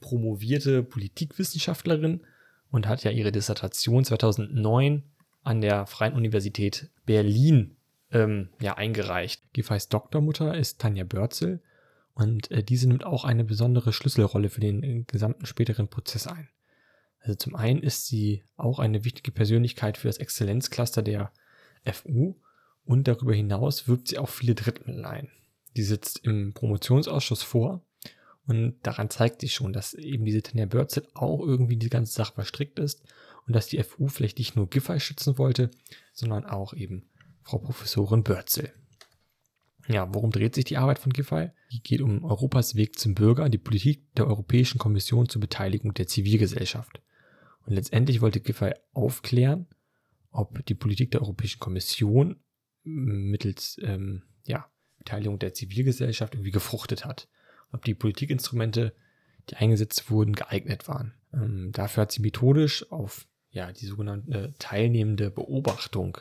promovierte 0.00 0.82
Politikwissenschaftlerin 0.82 2.24
und 2.70 2.88
hat 2.88 3.04
ja 3.04 3.10
ihre 3.10 3.32
Dissertation 3.32 4.02
2009 4.02 5.02
an 5.42 5.60
der 5.60 5.84
Freien 5.84 6.14
Universität 6.14 6.90
Berlin 7.04 7.76
ähm, 8.12 8.48
ja, 8.62 8.78
eingereicht. 8.78 9.52
Giffeys 9.52 9.90
Doktormutter 9.90 10.56
ist 10.56 10.80
Tanja 10.80 11.04
Börzel 11.04 11.60
und 12.14 12.50
äh, 12.50 12.62
diese 12.62 12.88
nimmt 12.88 13.04
auch 13.04 13.24
eine 13.24 13.44
besondere 13.44 13.92
Schlüsselrolle 13.92 14.50
für 14.50 14.60
den 14.60 14.82
äh, 14.82 15.04
gesamten 15.06 15.46
späteren 15.46 15.88
Prozess 15.88 16.26
ein. 16.26 16.48
Also 17.20 17.36
zum 17.36 17.54
einen 17.54 17.82
ist 17.82 18.06
sie 18.06 18.42
auch 18.56 18.78
eine 18.78 19.04
wichtige 19.04 19.30
Persönlichkeit 19.30 19.96
für 19.96 20.08
das 20.08 20.18
Exzellenzcluster 20.18 21.02
der 21.02 21.32
FU 21.84 22.36
und 22.84 23.06
darüber 23.08 23.34
hinaus 23.34 23.86
wirbt 23.86 24.08
sie 24.08 24.18
auch 24.18 24.28
viele 24.28 24.54
Drittmittel 24.54 25.04
ein. 25.04 25.30
Die 25.76 25.82
sitzt 25.82 26.18
im 26.24 26.52
Promotionsausschuss 26.52 27.42
vor 27.42 27.84
und 28.46 28.74
daran 28.82 29.08
zeigt 29.08 29.40
sich 29.40 29.54
schon, 29.54 29.72
dass 29.72 29.94
eben 29.94 30.24
diese 30.24 30.42
Tanja 30.42 30.66
Börzel 30.66 31.06
auch 31.14 31.40
irgendwie 31.40 31.76
die 31.76 31.88
ganze 31.88 32.12
Sache 32.12 32.34
verstrickt 32.34 32.78
ist 32.78 33.02
und 33.46 33.54
dass 33.54 33.68
die 33.68 33.82
FU 33.82 34.08
vielleicht 34.08 34.38
nicht 34.38 34.56
nur 34.56 34.68
Giffey 34.68 34.98
schützen 35.00 35.38
wollte, 35.38 35.70
sondern 36.12 36.44
auch 36.44 36.74
eben 36.74 37.08
Frau 37.42 37.58
Professorin 37.58 38.24
Börzel. 38.24 38.72
Ja, 39.88 40.12
worum 40.14 40.30
dreht 40.30 40.54
sich 40.54 40.64
die 40.64 40.76
Arbeit 40.76 40.98
von 40.98 41.12
Giffey? 41.12 41.50
Die 41.72 41.82
geht 41.82 42.00
um 42.00 42.24
Europas 42.24 42.76
Weg 42.76 42.98
zum 42.98 43.14
Bürger, 43.14 43.48
die 43.48 43.58
Politik 43.58 44.14
der 44.14 44.26
Europäischen 44.26 44.78
Kommission 44.78 45.28
zur 45.28 45.40
Beteiligung 45.40 45.92
der 45.94 46.06
Zivilgesellschaft. 46.06 47.02
Und 47.66 47.74
letztendlich 47.74 48.20
wollte 48.20 48.40
Giffey 48.40 48.74
aufklären, 48.92 49.66
ob 50.30 50.64
die 50.66 50.74
Politik 50.74 51.10
der 51.10 51.22
Europäischen 51.22 51.60
Kommission 51.60 52.36
mittels 52.84 53.78
ähm, 53.82 54.22
ja, 54.44 54.70
Beteiligung 54.98 55.38
der 55.38 55.54
Zivilgesellschaft 55.54 56.34
irgendwie 56.34 56.50
gefruchtet 56.50 57.04
hat. 57.04 57.28
Ob 57.72 57.84
die 57.84 57.94
Politikinstrumente, 57.94 58.94
die 59.50 59.56
eingesetzt 59.56 60.10
wurden, 60.10 60.34
geeignet 60.34 60.88
waren. 60.88 61.14
Ähm, 61.32 61.70
dafür 61.72 62.02
hat 62.02 62.12
sie 62.12 62.22
methodisch 62.22 62.90
auf 62.90 63.26
ja, 63.50 63.72
die 63.72 63.86
sogenannte 63.86 64.54
teilnehmende 64.58 65.30
Beobachtung 65.30 66.18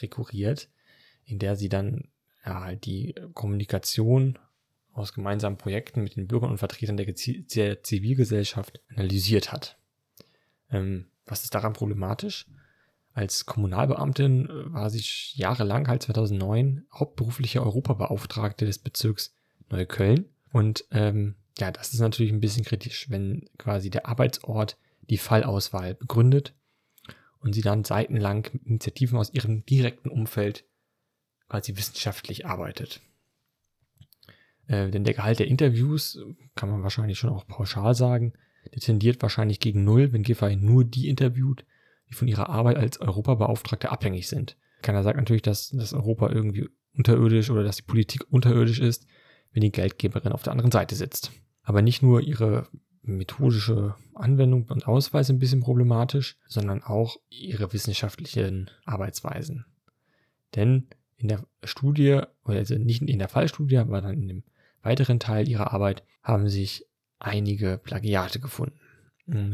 rekurriert, 0.00 0.68
in 1.24 1.38
der 1.38 1.56
sie 1.56 1.68
dann 1.68 2.08
ja, 2.44 2.62
halt 2.62 2.84
die 2.84 3.14
Kommunikation 3.34 4.38
aus 4.92 5.12
gemeinsamen 5.12 5.58
Projekten 5.58 6.02
mit 6.02 6.16
den 6.16 6.28
Bürgern 6.28 6.50
und 6.50 6.58
Vertretern 6.58 6.96
der, 6.96 7.06
der 7.06 7.82
Zivilgesellschaft 7.82 8.80
analysiert 8.88 9.52
hat. 9.52 9.78
Ähm, 10.70 11.06
was 11.26 11.42
ist 11.42 11.54
daran 11.54 11.72
problematisch? 11.72 12.46
Als 13.12 13.46
Kommunalbeamtin 13.46 14.46
äh, 14.46 14.72
war 14.72 14.90
sie 14.90 15.04
jahrelang, 15.34 15.88
halt 15.88 16.02
2009, 16.02 16.86
hauptberufliche 16.92 17.62
Europabeauftragte 17.62 18.66
des 18.66 18.78
Bezirks 18.78 19.34
Neukölln. 19.68 20.28
Und 20.52 20.84
ähm, 20.90 21.36
ja, 21.58 21.70
das 21.70 21.92
ist 21.92 22.00
natürlich 22.00 22.32
ein 22.32 22.40
bisschen 22.40 22.64
kritisch, 22.64 23.10
wenn 23.10 23.48
quasi 23.58 23.90
der 23.90 24.06
Arbeitsort 24.06 24.76
die 25.02 25.18
Fallauswahl 25.18 25.94
begründet 25.94 26.54
und 27.40 27.52
sie 27.52 27.62
dann 27.62 27.84
seitenlang 27.84 28.46
Initiativen 28.64 29.18
aus 29.18 29.32
ihrem 29.32 29.64
direkten 29.66 30.08
Umfeld 30.08 30.64
quasi 31.54 31.76
wissenschaftlich 31.76 32.46
arbeitet. 32.46 33.00
Äh, 34.66 34.90
denn 34.90 35.04
der 35.04 35.14
Gehalt 35.14 35.38
der 35.38 35.46
Interviews, 35.46 36.18
kann 36.56 36.68
man 36.68 36.82
wahrscheinlich 36.82 37.16
schon 37.16 37.30
auch 37.30 37.46
pauschal 37.46 37.94
sagen, 37.94 38.32
der 38.72 38.80
tendiert 38.80 39.22
wahrscheinlich 39.22 39.60
gegen 39.60 39.84
Null, 39.84 40.12
wenn 40.12 40.24
Giffey 40.24 40.56
nur 40.56 40.84
die 40.84 41.08
interviewt, 41.08 41.64
die 42.08 42.14
von 42.14 42.26
ihrer 42.26 42.48
Arbeit 42.48 42.76
als 42.76 43.00
Europabeauftragte 43.00 43.92
abhängig 43.92 44.26
sind. 44.26 44.56
Keiner 44.82 45.04
sagt 45.04 45.16
natürlich, 45.16 45.42
dass, 45.42 45.70
dass 45.70 45.92
Europa 45.92 46.28
irgendwie 46.30 46.68
unterirdisch 46.96 47.50
oder 47.50 47.62
dass 47.62 47.76
die 47.76 47.82
Politik 47.82 48.24
unterirdisch 48.30 48.80
ist, 48.80 49.06
wenn 49.52 49.60
die 49.60 49.70
Geldgeberin 49.70 50.32
auf 50.32 50.42
der 50.42 50.52
anderen 50.52 50.72
Seite 50.72 50.96
sitzt. 50.96 51.30
Aber 51.62 51.82
nicht 51.82 52.02
nur 52.02 52.20
ihre 52.20 52.66
methodische 53.02 53.94
Anwendung 54.14 54.66
und 54.70 54.88
Ausweise 54.88 55.32
ein 55.32 55.38
bisschen 55.38 55.60
problematisch, 55.60 56.36
sondern 56.48 56.82
auch 56.82 57.18
ihre 57.28 57.72
wissenschaftlichen 57.72 58.70
Arbeitsweisen. 58.84 59.66
Denn 60.56 60.88
in 61.16 61.28
der 61.28 61.46
Studie, 61.62 62.20
also 62.44 62.76
nicht 62.76 63.02
in 63.02 63.18
der 63.18 63.28
Fallstudie, 63.28 63.78
aber 63.78 64.00
dann 64.00 64.14
in 64.14 64.28
dem 64.28 64.42
weiteren 64.82 65.18
Teil 65.20 65.48
ihrer 65.48 65.72
Arbeit, 65.72 66.02
haben 66.22 66.48
sich 66.48 66.86
einige 67.18 67.78
Plagiate 67.78 68.40
gefunden. 68.40 68.78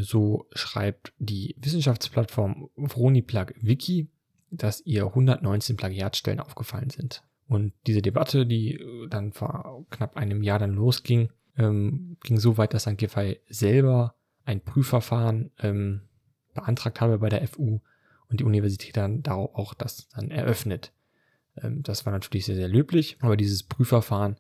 So 0.01 0.46
schreibt 0.53 1.12
die 1.18 1.55
Wissenschaftsplattform 1.59 2.70
Vroniplug 2.77 3.55
Wiki, 3.61 4.09
dass 4.51 4.85
ihr 4.85 5.07
119 5.07 5.77
Plagiatstellen 5.77 6.40
aufgefallen 6.40 6.90
sind. 6.90 7.23
Und 7.46 7.73
diese 7.87 8.03
Debatte, 8.03 8.46
die 8.46 8.81
dann 9.09 9.33
vor 9.33 9.87
knapp 9.90 10.16
einem 10.16 10.42
Jahr 10.42 10.59
dann 10.59 10.73
losging, 10.73 11.31
ähm, 11.57 12.16
ging 12.23 12.38
so 12.38 12.57
weit, 12.59 12.75
dass 12.75 12.85
dann 12.85 12.96
Giffey 12.96 13.40
selber 13.49 14.14
ein 14.44 14.61
Prüfverfahren 14.61 15.51
ähm, 15.61 16.03
beantragt 16.55 17.01
habe 17.01 17.18
bei 17.18 17.29
der 17.29 17.46
FU 17.46 17.81
und 18.29 18.40
die 18.40 18.44
Universität 18.44 18.96
dann 18.96 19.23
darauf 19.23 19.55
auch 19.55 19.75
das 19.75 20.09
dann 20.09 20.31
eröffnet. 20.31 20.92
Ähm, 21.57 21.83
das 21.83 22.07
war 22.07 22.13
natürlich 22.13 22.47
sehr, 22.47 22.57
sehr 22.57 22.69
löblich, 22.69 23.17
aber 23.21 23.37
dieses 23.37 23.63
Prüfverfahren 23.63 24.37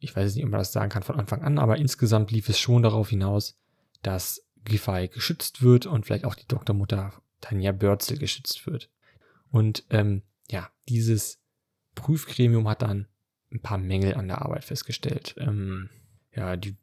ich 0.00 0.16
weiß 0.16 0.34
nicht, 0.34 0.44
ob 0.44 0.50
man 0.50 0.58
das 0.58 0.72
sagen 0.72 0.90
kann 0.90 1.02
von 1.02 1.16
Anfang 1.16 1.42
an, 1.42 1.58
aber 1.58 1.76
insgesamt 1.76 2.30
lief 2.30 2.48
es 2.48 2.58
schon 2.58 2.82
darauf 2.82 3.10
hinaus, 3.10 3.56
dass 4.02 4.44
Giffey 4.64 5.08
geschützt 5.08 5.62
wird 5.62 5.86
und 5.86 6.06
vielleicht 6.06 6.24
auch 6.24 6.34
die 6.34 6.48
Doktormutter 6.48 7.12
Tanja 7.40 7.72
Börzel 7.72 8.18
geschützt 8.18 8.66
wird. 8.66 8.90
Und 9.50 9.84
ähm, 9.90 10.22
ja, 10.50 10.70
dieses 10.88 11.38
Prüfgremium 11.94 12.66
hat 12.68 12.82
dann 12.82 13.06
ein 13.52 13.60
paar 13.60 13.78
Mängel 13.78 14.14
an 14.14 14.28
der 14.28 14.42
Arbeit 14.42 14.64
festgestellt. 14.64 15.34
Ähm, 15.38 15.90
ja, 16.34 16.56
die 16.56 16.76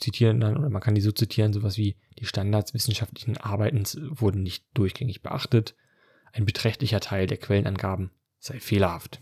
zitieren 0.00 0.40
dann, 0.40 0.56
oder 0.56 0.68
man 0.68 0.82
kann 0.82 0.94
die 0.94 1.00
so 1.00 1.12
zitieren, 1.12 1.52
sowas 1.52 1.76
wie 1.76 1.96
die 2.18 2.26
Standards 2.26 2.74
wissenschaftlichen 2.74 3.36
Arbeitens 3.36 3.98
wurden 4.00 4.42
nicht 4.42 4.64
durchgängig 4.74 5.22
beachtet. 5.22 5.76
Ein 6.32 6.46
beträchtlicher 6.46 7.00
Teil 7.00 7.26
der 7.26 7.36
Quellenangaben 7.36 8.10
sei 8.38 8.60
fehlerhaft. 8.60 9.20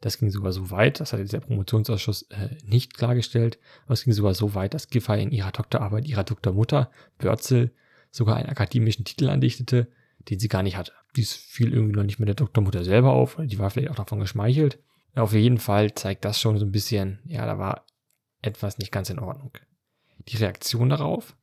Das 0.00 0.18
ging 0.18 0.30
sogar 0.30 0.52
so 0.52 0.70
weit, 0.70 1.00
das 1.00 1.12
hat 1.12 1.32
der 1.32 1.40
Promotionsausschuss 1.40 2.22
äh, 2.30 2.56
nicht 2.64 2.94
klargestellt, 2.94 3.58
aber 3.84 3.94
es 3.94 4.04
ging 4.04 4.14
sogar 4.14 4.34
so 4.34 4.54
weit, 4.54 4.72
dass 4.72 4.88
Giffey 4.88 5.22
in 5.22 5.30
ihrer 5.30 5.52
Doktorarbeit 5.52 6.06
ihrer 6.08 6.24
Doktormutter, 6.24 6.90
Börzel, 7.18 7.74
sogar 8.10 8.36
einen 8.36 8.48
akademischen 8.48 9.04
Titel 9.04 9.28
andichtete, 9.28 9.88
den 10.28 10.38
sie 10.38 10.48
gar 10.48 10.62
nicht 10.62 10.76
hatte. 10.76 10.92
Dies 11.16 11.34
fiel 11.34 11.72
irgendwie 11.72 11.96
noch 11.96 12.02
nicht 12.02 12.18
mit 12.18 12.28
der 12.28 12.34
Doktormutter 12.34 12.82
selber 12.82 13.12
auf, 13.12 13.36
die 13.42 13.58
war 13.58 13.70
vielleicht 13.70 13.90
auch 13.90 13.96
davon 13.96 14.20
geschmeichelt. 14.20 14.78
Auf 15.14 15.32
jeden 15.32 15.58
Fall 15.58 15.94
zeigt 15.94 16.24
das 16.24 16.40
schon 16.40 16.58
so 16.58 16.64
ein 16.64 16.72
bisschen, 16.72 17.20
ja, 17.26 17.44
da 17.44 17.58
war 17.58 17.84
etwas 18.42 18.78
nicht 18.78 18.92
ganz 18.92 19.10
in 19.10 19.18
Ordnung. 19.18 19.52
Die 20.28 20.36
Reaktion 20.36 20.88
darauf 20.88 21.36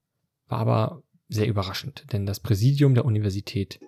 war 0.48 0.60
aber 0.60 1.04
sehr 1.28 1.48
überraschend, 1.48 2.06
denn 2.12 2.26
das 2.26 2.40
Präsidium 2.40 2.96
der 2.96 3.06
Universität 3.06 3.80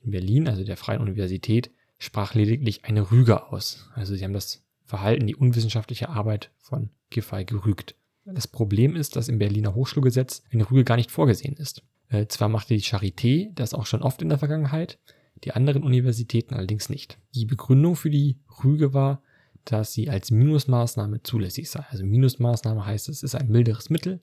in 0.00 0.10
Berlin, 0.10 0.48
also 0.48 0.64
der 0.64 0.76
Freien 0.76 1.00
Universität, 1.00 1.70
sprach 2.04 2.34
lediglich 2.34 2.84
eine 2.84 3.10
Rüge 3.10 3.50
aus. 3.50 3.88
Also 3.94 4.14
sie 4.14 4.24
haben 4.24 4.32
das 4.32 4.64
Verhalten, 4.84 5.26
die 5.26 5.36
unwissenschaftliche 5.36 6.08
Arbeit 6.08 6.50
von 6.58 6.90
Giffey 7.10 7.44
gerügt. 7.44 7.94
Das 8.24 8.46
Problem 8.46 8.96
ist, 8.96 9.16
dass 9.16 9.28
im 9.28 9.38
Berliner 9.38 9.74
Hochschulgesetz 9.74 10.42
eine 10.52 10.70
Rüge 10.70 10.84
gar 10.84 10.96
nicht 10.96 11.10
vorgesehen 11.10 11.56
ist. 11.56 11.82
Äh, 12.08 12.26
zwar 12.26 12.48
machte 12.48 12.74
die 12.74 12.82
Charité 12.82 13.50
das 13.54 13.74
auch 13.74 13.86
schon 13.86 14.02
oft 14.02 14.22
in 14.22 14.28
der 14.28 14.38
Vergangenheit, 14.38 14.98
die 15.42 15.52
anderen 15.52 15.82
Universitäten 15.82 16.54
allerdings 16.54 16.88
nicht. 16.88 17.18
Die 17.34 17.44
Begründung 17.44 17.96
für 17.96 18.10
die 18.10 18.38
Rüge 18.62 18.94
war, 18.94 19.22
dass 19.64 19.92
sie 19.92 20.10
als 20.10 20.30
Minusmaßnahme 20.30 21.22
zulässig 21.22 21.70
sei. 21.70 21.84
Also 21.90 22.04
Minusmaßnahme 22.04 22.84
heißt, 22.84 23.08
es 23.08 23.22
ist 23.22 23.34
ein 23.34 23.48
milderes 23.48 23.90
Mittel 23.90 24.20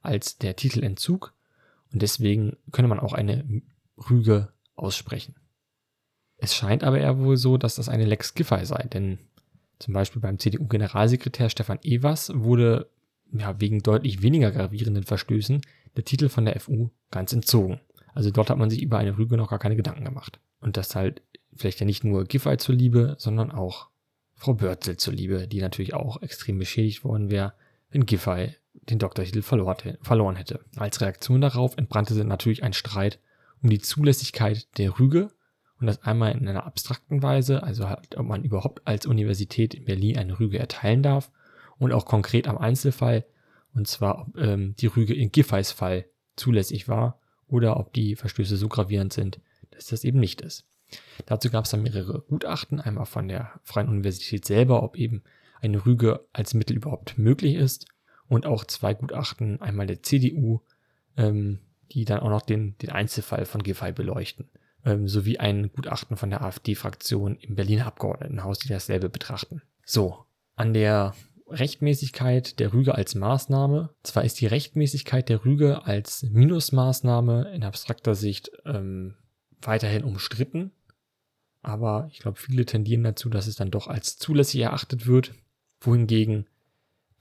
als 0.00 0.38
der 0.38 0.56
Titelentzug 0.56 1.34
und 1.92 2.02
deswegen 2.02 2.56
könne 2.72 2.88
man 2.88 3.00
auch 3.00 3.12
eine 3.12 3.62
Rüge 4.10 4.52
aussprechen. 4.74 5.34
Es 6.38 6.54
scheint 6.54 6.84
aber 6.84 6.98
eher 6.98 7.18
wohl 7.18 7.36
so, 7.36 7.56
dass 7.56 7.76
das 7.76 7.88
eine 7.88 8.04
Lex 8.04 8.34
Giffey 8.34 8.64
sei, 8.64 8.82
denn 8.84 9.18
zum 9.78 9.94
Beispiel 9.94 10.20
beim 10.20 10.38
CDU-Generalsekretär 10.38 11.50
Stefan 11.50 11.78
Evers 11.82 12.32
wurde 12.34 12.88
ja, 13.32 13.60
wegen 13.60 13.82
deutlich 13.82 14.22
weniger 14.22 14.50
gravierenden 14.50 15.04
Verstößen 15.04 15.60
der 15.96 16.04
Titel 16.04 16.28
von 16.28 16.44
der 16.44 16.58
FU 16.60 16.90
ganz 17.10 17.32
entzogen. 17.32 17.80
Also 18.14 18.30
dort 18.30 18.50
hat 18.50 18.58
man 18.58 18.70
sich 18.70 18.82
über 18.82 18.98
eine 18.98 19.18
Rüge 19.18 19.36
noch 19.36 19.50
gar 19.50 19.58
keine 19.58 19.76
Gedanken 19.76 20.04
gemacht. 20.04 20.38
Und 20.60 20.76
das 20.76 20.94
halt 20.94 21.22
vielleicht 21.54 21.80
ja 21.80 21.86
nicht 21.86 22.04
nur 22.04 22.24
Giffey 22.24 22.56
zuliebe, 22.56 23.16
sondern 23.18 23.50
auch 23.50 23.88
Frau 24.34 24.54
Börzel 24.54 24.96
zuliebe, 24.96 25.48
die 25.48 25.60
natürlich 25.60 25.94
auch 25.94 26.22
extrem 26.22 26.58
beschädigt 26.58 27.04
worden 27.04 27.30
wäre, 27.30 27.54
wenn 27.90 28.06
Giffey 28.06 28.54
den 28.72 28.98
Doktortitel 28.98 29.42
verloren 29.42 30.36
hätte. 30.36 30.60
Als 30.76 31.00
Reaktion 31.00 31.40
darauf 31.40 31.76
entbrannte 31.76 32.22
natürlich 32.24 32.62
ein 32.62 32.72
Streit 32.72 33.18
um 33.62 33.70
die 33.70 33.78
Zulässigkeit 33.80 34.66
der 34.78 34.98
Rüge 34.98 35.30
und 35.84 35.88
das 35.88 36.02
einmal 36.02 36.32
in 36.32 36.48
einer 36.48 36.64
abstrakten 36.64 37.22
Weise, 37.22 37.62
also 37.62 37.90
halt, 37.90 38.16
ob 38.16 38.24
man 38.24 38.42
überhaupt 38.42 38.86
als 38.86 39.04
Universität 39.04 39.74
in 39.74 39.84
Berlin 39.84 40.16
eine 40.16 40.40
Rüge 40.40 40.58
erteilen 40.58 41.02
darf 41.02 41.30
und 41.76 41.92
auch 41.92 42.06
konkret 42.06 42.48
am 42.48 42.56
Einzelfall, 42.56 43.26
und 43.74 43.86
zwar 43.86 44.20
ob 44.22 44.38
ähm, 44.38 44.74
die 44.78 44.86
Rüge 44.86 45.12
in 45.12 45.30
Giffeys 45.30 45.72
Fall 45.72 46.06
zulässig 46.36 46.88
war 46.88 47.20
oder 47.48 47.78
ob 47.78 47.92
die 47.92 48.16
Verstöße 48.16 48.56
so 48.56 48.68
gravierend 48.68 49.12
sind, 49.12 49.40
dass 49.72 49.88
das 49.88 50.04
eben 50.04 50.20
nicht 50.20 50.40
ist. 50.40 50.64
Dazu 51.26 51.50
gab 51.50 51.66
es 51.66 51.70
dann 51.72 51.82
mehrere 51.82 52.22
Gutachten, 52.22 52.80
einmal 52.80 53.04
von 53.04 53.28
der 53.28 53.60
Freien 53.62 53.90
Universität 53.90 54.46
selber, 54.46 54.82
ob 54.82 54.96
eben 54.96 55.22
eine 55.60 55.84
Rüge 55.84 56.24
als 56.32 56.54
Mittel 56.54 56.76
überhaupt 56.76 57.18
möglich 57.18 57.56
ist 57.56 57.84
und 58.26 58.46
auch 58.46 58.64
zwei 58.64 58.94
Gutachten, 58.94 59.60
einmal 59.60 59.86
der 59.86 60.02
CDU, 60.02 60.62
ähm, 61.18 61.58
die 61.92 62.06
dann 62.06 62.20
auch 62.20 62.30
noch 62.30 62.42
den, 62.42 62.78
den 62.78 62.88
Einzelfall 62.88 63.44
von 63.44 63.62
Giffey 63.62 63.92
beleuchten, 63.92 64.48
ähm, 64.84 65.08
sowie 65.08 65.38
ein 65.38 65.70
Gutachten 65.72 66.16
von 66.16 66.30
der 66.30 66.42
AfD-Fraktion 66.42 67.36
im 67.36 67.54
Berliner 67.54 67.86
Abgeordnetenhaus, 67.86 68.58
die 68.58 68.68
dasselbe 68.68 69.08
betrachten. 69.08 69.62
So, 69.84 70.24
an 70.56 70.72
der 70.74 71.14
Rechtmäßigkeit 71.48 72.58
der 72.58 72.72
Rüge 72.72 72.94
als 72.94 73.14
Maßnahme. 73.14 73.90
Zwar 74.02 74.24
ist 74.24 74.40
die 74.40 74.46
Rechtmäßigkeit 74.46 75.28
der 75.28 75.44
Rüge 75.44 75.84
als 75.84 76.22
Minusmaßnahme 76.22 77.52
in 77.54 77.64
abstrakter 77.64 78.14
Sicht 78.14 78.50
ähm, 78.64 79.14
weiterhin 79.60 80.04
umstritten, 80.04 80.72
aber 81.64 82.08
ich 82.12 82.18
glaube, 82.18 82.38
viele 82.38 82.66
tendieren 82.66 83.02
dazu, 83.04 83.30
dass 83.30 83.46
es 83.46 83.56
dann 83.56 83.70
doch 83.70 83.88
als 83.88 84.18
zulässig 84.18 84.60
erachtet 84.60 85.06
wird, 85.06 85.34
wohingegen 85.80 86.46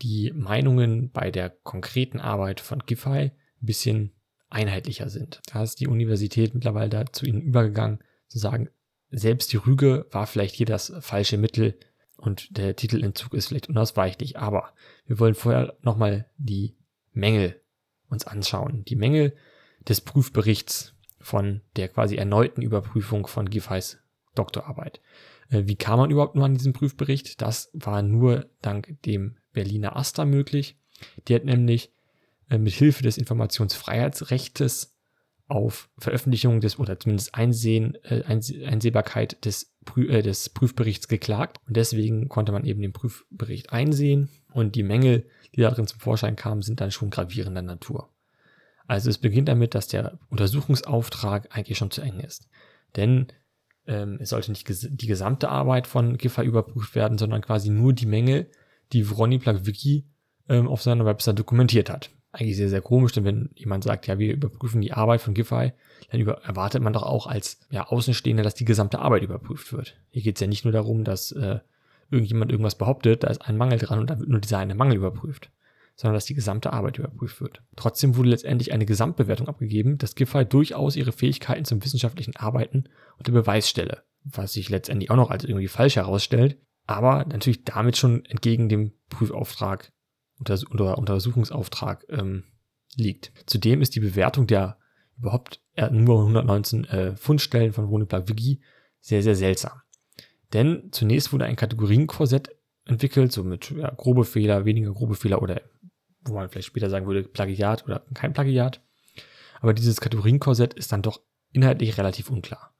die 0.02 0.32
Meinungen 0.36 1.12
bei 1.12 1.32
der 1.32 1.50
konkreten 1.50 2.20
Arbeit 2.20 2.60
von 2.60 2.80
Giffey 2.86 3.32
ein 3.32 3.32
bisschen 3.62 4.12
einheitlicher 4.54 5.10
sind. 5.10 5.42
Da 5.52 5.64
ist 5.64 5.80
die 5.80 5.88
Universität 5.88 6.54
mittlerweile 6.54 6.90
dazu 6.90 7.26
ihnen 7.26 7.42
übergegangen, 7.42 8.00
zu 8.28 8.40
sagen, 8.40 8.70
selbst 9.10 9.52
die 9.54 9.58
Rüge 9.58 10.08
war 10.12 10.28
vielleicht 10.28 10.56
hier 10.56 10.66
das 10.66 10.94
falsche 11.02 11.38
Mittel 11.38 11.78
und 12.18 12.58
der 12.58 12.76
Titelentzug 12.76 13.34
ist 13.34 13.48
vielleicht 13.48 13.70
unausweichlich, 13.70 14.38
aber 14.38 14.74
wir 15.06 15.20
wollen 15.20 15.36
vorher 15.36 15.78
nochmal 15.82 16.30
die 16.38 16.76
Mängel 17.12 17.62
uns 18.10 18.26
anschauen. 18.26 18.86
Die 18.86 18.96
Mängel 18.96 19.36
des 19.88 20.02
Prüfberichts 20.02 20.96
von 21.20 21.62
der 21.76 21.90
quasi 21.90 22.16
erneuten 22.16 22.62
Überprüfung 22.62 23.28
von 23.28 23.50
Giffeys 23.50 24.00
Doktorarbeit. 24.36 25.00
Äh, 25.50 25.64
wie 25.66 25.76
kam 25.76 26.00
man 26.00 26.12
überhaupt 26.12 26.36
nur 26.36 26.46
an 26.46 26.56
diesen 26.56 26.74
Prüfbericht? 26.74 27.42
Das 27.42 27.70
war 27.74 28.02
nur 28.02 28.50
dank 28.62 29.02
dem 29.04 29.38
Berliner 29.52 29.96
Asta 29.96 30.26
möglich. 30.26 30.78
Die 31.28 31.36
hat 31.36 31.46
nämlich 31.46 31.93
äh, 32.54 32.58
mit 32.60 32.74
Hilfe 32.74 33.04
des 33.04 33.18
Informationsfreiheitsrechts 33.18 34.96
auf 35.48 35.90
Veröffentlichung 35.98 36.62
des 36.62 36.80
oder 36.80 37.00
zumindest 37.00 37.36
Einsehen, 37.36 37.96
äh, 38.04 38.24
Einsehbarkeit 38.24 39.44
des, 39.44 39.76
Prü 39.86 40.08
äh, 40.08 40.22
des 40.22 40.50
Prüfberichts 40.50 41.08
geklagt. 41.08 41.58
Und 41.68 41.76
deswegen 41.76 42.30
konnte 42.30 42.52
man 42.52 42.66
eben 42.66 42.82
den 42.82 42.94
Prüfbericht 42.94 43.72
einsehen 43.72 44.30
und 44.52 44.76
die 44.76 44.84
Mängel, 44.84 45.28
die 45.56 45.62
darin 45.62 45.88
zum 45.88 46.00
Vorschein 46.00 46.36
kamen, 46.36 46.62
sind 46.62 46.80
dann 46.80 46.92
schon 46.92 47.10
gravierender 47.10 47.62
Natur. 47.62 48.10
Also 48.86 49.10
es 49.10 49.18
beginnt 49.18 49.48
damit, 49.48 49.74
dass 49.76 49.88
der 49.88 50.20
Untersuchungsauftrag 50.30 51.56
eigentlich 51.56 51.78
schon 51.78 51.92
zu 51.92 52.02
eng 52.02 52.20
ist. 52.20 52.48
Denn 52.96 53.28
ähm, 53.88 54.18
es 54.22 54.30
sollte 54.30 54.52
nicht 54.52 54.66
ges 54.66 54.88
die 54.92 55.08
gesamte 55.08 55.50
Arbeit 55.50 55.88
von 55.88 56.18
Giffey 56.18 56.46
überprüft 56.46 56.94
werden, 56.96 57.18
sondern 57.18 57.42
quasi 57.42 57.70
nur 57.70 57.94
die 57.94 58.06
Mängel, 58.06 58.52
die 58.92 59.10
Vroni 59.10 59.40
Plagwicki 59.40 60.06
ähm, 60.50 60.68
auf 60.68 60.82
seiner 60.82 61.06
Website 61.06 61.40
dokumentiert 61.40 61.90
hat. 61.90 62.12
Eigentlich 62.34 62.58
sehr, 62.58 62.70
sehr 62.70 62.82
komisch, 62.82 63.14
denn 63.14 63.24
wenn 63.24 63.52
jemand 63.56 63.86
sagt, 63.86 64.08
ja, 64.08 64.20
wir 64.20 64.34
überprüfen 64.34 64.82
die 64.82 64.92
Arbeit 64.92 65.22
von 65.22 65.34
Giffey, 65.34 65.72
dann 66.10 66.20
über 66.20 66.44
erwartet 66.44 66.84
man 66.84 66.92
doch 66.92 67.04
auch 67.04 67.28
als 67.28 67.60
ja, 67.70 67.88
Außenstehender, 67.88 68.44
dass 68.44 68.56
die 68.56 68.66
gesamte 68.66 69.00
Arbeit 69.00 69.24
überprüft 69.24 69.72
wird. 69.72 69.96
Hier 70.10 70.24
geht 70.24 70.36
es 70.36 70.42
ja 70.42 70.48
nicht 70.48 70.66
nur 70.66 70.74
darum, 70.74 71.04
dass 71.06 71.32
äh, 71.32 71.60
irgendjemand 72.10 72.52
irgendwas 72.52 72.78
behauptet, 72.78 73.24
da 73.24 73.28
ist 73.28 73.42
ein 73.42 73.56
Mangel 73.56 73.80
dran 73.80 74.00
und 74.00 74.10
da 74.10 74.20
wird 74.20 74.30
nur 74.30 74.42
dieser 74.42 74.58
eine 74.58 74.76
Mangel 74.76 74.98
überprüft 74.98 75.52
sondern 75.96 76.16
dass 76.16 76.26
die 76.26 76.34
gesamte 76.34 76.74
Arbeit 76.74 76.98
überprüft 76.98 77.42
wird. 77.42 77.62
Trotzdem 77.76 78.16
wurde 78.16 78.30
letztendlich 78.30 78.74
eine 78.74 78.86
Gesamtbewertung 78.86 79.48
abgegeben, 79.48 79.98
dass 79.98 80.16
Giffey 80.16 80.46
durchaus 80.46 80.96
ihre 80.96 81.12
Fähigkeiten 81.12 81.66
zum 81.66 81.84
wissenschaftlichen 81.84 82.36
Arbeiten 82.36 82.86
unter 83.18 83.32
Beweis 83.32 83.70
stelle, 83.70 84.04
was 84.24 84.54
sich 84.54 84.70
letztendlich 84.70 85.12
auch 85.12 85.16
noch 85.16 85.30
als 85.30 85.44
irgendwie 85.44 85.68
falsch 85.68 85.96
herausstellt, 85.96 86.58
aber 86.88 87.26
natürlich 87.26 87.64
damit 87.64 87.98
schon 87.98 88.26
entgegen 88.26 88.70
dem 88.70 88.94
Prüfauftrag 89.10 89.92
oder 90.50 90.98
Untersuchungsauftrag 90.98 92.06
ähm, 92.10 92.44
liegt. 92.96 93.32
Zudem 93.46 93.82
ist 93.82 93.96
die 93.96 94.00
Bewertung 94.00 94.48
der 94.48 94.78
überhaupt 95.18 95.62
nur 95.92 96.20
119 96.20 96.86
äh, 96.86 97.16
Fundstellen 97.16 97.74
von 97.74 97.90
Woneplag 97.90 98.28
Wiki 98.28 98.62
sehr, 99.00 99.24
sehr 99.24 99.36
seltsam. 99.36 99.82
Denn 100.54 100.90
zunächst 100.92 101.34
wurde 101.34 101.46
ein 101.46 101.56
Kategorienkorsett 101.56 102.56
entwickelt, 102.86 103.32
so 103.32 103.44
mit 103.44 103.72
ja, 103.72 103.92
grobe 103.92 104.24
Fehler, 104.24 104.66
weniger 104.66 104.92
grobe 104.92 105.16
Fehler 105.16 105.42
oder 105.42 105.62
wo 106.26 106.36
man 106.36 106.50
vielleicht 106.50 106.68
später 106.68 106.90
sagen 106.90 107.08
würde, 107.08 107.24
Plagiat 107.24 107.86
oder 107.86 108.06
kein 108.14 108.34
Plagiat. 108.34 108.82
Aber 109.62 109.74
dieses 109.74 110.00
Kategorienkorsett 110.00 110.74
ist 110.74 110.92
dann 110.92 111.02
doch 111.02 111.22
inhaltlich 111.52 111.98
relativ 111.98 112.30
unklar. 112.30 112.74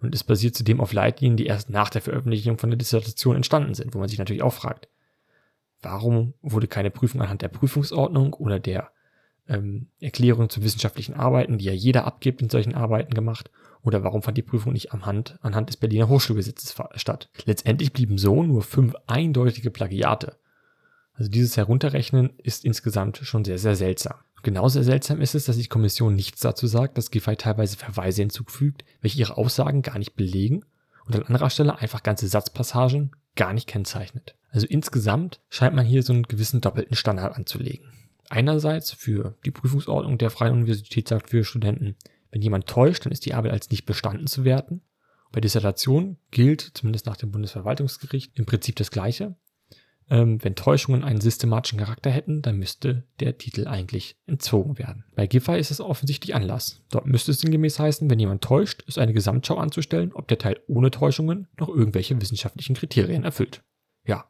Und 0.00 0.14
es 0.14 0.24
basiert 0.24 0.54
zudem 0.54 0.80
auf 0.80 0.92
Leitlinien, 0.92 1.36
die 1.36 1.46
erst 1.46 1.70
nach 1.70 1.90
der 1.90 2.02
Veröffentlichung 2.02 2.58
von 2.58 2.70
der 2.70 2.76
Dissertation 2.76 3.36
entstanden 3.36 3.74
sind, 3.74 3.94
wo 3.94 3.98
man 3.98 4.08
sich 4.08 4.18
natürlich 4.18 4.42
auch 4.42 4.52
fragt, 4.52 4.88
warum 5.82 6.34
wurde 6.42 6.66
keine 6.66 6.90
Prüfung 6.90 7.20
anhand 7.20 7.42
der 7.42 7.48
Prüfungsordnung 7.48 8.34
oder 8.34 8.58
der 8.58 8.90
ähm, 9.48 9.88
Erklärung 10.00 10.50
zu 10.50 10.62
wissenschaftlichen 10.62 11.14
Arbeiten, 11.14 11.58
die 11.58 11.64
ja 11.64 11.72
jeder 11.72 12.04
abgibt 12.04 12.42
in 12.42 12.50
solchen 12.50 12.74
Arbeiten 12.74 13.14
gemacht, 13.14 13.50
oder 13.82 14.02
warum 14.02 14.22
fand 14.22 14.36
die 14.36 14.42
Prüfung 14.42 14.72
nicht 14.72 14.92
anhand, 14.92 15.38
anhand 15.40 15.68
des 15.68 15.76
Berliner 15.76 16.08
Hochschulgesetzes 16.08 16.74
statt? 16.96 17.30
Letztendlich 17.44 17.92
blieben 17.92 18.18
so 18.18 18.42
nur 18.42 18.62
fünf 18.62 18.94
eindeutige 19.06 19.70
Plagiate. 19.70 20.36
Also 21.14 21.30
dieses 21.30 21.56
Herunterrechnen 21.56 22.30
ist 22.38 22.64
insgesamt 22.64 23.18
schon 23.18 23.44
sehr, 23.44 23.58
sehr 23.58 23.76
seltsam. 23.76 24.16
Genauso 24.42 24.82
seltsam 24.82 25.20
ist 25.20 25.34
es, 25.34 25.46
dass 25.46 25.56
die 25.56 25.66
Kommission 25.66 26.14
nichts 26.14 26.40
dazu 26.40 26.66
sagt, 26.66 26.96
dass 26.96 27.10
Giffey 27.10 27.36
teilweise 27.36 27.76
Verweise 27.76 28.22
hinzufügt, 28.22 28.84
welche 29.00 29.18
ihre 29.18 29.36
Aussagen 29.36 29.82
gar 29.82 29.98
nicht 29.98 30.14
belegen 30.14 30.64
und 31.06 31.16
an 31.16 31.24
anderer 31.24 31.50
Stelle 31.50 31.78
einfach 31.78 32.02
ganze 32.02 32.28
Satzpassagen 32.28 33.12
gar 33.38 33.54
nicht 33.54 33.68
kennzeichnet. 33.68 34.34
Also 34.50 34.66
insgesamt 34.66 35.40
scheint 35.48 35.74
man 35.74 35.86
hier 35.86 36.02
so 36.02 36.12
einen 36.12 36.24
gewissen 36.24 36.60
doppelten 36.60 36.96
Standard 36.96 37.36
anzulegen. 37.36 37.86
Einerseits 38.28 38.92
für 38.92 39.38
die 39.46 39.50
Prüfungsordnung 39.50 40.18
der 40.18 40.30
Freien 40.30 40.52
Universität 40.52 41.08
sagt 41.08 41.30
für 41.30 41.44
Studenten, 41.44 41.96
wenn 42.30 42.42
jemand 42.42 42.66
täuscht, 42.66 43.06
dann 43.06 43.12
ist 43.12 43.24
die 43.24 43.32
Arbeit 43.32 43.52
als 43.52 43.70
nicht 43.70 43.86
bestanden 43.86 44.26
zu 44.26 44.44
werten. 44.44 44.82
Bei 45.32 45.40
Dissertation 45.40 46.18
gilt, 46.30 46.60
zumindest 46.74 47.06
nach 47.06 47.16
dem 47.16 47.30
Bundesverwaltungsgericht, 47.30 48.38
im 48.38 48.44
Prinzip 48.44 48.76
das 48.76 48.90
Gleiche. 48.90 49.36
Ähm, 50.10 50.42
wenn 50.42 50.54
Täuschungen 50.54 51.04
einen 51.04 51.20
systematischen 51.20 51.78
Charakter 51.78 52.10
hätten, 52.10 52.40
dann 52.40 52.56
müsste 52.56 53.04
der 53.20 53.36
Titel 53.36 53.66
eigentlich 53.66 54.16
entzogen 54.26 54.78
werden. 54.78 55.04
Bei 55.14 55.26
Giffey 55.26 55.58
ist 55.58 55.70
es 55.70 55.80
offensichtlich 55.80 56.34
Anlass. 56.34 56.82
Dort 56.90 57.06
müsste 57.06 57.32
es 57.32 57.40
sinngemäß 57.40 57.78
heißen, 57.78 58.08
wenn 58.08 58.18
jemand 58.18 58.42
täuscht, 58.42 58.82
ist 58.86 58.98
eine 58.98 59.12
Gesamtschau 59.12 59.56
anzustellen, 59.56 60.12
ob 60.14 60.26
der 60.28 60.38
Teil 60.38 60.60
ohne 60.66 60.90
Täuschungen 60.90 61.48
noch 61.58 61.68
irgendwelche 61.68 62.18
wissenschaftlichen 62.20 62.74
Kriterien 62.74 63.24
erfüllt. 63.24 63.62
Ja, 64.06 64.24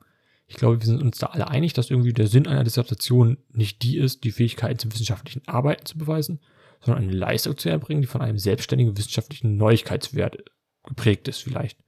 ich 0.48 0.56
glaube, 0.56 0.80
wir 0.80 0.86
sind 0.86 1.02
uns 1.02 1.18
da 1.18 1.26
alle 1.26 1.48
einig, 1.48 1.74
dass 1.74 1.90
irgendwie 1.90 2.12
der 2.12 2.26
Sinn 2.26 2.48
einer 2.48 2.64
Dissertation 2.64 3.36
nicht 3.52 3.82
die 3.82 3.98
ist, 3.98 4.24
die 4.24 4.32
Fähigkeiten 4.32 4.78
zum 4.78 4.92
wissenschaftlichen 4.92 5.46
Arbeiten 5.46 5.86
zu 5.86 5.98
beweisen, 5.98 6.40
sondern 6.80 7.04
eine 7.04 7.12
Leistung 7.12 7.56
zu 7.56 7.68
erbringen, 7.68 8.00
die 8.00 8.08
von 8.08 8.22
einem 8.22 8.38
selbstständigen 8.38 8.96
wissenschaftlichen 8.96 9.56
Neuigkeitswert 9.56 10.38
geprägt 10.84 11.28
ist 11.28 11.42
vielleicht. 11.42 11.78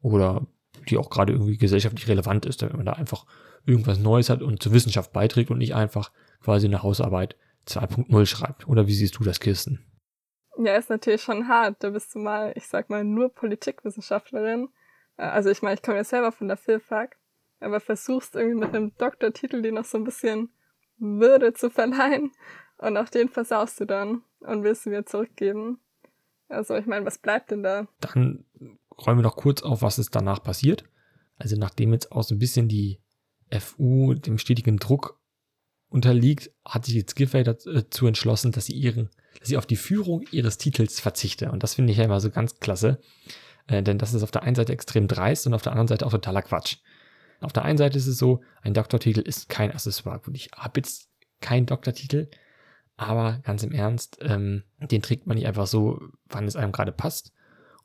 Oder 0.00 0.46
die 0.86 0.98
auch 0.98 1.10
gerade 1.10 1.32
irgendwie 1.32 1.56
gesellschaftlich 1.56 2.08
relevant 2.08 2.46
ist, 2.46 2.62
damit 2.62 2.76
man 2.76 2.86
da 2.86 2.92
einfach 2.92 3.26
irgendwas 3.64 3.98
Neues 3.98 4.30
hat 4.30 4.42
und 4.42 4.62
zur 4.62 4.72
Wissenschaft 4.72 5.12
beiträgt 5.12 5.50
und 5.50 5.58
nicht 5.58 5.74
einfach 5.74 6.12
quasi 6.42 6.66
eine 6.66 6.82
Hausarbeit 6.82 7.36
2.0 7.66 8.26
schreibt. 8.26 8.68
Oder 8.68 8.86
wie 8.86 8.94
siehst 8.94 9.18
du 9.18 9.24
das, 9.24 9.40
Kirsten? 9.40 9.84
Ja, 10.58 10.76
ist 10.76 10.88
natürlich 10.88 11.22
schon 11.22 11.48
hart. 11.48 11.82
Da 11.82 11.90
bist 11.90 12.14
du 12.14 12.18
mal, 12.18 12.52
ich 12.54 12.66
sag 12.66 12.88
mal, 12.88 13.04
nur 13.04 13.28
Politikwissenschaftlerin. 13.28 14.68
Äh, 15.16 15.22
also 15.22 15.50
ich 15.50 15.62
meine, 15.62 15.74
ich 15.74 15.82
komme 15.82 15.98
ja 15.98 16.04
selber 16.04 16.32
von 16.32 16.48
der 16.48 16.56
Philfak, 16.56 17.16
aber 17.60 17.80
versuchst 17.80 18.36
irgendwie 18.36 18.60
mit 18.60 18.74
einem 18.74 18.92
Doktortitel 18.96 19.62
dir 19.62 19.72
noch 19.72 19.84
so 19.84 19.98
ein 19.98 20.04
bisschen 20.04 20.50
Würde 20.98 21.52
zu 21.52 21.70
verleihen 21.70 22.32
und 22.78 22.96
auch 22.96 23.08
den 23.08 23.28
versaust 23.28 23.80
du 23.80 23.84
dann 23.84 24.22
und 24.40 24.62
willst 24.62 24.86
ihn 24.86 24.92
wieder 24.92 25.06
zurückgeben. 25.06 25.80
Also 26.48 26.76
ich 26.76 26.86
meine, 26.86 27.04
was 27.04 27.18
bleibt 27.18 27.50
denn 27.50 27.62
da? 27.62 27.88
Dann 28.00 28.44
räumen 28.98 29.18
wir 29.18 29.24
noch 29.24 29.36
kurz 29.36 29.62
auf, 29.62 29.82
was 29.82 29.98
ist 29.98 30.14
danach 30.14 30.42
passiert. 30.42 30.84
Also 31.38 31.56
nachdem 31.56 31.92
jetzt 31.92 32.12
auch 32.12 32.22
so 32.22 32.34
ein 32.34 32.38
bisschen 32.38 32.68
die 32.68 33.00
FU 33.50 34.14
dem 34.14 34.38
stetigen 34.38 34.78
Druck 34.78 35.20
unterliegt, 35.88 36.50
hat 36.64 36.84
sich 36.84 36.94
jetzt 36.94 37.14
Giffey 37.14 37.42
dazu 37.44 38.06
entschlossen, 38.06 38.52
dass 38.52 38.66
sie 38.66 38.74
ihren, 38.74 39.10
dass 39.38 39.48
sie 39.48 39.56
auf 39.56 39.66
die 39.66 39.76
Führung 39.76 40.24
ihres 40.30 40.58
Titels 40.58 41.00
verzichte. 41.00 41.50
Und 41.52 41.62
das 41.62 41.74
finde 41.74 41.92
ich 41.92 41.98
ja 41.98 42.04
immer 42.04 42.20
so 42.20 42.30
ganz 42.30 42.58
klasse. 42.58 43.00
Äh, 43.66 43.82
denn 43.82 43.98
das 43.98 44.14
ist 44.14 44.22
auf 44.22 44.30
der 44.30 44.42
einen 44.42 44.56
Seite 44.56 44.72
extrem 44.72 45.08
dreist 45.08 45.46
und 45.46 45.54
auf 45.54 45.62
der 45.62 45.72
anderen 45.72 45.88
Seite 45.88 46.06
auch 46.06 46.10
totaler 46.10 46.42
Quatsch. 46.42 46.78
Auf 47.40 47.52
der 47.52 47.64
einen 47.64 47.78
Seite 47.78 47.98
ist 47.98 48.06
es 48.06 48.18
so, 48.18 48.42
ein 48.62 48.74
Doktortitel 48.74 49.20
ist 49.20 49.48
kein 49.48 49.70
Accessoire. 49.70 50.20
Gut, 50.20 50.34
ich 50.34 50.50
habe 50.56 50.80
jetzt 50.80 51.10
keinen 51.40 51.66
Doktortitel, 51.66 52.30
aber 52.96 53.40
ganz 53.42 53.62
im 53.62 53.72
Ernst, 53.72 54.18
ähm, 54.22 54.62
den 54.80 55.02
trägt 55.02 55.26
man 55.26 55.36
nicht 55.36 55.46
einfach 55.46 55.66
so, 55.66 56.00
wann 56.28 56.46
es 56.46 56.56
einem 56.56 56.72
gerade 56.72 56.92
passt. 56.92 57.32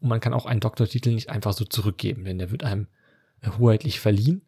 Und 0.02 0.10
man 0.10 0.20
kann 0.20 0.34
auch 0.34 0.46
einen 0.46 0.60
Doktortitel 0.60 1.12
nicht 1.12 1.30
einfach 1.30 1.54
so 1.54 1.64
zurückgeben, 1.64 2.26
denn 2.26 2.40
der 2.40 2.52
wird 2.52 2.64
einem 2.64 2.88
äh, 3.42 3.50
hoheitlich 3.58 4.00
verliehen. 4.00 4.42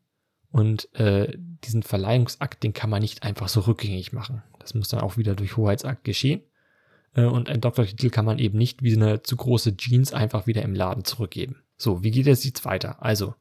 Und 0.52 0.94
äh, 0.96 1.36
diesen 1.64 1.82
Verleihungsakt, 1.82 2.64
den 2.64 2.74
kann 2.74 2.90
man 2.90 3.02
nicht 3.02 3.24
einfach 3.24 3.48
so 3.48 3.62
rückgängig 3.62 4.14
machen. 4.14 4.44
Das 4.60 4.74
muss 4.76 4.90
dann 4.90 5.02
auch 5.02 5.18
wieder 5.18 5.36
durch 5.36 5.58
Hoheitsakt 5.58 6.04
geschehen. 6.04 6.42
Äh, 7.16 7.26
und 7.26 7.50
einen 7.50 7.62
Doktortitel 7.62 8.10
kann 8.10 8.26
man 8.26 8.40
eben 8.40 8.58
nicht 8.58 8.84
wie 8.84 8.96
eine 8.96 9.24
zu 9.24 9.36
große 9.36 9.78
Jeans 9.78 10.14
einfach 10.14 10.48
wieder 10.48 10.62
im 10.64 10.76
Laden 10.76 11.06
zurückgeben. 11.06 11.64
So, 11.78 12.04
wie 12.04 12.12
geht 12.12 12.28
es 12.28 12.44
jetzt 12.44 12.66
weiter? 12.66 13.02
Also, 13.02 13.36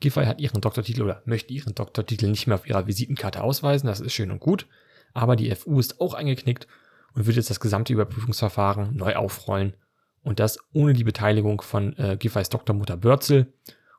Giffey 0.00 0.24
hat 0.26 0.40
ihren 0.40 0.60
Doktortitel 0.60 1.02
oder 1.02 1.22
möchte 1.24 1.52
ihren 1.52 1.74
Doktortitel 1.74 2.28
nicht 2.28 2.46
mehr 2.46 2.56
auf 2.56 2.66
ihrer 2.66 2.86
Visitenkarte 2.86 3.42
ausweisen, 3.42 3.86
das 3.86 4.00
ist 4.00 4.12
schön 4.12 4.30
und 4.30 4.40
gut. 4.40 4.66
Aber 5.14 5.36
die 5.36 5.54
FU 5.54 5.78
ist 5.78 6.00
auch 6.00 6.14
eingeknickt 6.14 6.66
und 7.14 7.26
wird 7.26 7.36
jetzt 7.36 7.48
das 7.48 7.60
gesamte 7.60 7.92
Überprüfungsverfahren 7.92 8.94
neu 8.94 9.16
aufrollen. 9.16 9.74
Und 10.26 10.40
das 10.40 10.58
ohne 10.72 10.92
die 10.92 11.04
Beteiligung 11.04 11.60
von 11.60 11.96
äh, 11.98 12.16
Giffeys 12.18 12.48
Doktormutter 12.48 12.96
Börzel 12.96 13.54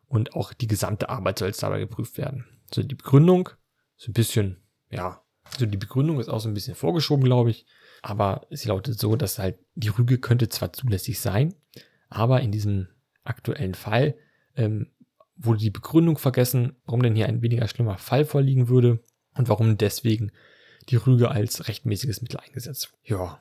und 0.09 0.33
auch 0.33 0.51
die 0.51 0.67
gesamte 0.67 1.07
Arbeit 1.07 1.39
soll 1.39 1.47
jetzt 1.47 1.63
dabei 1.63 1.79
geprüft 1.79 2.17
werden. 2.17 2.43
So, 2.69 2.83
die 2.83 2.95
Begründung 2.95 3.47
ist 3.97 4.09
ein 4.09 4.13
bisschen, 4.13 4.57
ja, 4.89 5.23
also 5.45 5.65
die 5.65 5.77
Begründung 5.77 6.19
ist 6.19 6.27
auch 6.27 6.41
so 6.41 6.49
ein 6.49 6.53
bisschen 6.53 6.75
vorgeschoben, 6.75 7.23
glaube 7.23 7.51
ich. 7.51 7.65
Aber 8.01 8.45
sie 8.49 8.67
lautet 8.67 8.99
so, 8.99 9.15
dass 9.15 9.39
halt 9.39 9.57
die 9.75 9.87
Rüge 9.87 10.17
könnte 10.17 10.49
zwar 10.49 10.73
zulässig 10.73 11.21
sein, 11.21 11.55
aber 12.09 12.41
in 12.41 12.51
diesem 12.51 12.89
aktuellen 13.23 13.73
Fall 13.73 14.15
ähm, 14.57 14.91
wurde 15.37 15.59
die 15.59 15.69
Begründung 15.69 16.17
vergessen, 16.17 16.75
warum 16.83 17.03
denn 17.03 17.15
hier 17.15 17.27
ein 17.27 17.41
weniger 17.41 17.69
schlimmer 17.69 17.97
Fall 17.99 18.25
vorliegen 18.25 18.67
würde 18.67 18.99
und 19.33 19.47
warum 19.47 19.77
deswegen 19.77 20.33
die 20.89 20.97
Rüge 20.97 21.31
als 21.31 21.69
rechtmäßiges 21.69 22.21
Mittel 22.21 22.41
eingesetzt. 22.41 22.91
Ja, 23.05 23.39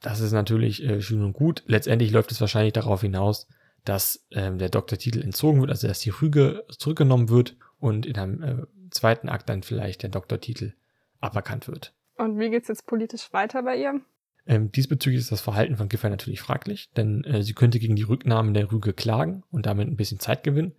das 0.00 0.20
ist 0.20 0.32
natürlich 0.32 0.82
äh, 0.84 1.00
schön 1.00 1.22
und 1.22 1.32
gut. 1.32 1.62
Letztendlich 1.66 2.10
läuft 2.10 2.30
es 2.30 2.40
wahrscheinlich 2.40 2.72
darauf 2.72 3.00
hinaus, 3.00 3.48
dass 3.84 4.26
ähm, 4.32 4.58
der 4.58 4.68
Doktortitel 4.68 5.22
entzogen 5.22 5.60
wird, 5.60 5.70
also 5.70 5.88
dass 5.88 6.00
die 6.00 6.10
Rüge 6.10 6.64
zurückgenommen 6.68 7.28
wird 7.28 7.56
und 7.78 8.06
in 8.06 8.16
einem 8.16 8.42
äh, 8.42 8.66
zweiten 8.90 9.28
Akt 9.28 9.48
dann 9.48 9.62
vielleicht 9.62 10.02
der 10.02 10.10
Doktortitel 10.10 10.74
aberkannt 11.20 11.68
wird. 11.68 11.94
Und 12.16 12.38
wie 12.38 12.50
geht's 12.50 12.68
jetzt 12.68 12.86
politisch 12.86 13.32
weiter 13.32 13.62
bei 13.62 13.76
ihr? 13.76 14.00
Ähm, 14.46 14.72
diesbezüglich 14.72 15.20
ist 15.20 15.32
das 15.32 15.40
Verhalten 15.40 15.76
von 15.76 15.88
Giffey 15.88 16.08
natürlich 16.08 16.40
fraglich, 16.40 16.90
denn 16.96 17.22
äh, 17.24 17.42
sie 17.42 17.52
könnte 17.52 17.78
gegen 17.78 17.96
die 17.96 18.02
Rücknahme 18.02 18.52
der 18.52 18.72
Rüge 18.72 18.92
klagen 18.92 19.42
und 19.50 19.66
damit 19.66 19.88
ein 19.88 19.96
bisschen 19.96 20.20
Zeit 20.20 20.42
gewinnen. 20.42 20.74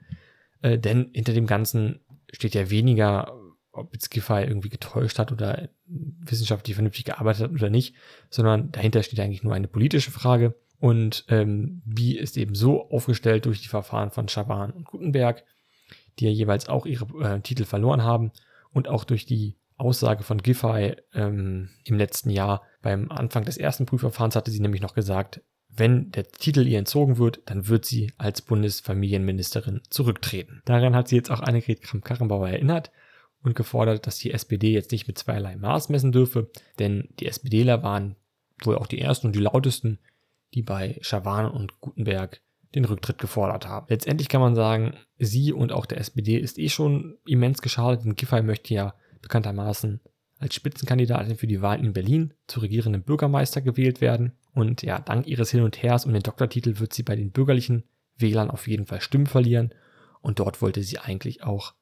Äh, 0.62 0.80
denn 0.80 1.12
hinter 1.14 1.34
dem 1.34 1.46
Ganzen 1.46 2.00
steht 2.34 2.56
ja 2.56 2.70
weniger, 2.70 3.34
ob 3.72 3.94
jetzt 3.94 4.10
Giffey 4.10 4.44
irgendwie 4.44 4.70
getäuscht 4.70 5.20
hat 5.20 5.32
oder 5.32 5.70
wissenschaftlich 5.86 6.76
vernünftig 6.76 7.06
gearbeitet 7.06 7.44
hat 7.44 7.52
oder 7.52 7.70
nicht, 7.70 7.96
sondern 8.30 8.72
dahinter 8.72 9.04
steht 9.04 9.20
eigentlich 9.20 9.44
nur 9.44 9.54
eine 9.54 9.68
politische 9.68 10.12
Frage. 10.12 10.56
Und 10.80 11.26
ähm, 11.28 11.82
wie 11.86 12.18
ist 12.18 12.38
eben 12.38 12.56
so 12.56 12.90
aufgestellt 12.90 13.46
durch 13.46 13.62
die 13.62 13.68
Verfahren 13.68 14.12
von 14.12 14.28
Schaban 14.28 14.72
und 14.72 14.86
Gutenberg, 14.86 15.44
die 16.18 16.26
ja 16.26 16.32
jeweils 16.32 16.70
auch 16.70 16.86
ihre 16.86 17.06
äh, 17.24 17.42
Titel 17.42 17.66
verloren 17.66 18.04
haben 18.04 18.32
und 18.72 18.88
auch 18.88 19.04
durch 19.04 19.26
die 19.26 19.58
Aussage 19.78 20.24
von 20.24 20.42
Giffey 20.42 20.96
ähm, 21.14 21.70
im 21.84 21.98
letzten 21.98 22.30
Jahr 22.30 22.64
beim 22.82 23.12
Anfang 23.12 23.46
des 23.46 23.58
ersten 23.58 23.86
Prüfverfahrens 23.86 24.36
hatte 24.36 24.52
sie 24.52 24.62
nämlich 24.62 24.82
noch 24.82 24.94
gesagt, 24.94 25.42
wenn 25.70 26.12
der 26.12 26.26
Titel 26.28 26.68
ihr 26.68 26.80
entzogen 26.80 27.18
wird, 27.18 27.42
dann 27.46 27.68
wird 27.68 27.86
sie 27.86 28.12
als 28.18 28.42
Bundesfamilienministerin 28.42 29.82
zurücktreten. 29.90 30.62
Daran 30.66 30.96
hat 30.96 31.08
sie 31.08 31.16
jetzt 31.16 31.32
auch 31.32 31.40
Annegret 31.40 31.82
Kramp-Karrenbauer 31.82 32.50
erinnert 32.50 32.92
und 33.44 33.56
gefordert, 33.56 34.06
dass 34.06 34.18
die 34.18 34.32
SPD 34.32 34.72
jetzt 34.72 34.92
nicht 34.92 35.08
mit 35.08 35.18
zweierlei 35.18 35.56
Maß 35.56 35.90
messen 35.90 36.12
dürfe, 36.12 36.50
denn 36.78 37.10
die 37.20 37.26
SPDler 37.26 37.84
waren 37.84 38.16
wohl 38.64 38.78
auch 38.78 38.88
die 38.88 39.00
ersten 39.00 39.28
und 39.28 39.36
die 39.36 39.40
lautesten, 39.40 40.00
die 40.54 40.62
bei 40.62 40.98
Schawan 41.02 41.50
und 41.50 41.80
Gutenberg 41.80 42.42
den 42.76 42.86
Rücktritt 42.86 43.18
gefordert 43.18 43.68
haben. 43.68 43.88
Letztendlich 43.90 44.30
kann 44.30 44.42
man 44.42 44.56
sagen, 44.56 44.94
sie 45.18 45.54
und 45.54 45.72
auch 45.72 45.86
der 45.86 46.00
SPD 46.00 46.38
ist 46.38 46.60
eh 46.60 46.70
schon 46.70 47.18
immens 47.26 47.62
geschadet, 47.62 48.06
denn 48.06 48.16
Giffey 48.16 48.42
möchte 48.44 48.74
ja 48.74 48.94
bekanntermaßen 49.22 50.02
als 50.38 50.56
Spitzenkandidatin 50.56 51.36
für 51.36 51.48
die 51.48 51.62
Wahlen 51.62 51.86
in 51.86 51.94
Berlin 51.94 52.34
zu 52.48 52.62
regierenden 52.62 53.04
Bürgermeister 53.04 53.62
gewählt 53.62 54.02
werden. 54.02 54.34
Und 54.54 54.84
ja, 54.84 55.00
dank 55.00 55.28
ihres 55.28 55.52
Hin 55.52 55.62
und 55.62 55.82
Hers 55.82 56.06
um 56.06 56.14
den 56.14 56.24
Doktortitel 56.24 56.80
wird 56.80 56.94
sie 56.94 57.04
bei 57.04 57.16
den 57.16 57.32
bürgerlichen 57.32 57.84
Wählern 58.18 58.50
auf 58.50 58.68
jeden 58.68 58.86
Fall 58.86 59.02
Stimmen 59.02 59.28
verlieren. 59.28 59.74
Und 60.22 60.40
dort 60.40 60.62
wollte 60.62 60.82
sie 60.84 61.00
eigentlich 61.00 61.44
auch 61.44 61.74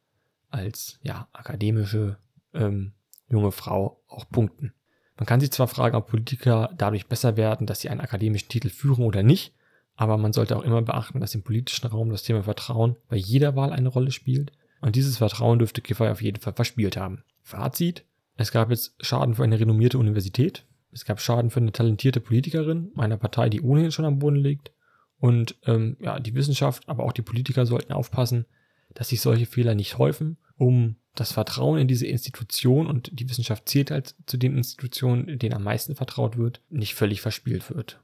als 0.49 0.99
ja, 1.01 1.27
akademische 1.33 2.17
ähm, 2.53 2.93
junge 3.29 3.51
Frau 3.51 4.01
auch 4.07 4.29
punkten. 4.29 4.73
Man 5.17 5.25
kann 5.25 5.39
sich 5.39 5.51
zwar 5.51 5.67
fragen, 5.67 5.95
ob 5.95 6.07
Politiker 6.07 6.69
dadurch 6.77 7.07
besser 7.07 7.37
werden, 7.37 7.65
dass 7.65 7.81
sie 7.81 7.89
einen 7.89 8.01
akademischen 8.01 8.49
Titel 8.49 8.69
führen 8.69 9.03
oder 9.03 9.23
nicht, 9.23 9.53
aber 9.95 10.17
man 10.17 10.31
sollte 10.31 10.55
auch 10.55 10.63
immer 10.63 10.81
beachten, 10.81 11.19
dass 11.19 11.33
im 11.33 11.43
politischen 11.43 11.87
Raum 11.87 12.11
das 12.11 12.23
Thema 12.23 12.43
Vertrauen 12.43 12.95
bei 13.09 13.17
jeder 13.17 13.55
Wahl 13.55 13.73
eine 13.73 13.89
Rolle 13.89 14.11
spielt. 14.11 14.51
Und 14.79 14.95
dieses 14.95 15.17
Vertrauen 15.17 15.57
dürfte 15.57 15.81
Giffey 15.81 16.07
auf 16.07 16.21
jeden 16.21 16.39
Fall 16.39 16.53
verspielt 16.53 16.97
haben. 16.97 17.23
Fazit, 17.41 18.05
es 18.35 18.51
gab 18.51 18.69
jetzt 18.69 18.93
Schaden 18.99 19.33
für 19.33 19.43
eine 19.43 19.59
renommierte 19.59 19.97
Universität, 19.97 20.65
es 20.91 21.03
gab 21.03 21.19
Schaden 21.19 21.49
für 21.49 21.59
eine 21.59 21.71
talentierte 21.71 22.19
Politikerin 22.19 22.91
einer 22.95 23.17
Partei, 23.17 23.49
die 23.49 23.61
ohnehin 23.61 23.91
schon 23.91 24.05
am 24.05 24.19
Boden 24.19 24.37
liegt. 24.37 24.71
Und 25.19 25.55
ähm, 25.65 25.97
ja, 25.99 26.19
die 26.19 26.35
Wissenschaft, 26.35 26.87
aber 26.87 27.03
auch 27.03 27.11
die 27.11 27.23
Politiker 27.23 27.65
sollten 27.65 27.91
aufpassen, 27.91 28.45
dass 28.93 29.09
sich 29.09 29.21
solche 29.21 29.45
Fehler 29.45 29.75
nicht 29.75 29.97
häufen, 29.97 30.37
um 30.57 30.97
das 31.15 31.31
Vertrauen 31.31 31.79
in 31.79 31.87
diese 31.87 32.05
Institution 32.05 32.87
und 32.87 33.19
die 33.19 33.29
Wissenschaft 33.29 33.67
zählt 33.67 33.91
halt 33.91 34.15
zu 34.27 34.37
den 34.37 34.55
Institutionen, 34.55 35.39
denen 35.39 35.55
am 35.55 35.63
meisten 35.63 35.95
vertraut 35.95 36.37
wird, 36.37 36.61
nicht 36.69 36.95
völlig 36.95 37.21
verspielt 37.21 37.73
wird. 37.73 38.01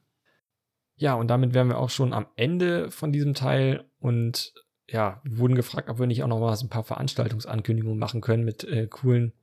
Ja, 0.95 1.13
und 1.15 1.27
damit 1.27 1.53
wären 1.53 1.69
wir 1.69 1.77
auch 1.77 1.89
schon 1.89 2.13
am 2.13 2.27
Ende 2.35 2.91
von 2.91 3.11
diesem 3.11 3.33
Teil 3.33 3.85
und 3.99 4.53
ja, 4.87 5.21
wurden 5.25 5.55
gefragt, 5.55 5.89
ob 5.89 5.99
wir 5.99 6.07
nicht 6.07 6.23
auch 6.23 6.27
noch 6.27 6.39
mal 6.39 6.55
ein 6.55 6.69
paar 6.69 6.83
Veranstaltungsankündigungen 6.83 7.97
machen 7.97 8.21
können 8.21 8.43
mit 8.43 8.63
äh, 8.63 8.87
coolen 8.87 9.33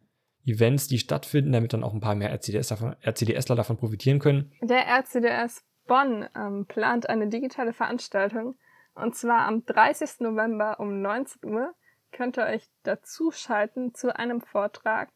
Events, 0.44 0.88
die 0.88 0.98
stattfinden, 0.98 1.52
damit 1.52 1.72
dann 1.72 1.84
auch 1.84 1.94
ein 1.94 2.00
paar 2.00 2.14
mehr 2.14 2.30
RCDS 2.30 2.68
davon, 2.68 2.94
RCDSler 3.02 3.56
davon 3.56 3.76
profitieren 3.76 4.18
können. 4.18 4.52
Der 4.62 4.86
RCDS 4.86 5.64
Bonn 5.86 6.26
ähm, 6.36 6.66
plant 6.66 7.08
eine 7.08 7.28
digitale 7.28 7.72
Veranstaltung 7.72 8.56
und 8.94 9.14
zwar 9.16 9.46
am 9.46 9.64
30. 9.64 10.20
November 10.20 10.80
um 10.80 11.00
19 11.00 11.44
Uhr 11.44 11.74
könnt 12.12 12.38
ihr 12.38 12.44
euch 12.44 12.68
dazuschalten 12.82 13.94
zu 13.94 14.14
einem 14.16 14.40
Vortrag 14.40 15.10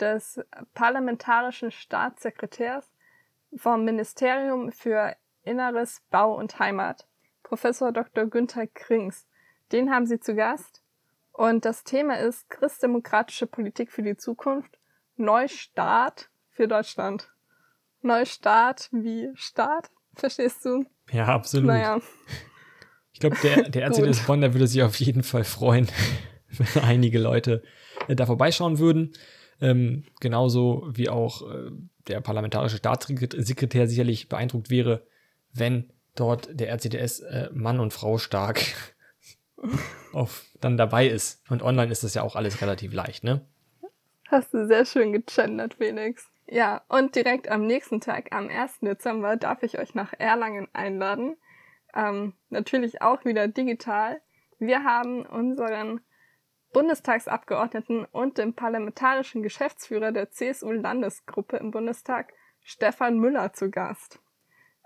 des 0.00 0.40
parlamentarischen 0.74 1.70
Staatssekretärs 1.70 2.90
vom 3.56 3.84
Ministerium 3.84 4.72
für 4.72 5.14
Inneres, 5.44 6.02
Bau 6.10 6.36
und 6.36 6.58
Heimat, 6.58 7.06
Professor 7.42 7.92
Dr. 7.92 8.26
Günther 8.26 8.66
Krings. 8.66 9.26
Den 9.70 9.90
haben 9.90 10.06
sie 10.06 10.20
zu 10.20 10.34
Gast. 10.34 10.82
Und 11.32 11.64
das 11.64 11.84
Thema 11.84 12.18
ist 12.18 12.48
christdemokratische 12.50 13.46
Politik 13.46 13.90
für 13.90 14.02
die 14.02 14.16
Zukunft, 14.16 14.78
Neustart 15.16 16.30
für 16.50 16.68
Deutschland. 16.68 17.32
Neustart 18.02 18.88
wie 18.92 19.30
Staat, 19.34 19.90
verstehst 20.14 20.64
du? 20.64 20.84
Ja, 21.10 21.26
absolut. 21.26 21.68
Naja. 21.68 22.00
Ich 23.22 23.30
glaube, 23.30 23.36
der, 23.42 23.68
der 23.70 23.86
RCDS 23.88 24.26
Bonn, 24.26 24.40
der 24.40 24.52
würde 24.52 24.66
sich 24.66 24.82
auf 24.82 24.96
jeden 24.96 25.22
Fall 25.22 25.44
freuen, 25.44 25.86
wenn 26.48 26.82
einige 26.82 27.20
Leute 27.20 27.62
äh, 28.08 28.16
da 28.16 28.26
vorbeischauen 28.26 28.80
würden. 28.80 29.12
Ähm, 29.60 30.04
genauso 30.20 30.88
wie 30.92 31.08
auch 31.08 31.48
äh, 31.48 31.70
der 32.08 32.20
parlamentarische 32.20 32.78
Staatssekretär 32.78 33.86
sicherlich 33.86 34.28
beeindruckt 34.28 34.70
wäre, 34.70 35.06
wenn 35.52 35.92
dort 36.16 36.48
der 36.50 36.70
RCDS 36.70 37.20
äh, 37.20 37.48
Mann 37.52 37.78
und 37.78 37.92
Frau 37.92 38.18
stark 38.18 38.60
auf, 40.12 40.44
dann 40.60 40.76
dabei 40.76 41.06
ist. 41.06 41.48
Und 41.48 41.62
online 41.62 41.92
ist 41.92 42.02
das 42.02 42.14
ja 42.14 42.22
auch 42.22 42.34
alles 42.34 42.60
relativ 42.60 42.92
leicht, 42.92 43.22
ne? 43.22 43.46
Hast 44.26 44.52
du 44.52 44.66
sehr 44.66 44.84
schön 44.84 45.12
gegendert, 45.12 45.74
Phoenix. 45.74 46.26
Ja, 46.48 46.82
und 46.88 47.14
direkt 47.14 47.48
am 47.48 47.66
nächsten 47.66 48.00
Tag, 48.00 48.32
am 48.32 48.48
1. 48.48 48.80
Dezember, 48.80 49.36
darf 49.36 49.62
ich 49.62 49.78
euch 49.78 49.94
nach 49.94 50.12
Erlangen 50.18 50.66
einladen. 50.72 51.36
Ähm, 51.94 52.34
natürlich 52.48 53.02
auch 53.02 53.24
wieder 53.24 53.48
digital. 53.48 54.20
Wir 54.58 54.84
haben 54.84 55.26
unseren 55.26 56.00
Bundestagsabgeordneten 56.72 58.04
und 58.06 58.38
dem 58.38 58.54
parlamentarischen 58.54 59.42
Geschäftsführer 59.42 60.12
der 60.12 60.30
CSU-Landesgruppe 60.30 61.58
im 61.58 61.70
Bundestag, 61.70 62.32
Stefan 62.62 63.18
Müller, 63.18 63.52
zu 63.52 63.70
Gast. 63.70 64.20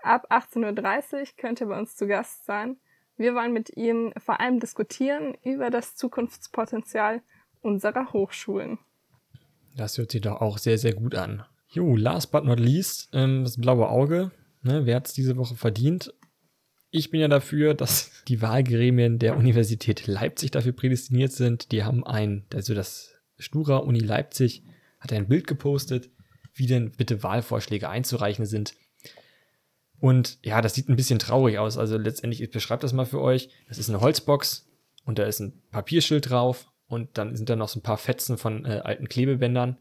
Ab 0.01 0.27
18.30 0.31 1.19
Uhr 1.19 1.27
könnt 1.37 1.61
ihr 1.61 1.67
bei 1.67 1.79
uns 1.79 1.95
zu 1.95 2.07
Gast 2.07 2.45
sein. 2.45 2.77
Wir 3.15 3.33
wollen 3.33 3.53
mit 3.53 3.75
ihm 3.75 4.13
vor 4.17 4.39
allem 4.39 4.59
diskutieren 4.59 5.35
über 5.43 5.69
das 5.69 5.95
Zukunftspotenzial 5.95 7.21
unserer 7.61 8.13
Hochschulen. 8.13 8.77
Das 9.75 9.97
hört 9.97 10.11
sich 10.11 10.21
doch 10.21 10.41
auch 10.41 10.57
sehr, 10.57 10.77
sehr 10.77 10.93
gut 10.93 11.15
an. 11.15 11.43
Jo, 11.69 11.95
last 11.95 12.31
but 12.31 12.45
not 12.45 12.59
least, 12.59 13.09
ähm, 13.13 13.43
das 13.43 13.57
blaue 13.57 13.89
Auge. 13.89 14.31
Ne, 14.61 14.85
wer 14.85 14.97
hat 14.97 15.07
es 15.07 15.13
diese 15.13 15.37
Woche 15.37 15.55
verdient? 15.55 16.13
Ich 16.89 17.11
bin 17.11 17.19
ja 17.19 17.27
dafür, 17.27 17.73
dass 17.73 18.11
die 18.27 18.41
Wahlgremien 18.41 19.19
der 19.19 19.35
Universität 19.35 20.07
Leipzig 20.07 20.51
dafür 20.51 20.71
prädestiniert 20.71 21.31
sind. 21.31 21.71
Die 21.71 21.83
haben 21.83 22.05
ein, 22.05 22.45
also 22.53 22.73
das 22.73 23.13
Stura 23.37 23.77
Uni 23.77 23.99
Leipzig 23.99 24.63
hat 24.99 25.11
ein 25.11 25.27
Bild 25.27 25.47
gepostet, 25.47 26.09
wie 26.53 26.65
denn 26.65 26.91
bitte 26.91 27.23
Wahlvorschläge 27.23 27.89
einzureichen 27.89 28.45
sind. 28.45 28.73
Und 29.99 30.37
ja, 30.43 30.61
das 30.61 30.75
sieht 30.75 30.89
ein 30.89 30.95
bisschen 30.95 31.19
traurig 31.19 31.57
aus. 31.57 31.77
Also 31.77 31.97
letztendlich, 31.97 32.41
ich 32.41 32.51
beschreibe 32.51 32.81
das 32.81 32.93
mal 32.93 33.05
für 33.05 33.21
euch. 33.21 33.49
Das 33.67 33.77
ist 33.77 33.89
eine 33.89 34.01
Holzbox 34.01 34.67
und 35.05 35.19
da 35.19 35.23
ist 35.23 35.39
ein 35.39 35.61
Papierschild 35.71 36.29
drauf 36.29 36.67
und 36.87 37.17
dann 37.17 37.35
sind 37.35 37.49
da 37.49 37.55
noch 37.55 37.69
so 37.69 37.79
ein 37.79 37.83
paar 37.83 37.97
Fetzen 37.97 38.37
von 38.37 38.65
äh, 38.65 38.81
alten 38.83 39.09
Klebebändern. 39.09 39.77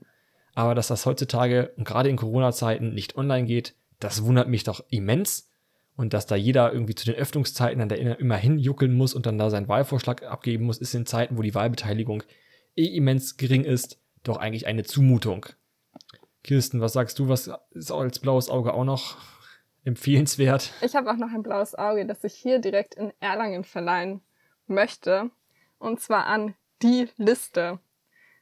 Aber 0.54 0.74
dass 0.74 0.88
das 0.88 1.04
heutzutage 1.04 1.72
und 1.76 1.84
gerade 1.84 2.08
in 2.08 2.16
Corona-Zeiten 2.16 2.94
nicht 2.94 3.16
online 3.16 3.46
geht, 3.46 3.74
das 4.00 4.24
wundert 4.24 4.48
mich 4.48 4.64
doch 4.64 4.84
immens. 4.88 5.50
Und 5.96 6.12
dass 6.12 6.26
da 6.26 6.36
jeder 6.36 6.72
irgendwie 6.72 6.94
zu 6.94 7.06
den 7.06 7.14
Öffnungszeiten 7.14 7.78
dann 7.78 7.88
da 7.88 7.96
immer 7.96 8.36
hinjuckeln 8.36 8.94
muss 8.94 9.14
und 9.14 9.24
dann 9.24 9.38
da 9.38 9.48
seinen 9.48 9.68
Wahlvorschlag 9.68 10.22
abgeben 10.24 10.66
muss, 10.66 10.78
ist 10.78 10.94
in 10.94 11.06
Zeiten, 11.06 11.38
wo 11.38 11.42
die 11.42 11.54
Wahlbeteiligung 11.54 12.22
eh 12.76 12.84
immens 12.84 13.38
gering 13.38 13.64
ist, 13.64 13.98
doch 14.22 14.36
eigentlich 14.36 14.66
eine 14.66 14.84
Zumutung. 14.84 15.46
Kirsten, 16.42 16.80
was 16.80 16.92
sagst 16.92 17.18
du? 17.18 17.28
Was 17.28 17.50
ist 17.70 17.90
als 17.90 18.18
blaues 18.18 18.50
Auge 18.50 18.74
auch 18.74 18.84
noch 18.84 19.16
empfehlenswert? 19.84 20.72
Ich 20.82 20.94
habe 20.94 21.10
auch 21.10 21.16
noch 21.16 21.32
ein 21.32 21.42
blaues 21.42 21.74
Auge, 21.74 22.06
das 22.06 22.22
ich 22.24 22.34
hier 22.34 22.58
direkt 22.58 22.94
in 22.94 23.12
Erlangen 23.20 23.64
verleihen 23.64 24.20
möchte. 24.66 25.30
Und 25.78 26.00
zwar 26.00 26.26
an 26.26 26.54
die 26.82 27.08
Liste. 27.16 27.78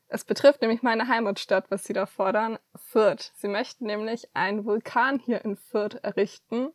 Es 0.09 0.24
betrifft 0.24 0.61
nämlich 0.61 0.82
meine 0.82 1.09
Heimatstadt, 1.09 1.70
was 1.70 1.84
sie 1.84 1.92
da 1.92 2.07
fordern, 2.07 2.59
Fürth. 2.76 3.32
Sie 3.36 3.48
möchten 3.48 3.86
nämlich 3.86 4.28
einen 4.34 4.64
Vulkan 4.64 5.18
hier 5.18 5.44
in 5.44 5.57
Fürth 5.57 5.94
errichten. 6.02 6.68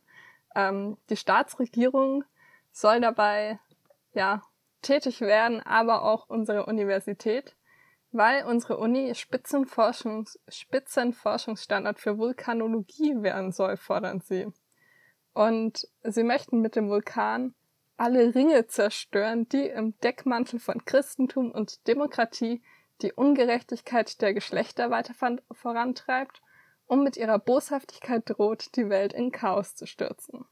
Ähm, 0.54 0.96
die 1.08 1.16
Staatsregierung 1.16 2.24
soll 2.72 3.00
dabei 3.00 3.58
ja 4.12 4.42
tätig 4.82 5.20
werden, 5.20 5.60
aber 5.60 6.02
auch 6.02 6.28
unsere 6.28 6.66
Universität, 6.66 7.56
weil 8.12 8.44
unsere 8.44 8.78
Uni 8.78 9.14
Spitzenforschungs 9.14 10.38
Spitzenforschungsstandort 10.48 12.00
für 12.00 12.18
Vulkanologie 12.18 13.22
werden 13.22 13.52
soll, 13.52 13.76
fordern 13.76 14.20
sie. 14.20 14.46
Und 15.32 15.86
sie 16.02 16.24
möchten 16.24 16.60
mit 16.60 16.74
dem 16.76 16.88
Vulkan 16.88 17.54
alle 17.96 18.34
Ringe 18.34 18.66
zerstören, 18.66 19.48
die 19.48 19.66
im 19.66 19.98
Deckmantel 20.00 20.58
von 20.58 20.84
Christentum 20.84 21.52
und 21.52 21.86
Demokratie 21.86 22.62
die 23.02 23.12
Ungerechtigkeit 23.12 24.20
der 24.20 24.34
Geschlechter 24.34 24.90
weiter 24.90 25.14
vorantreibt 25.52 26.42
und 26.90 27.04
mit 27.04 27.16
ihrer 27.16 27.38
Boshaftigkeit 27.38 28.24
droht, 28.26 28.74
die 28.74 28.88
Welt 28.88 29.12
in 29.12 29.30
Chaos 29.30 29.76
zu 29.76 29.86
stürzen. 29.86 30.44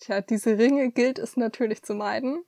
Tja, 0.00 0.22
diese 0.22 0.56
Ringe 0.56 0.90
gilt 0.90 1.18
es 1.18 1.36
natürlich 1.36 1.82
zu 1.82 1.94
meiden. 1.94 2.42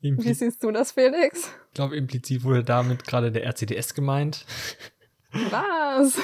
Impli 0.00 0.30
Wie 0.30 0.34
siehst 0.34 0.62
du 0.62 0.70
das, 0.70 0.92
Felix? 0.92 1.52
Ich 1.68 1.74
glaube, 1.74 1.96
implizit 1.96 2.42
wurde 2.42 2.64
damit 2.64 3.06
gerade 3.06 3.30
der 3.30 3.44
RCDS 3.44 3.92
gemeint. 3.92 4.46
Was? 5.50 6.18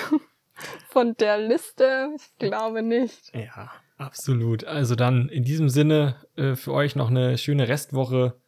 Von 0.89 1.15
der 1.19 1.37
Liste? 1.37 2.09
Ich 2.17 2.39
glaube 2.39 2.83
nicht. 2.83 3.35
Ja. 3.35 3.71
Absolut. 3.99 4.65
Also 4.65 4.95
dann 4.95 5.29
in 5.29 5.45
diesem 5.45 5.69
Sinne 5.69 6.27
äh, 6.37 6.55
für 6.55 6.73
euch 6.73 6.97
noch 6.97 7.11
eine 7.11 7.37
schöne 7.37 7.69
Restwoche 7.69 8.41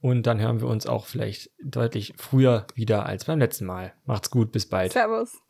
und 0.00 0.24
dann 0.26 0.40
hören 0.40 0.60
wir 0.60 0.68
uns 0.68 0.86
auch 0.86 1.06
vielleicht 1.06 1.50
deutlich 1.60 2.14
früher 2.16 2.66
wieder 2.74 3.06
als 3.06 3.24
beim 3.24 3.40
letzten 3.40 3.66
Mal. 3.66 3.92
Macht's 4.06 4.30
gut, 4.30 4.52
bis 4.52 4.68
bald. 4.68 4.92
Servus. 4.92 5.40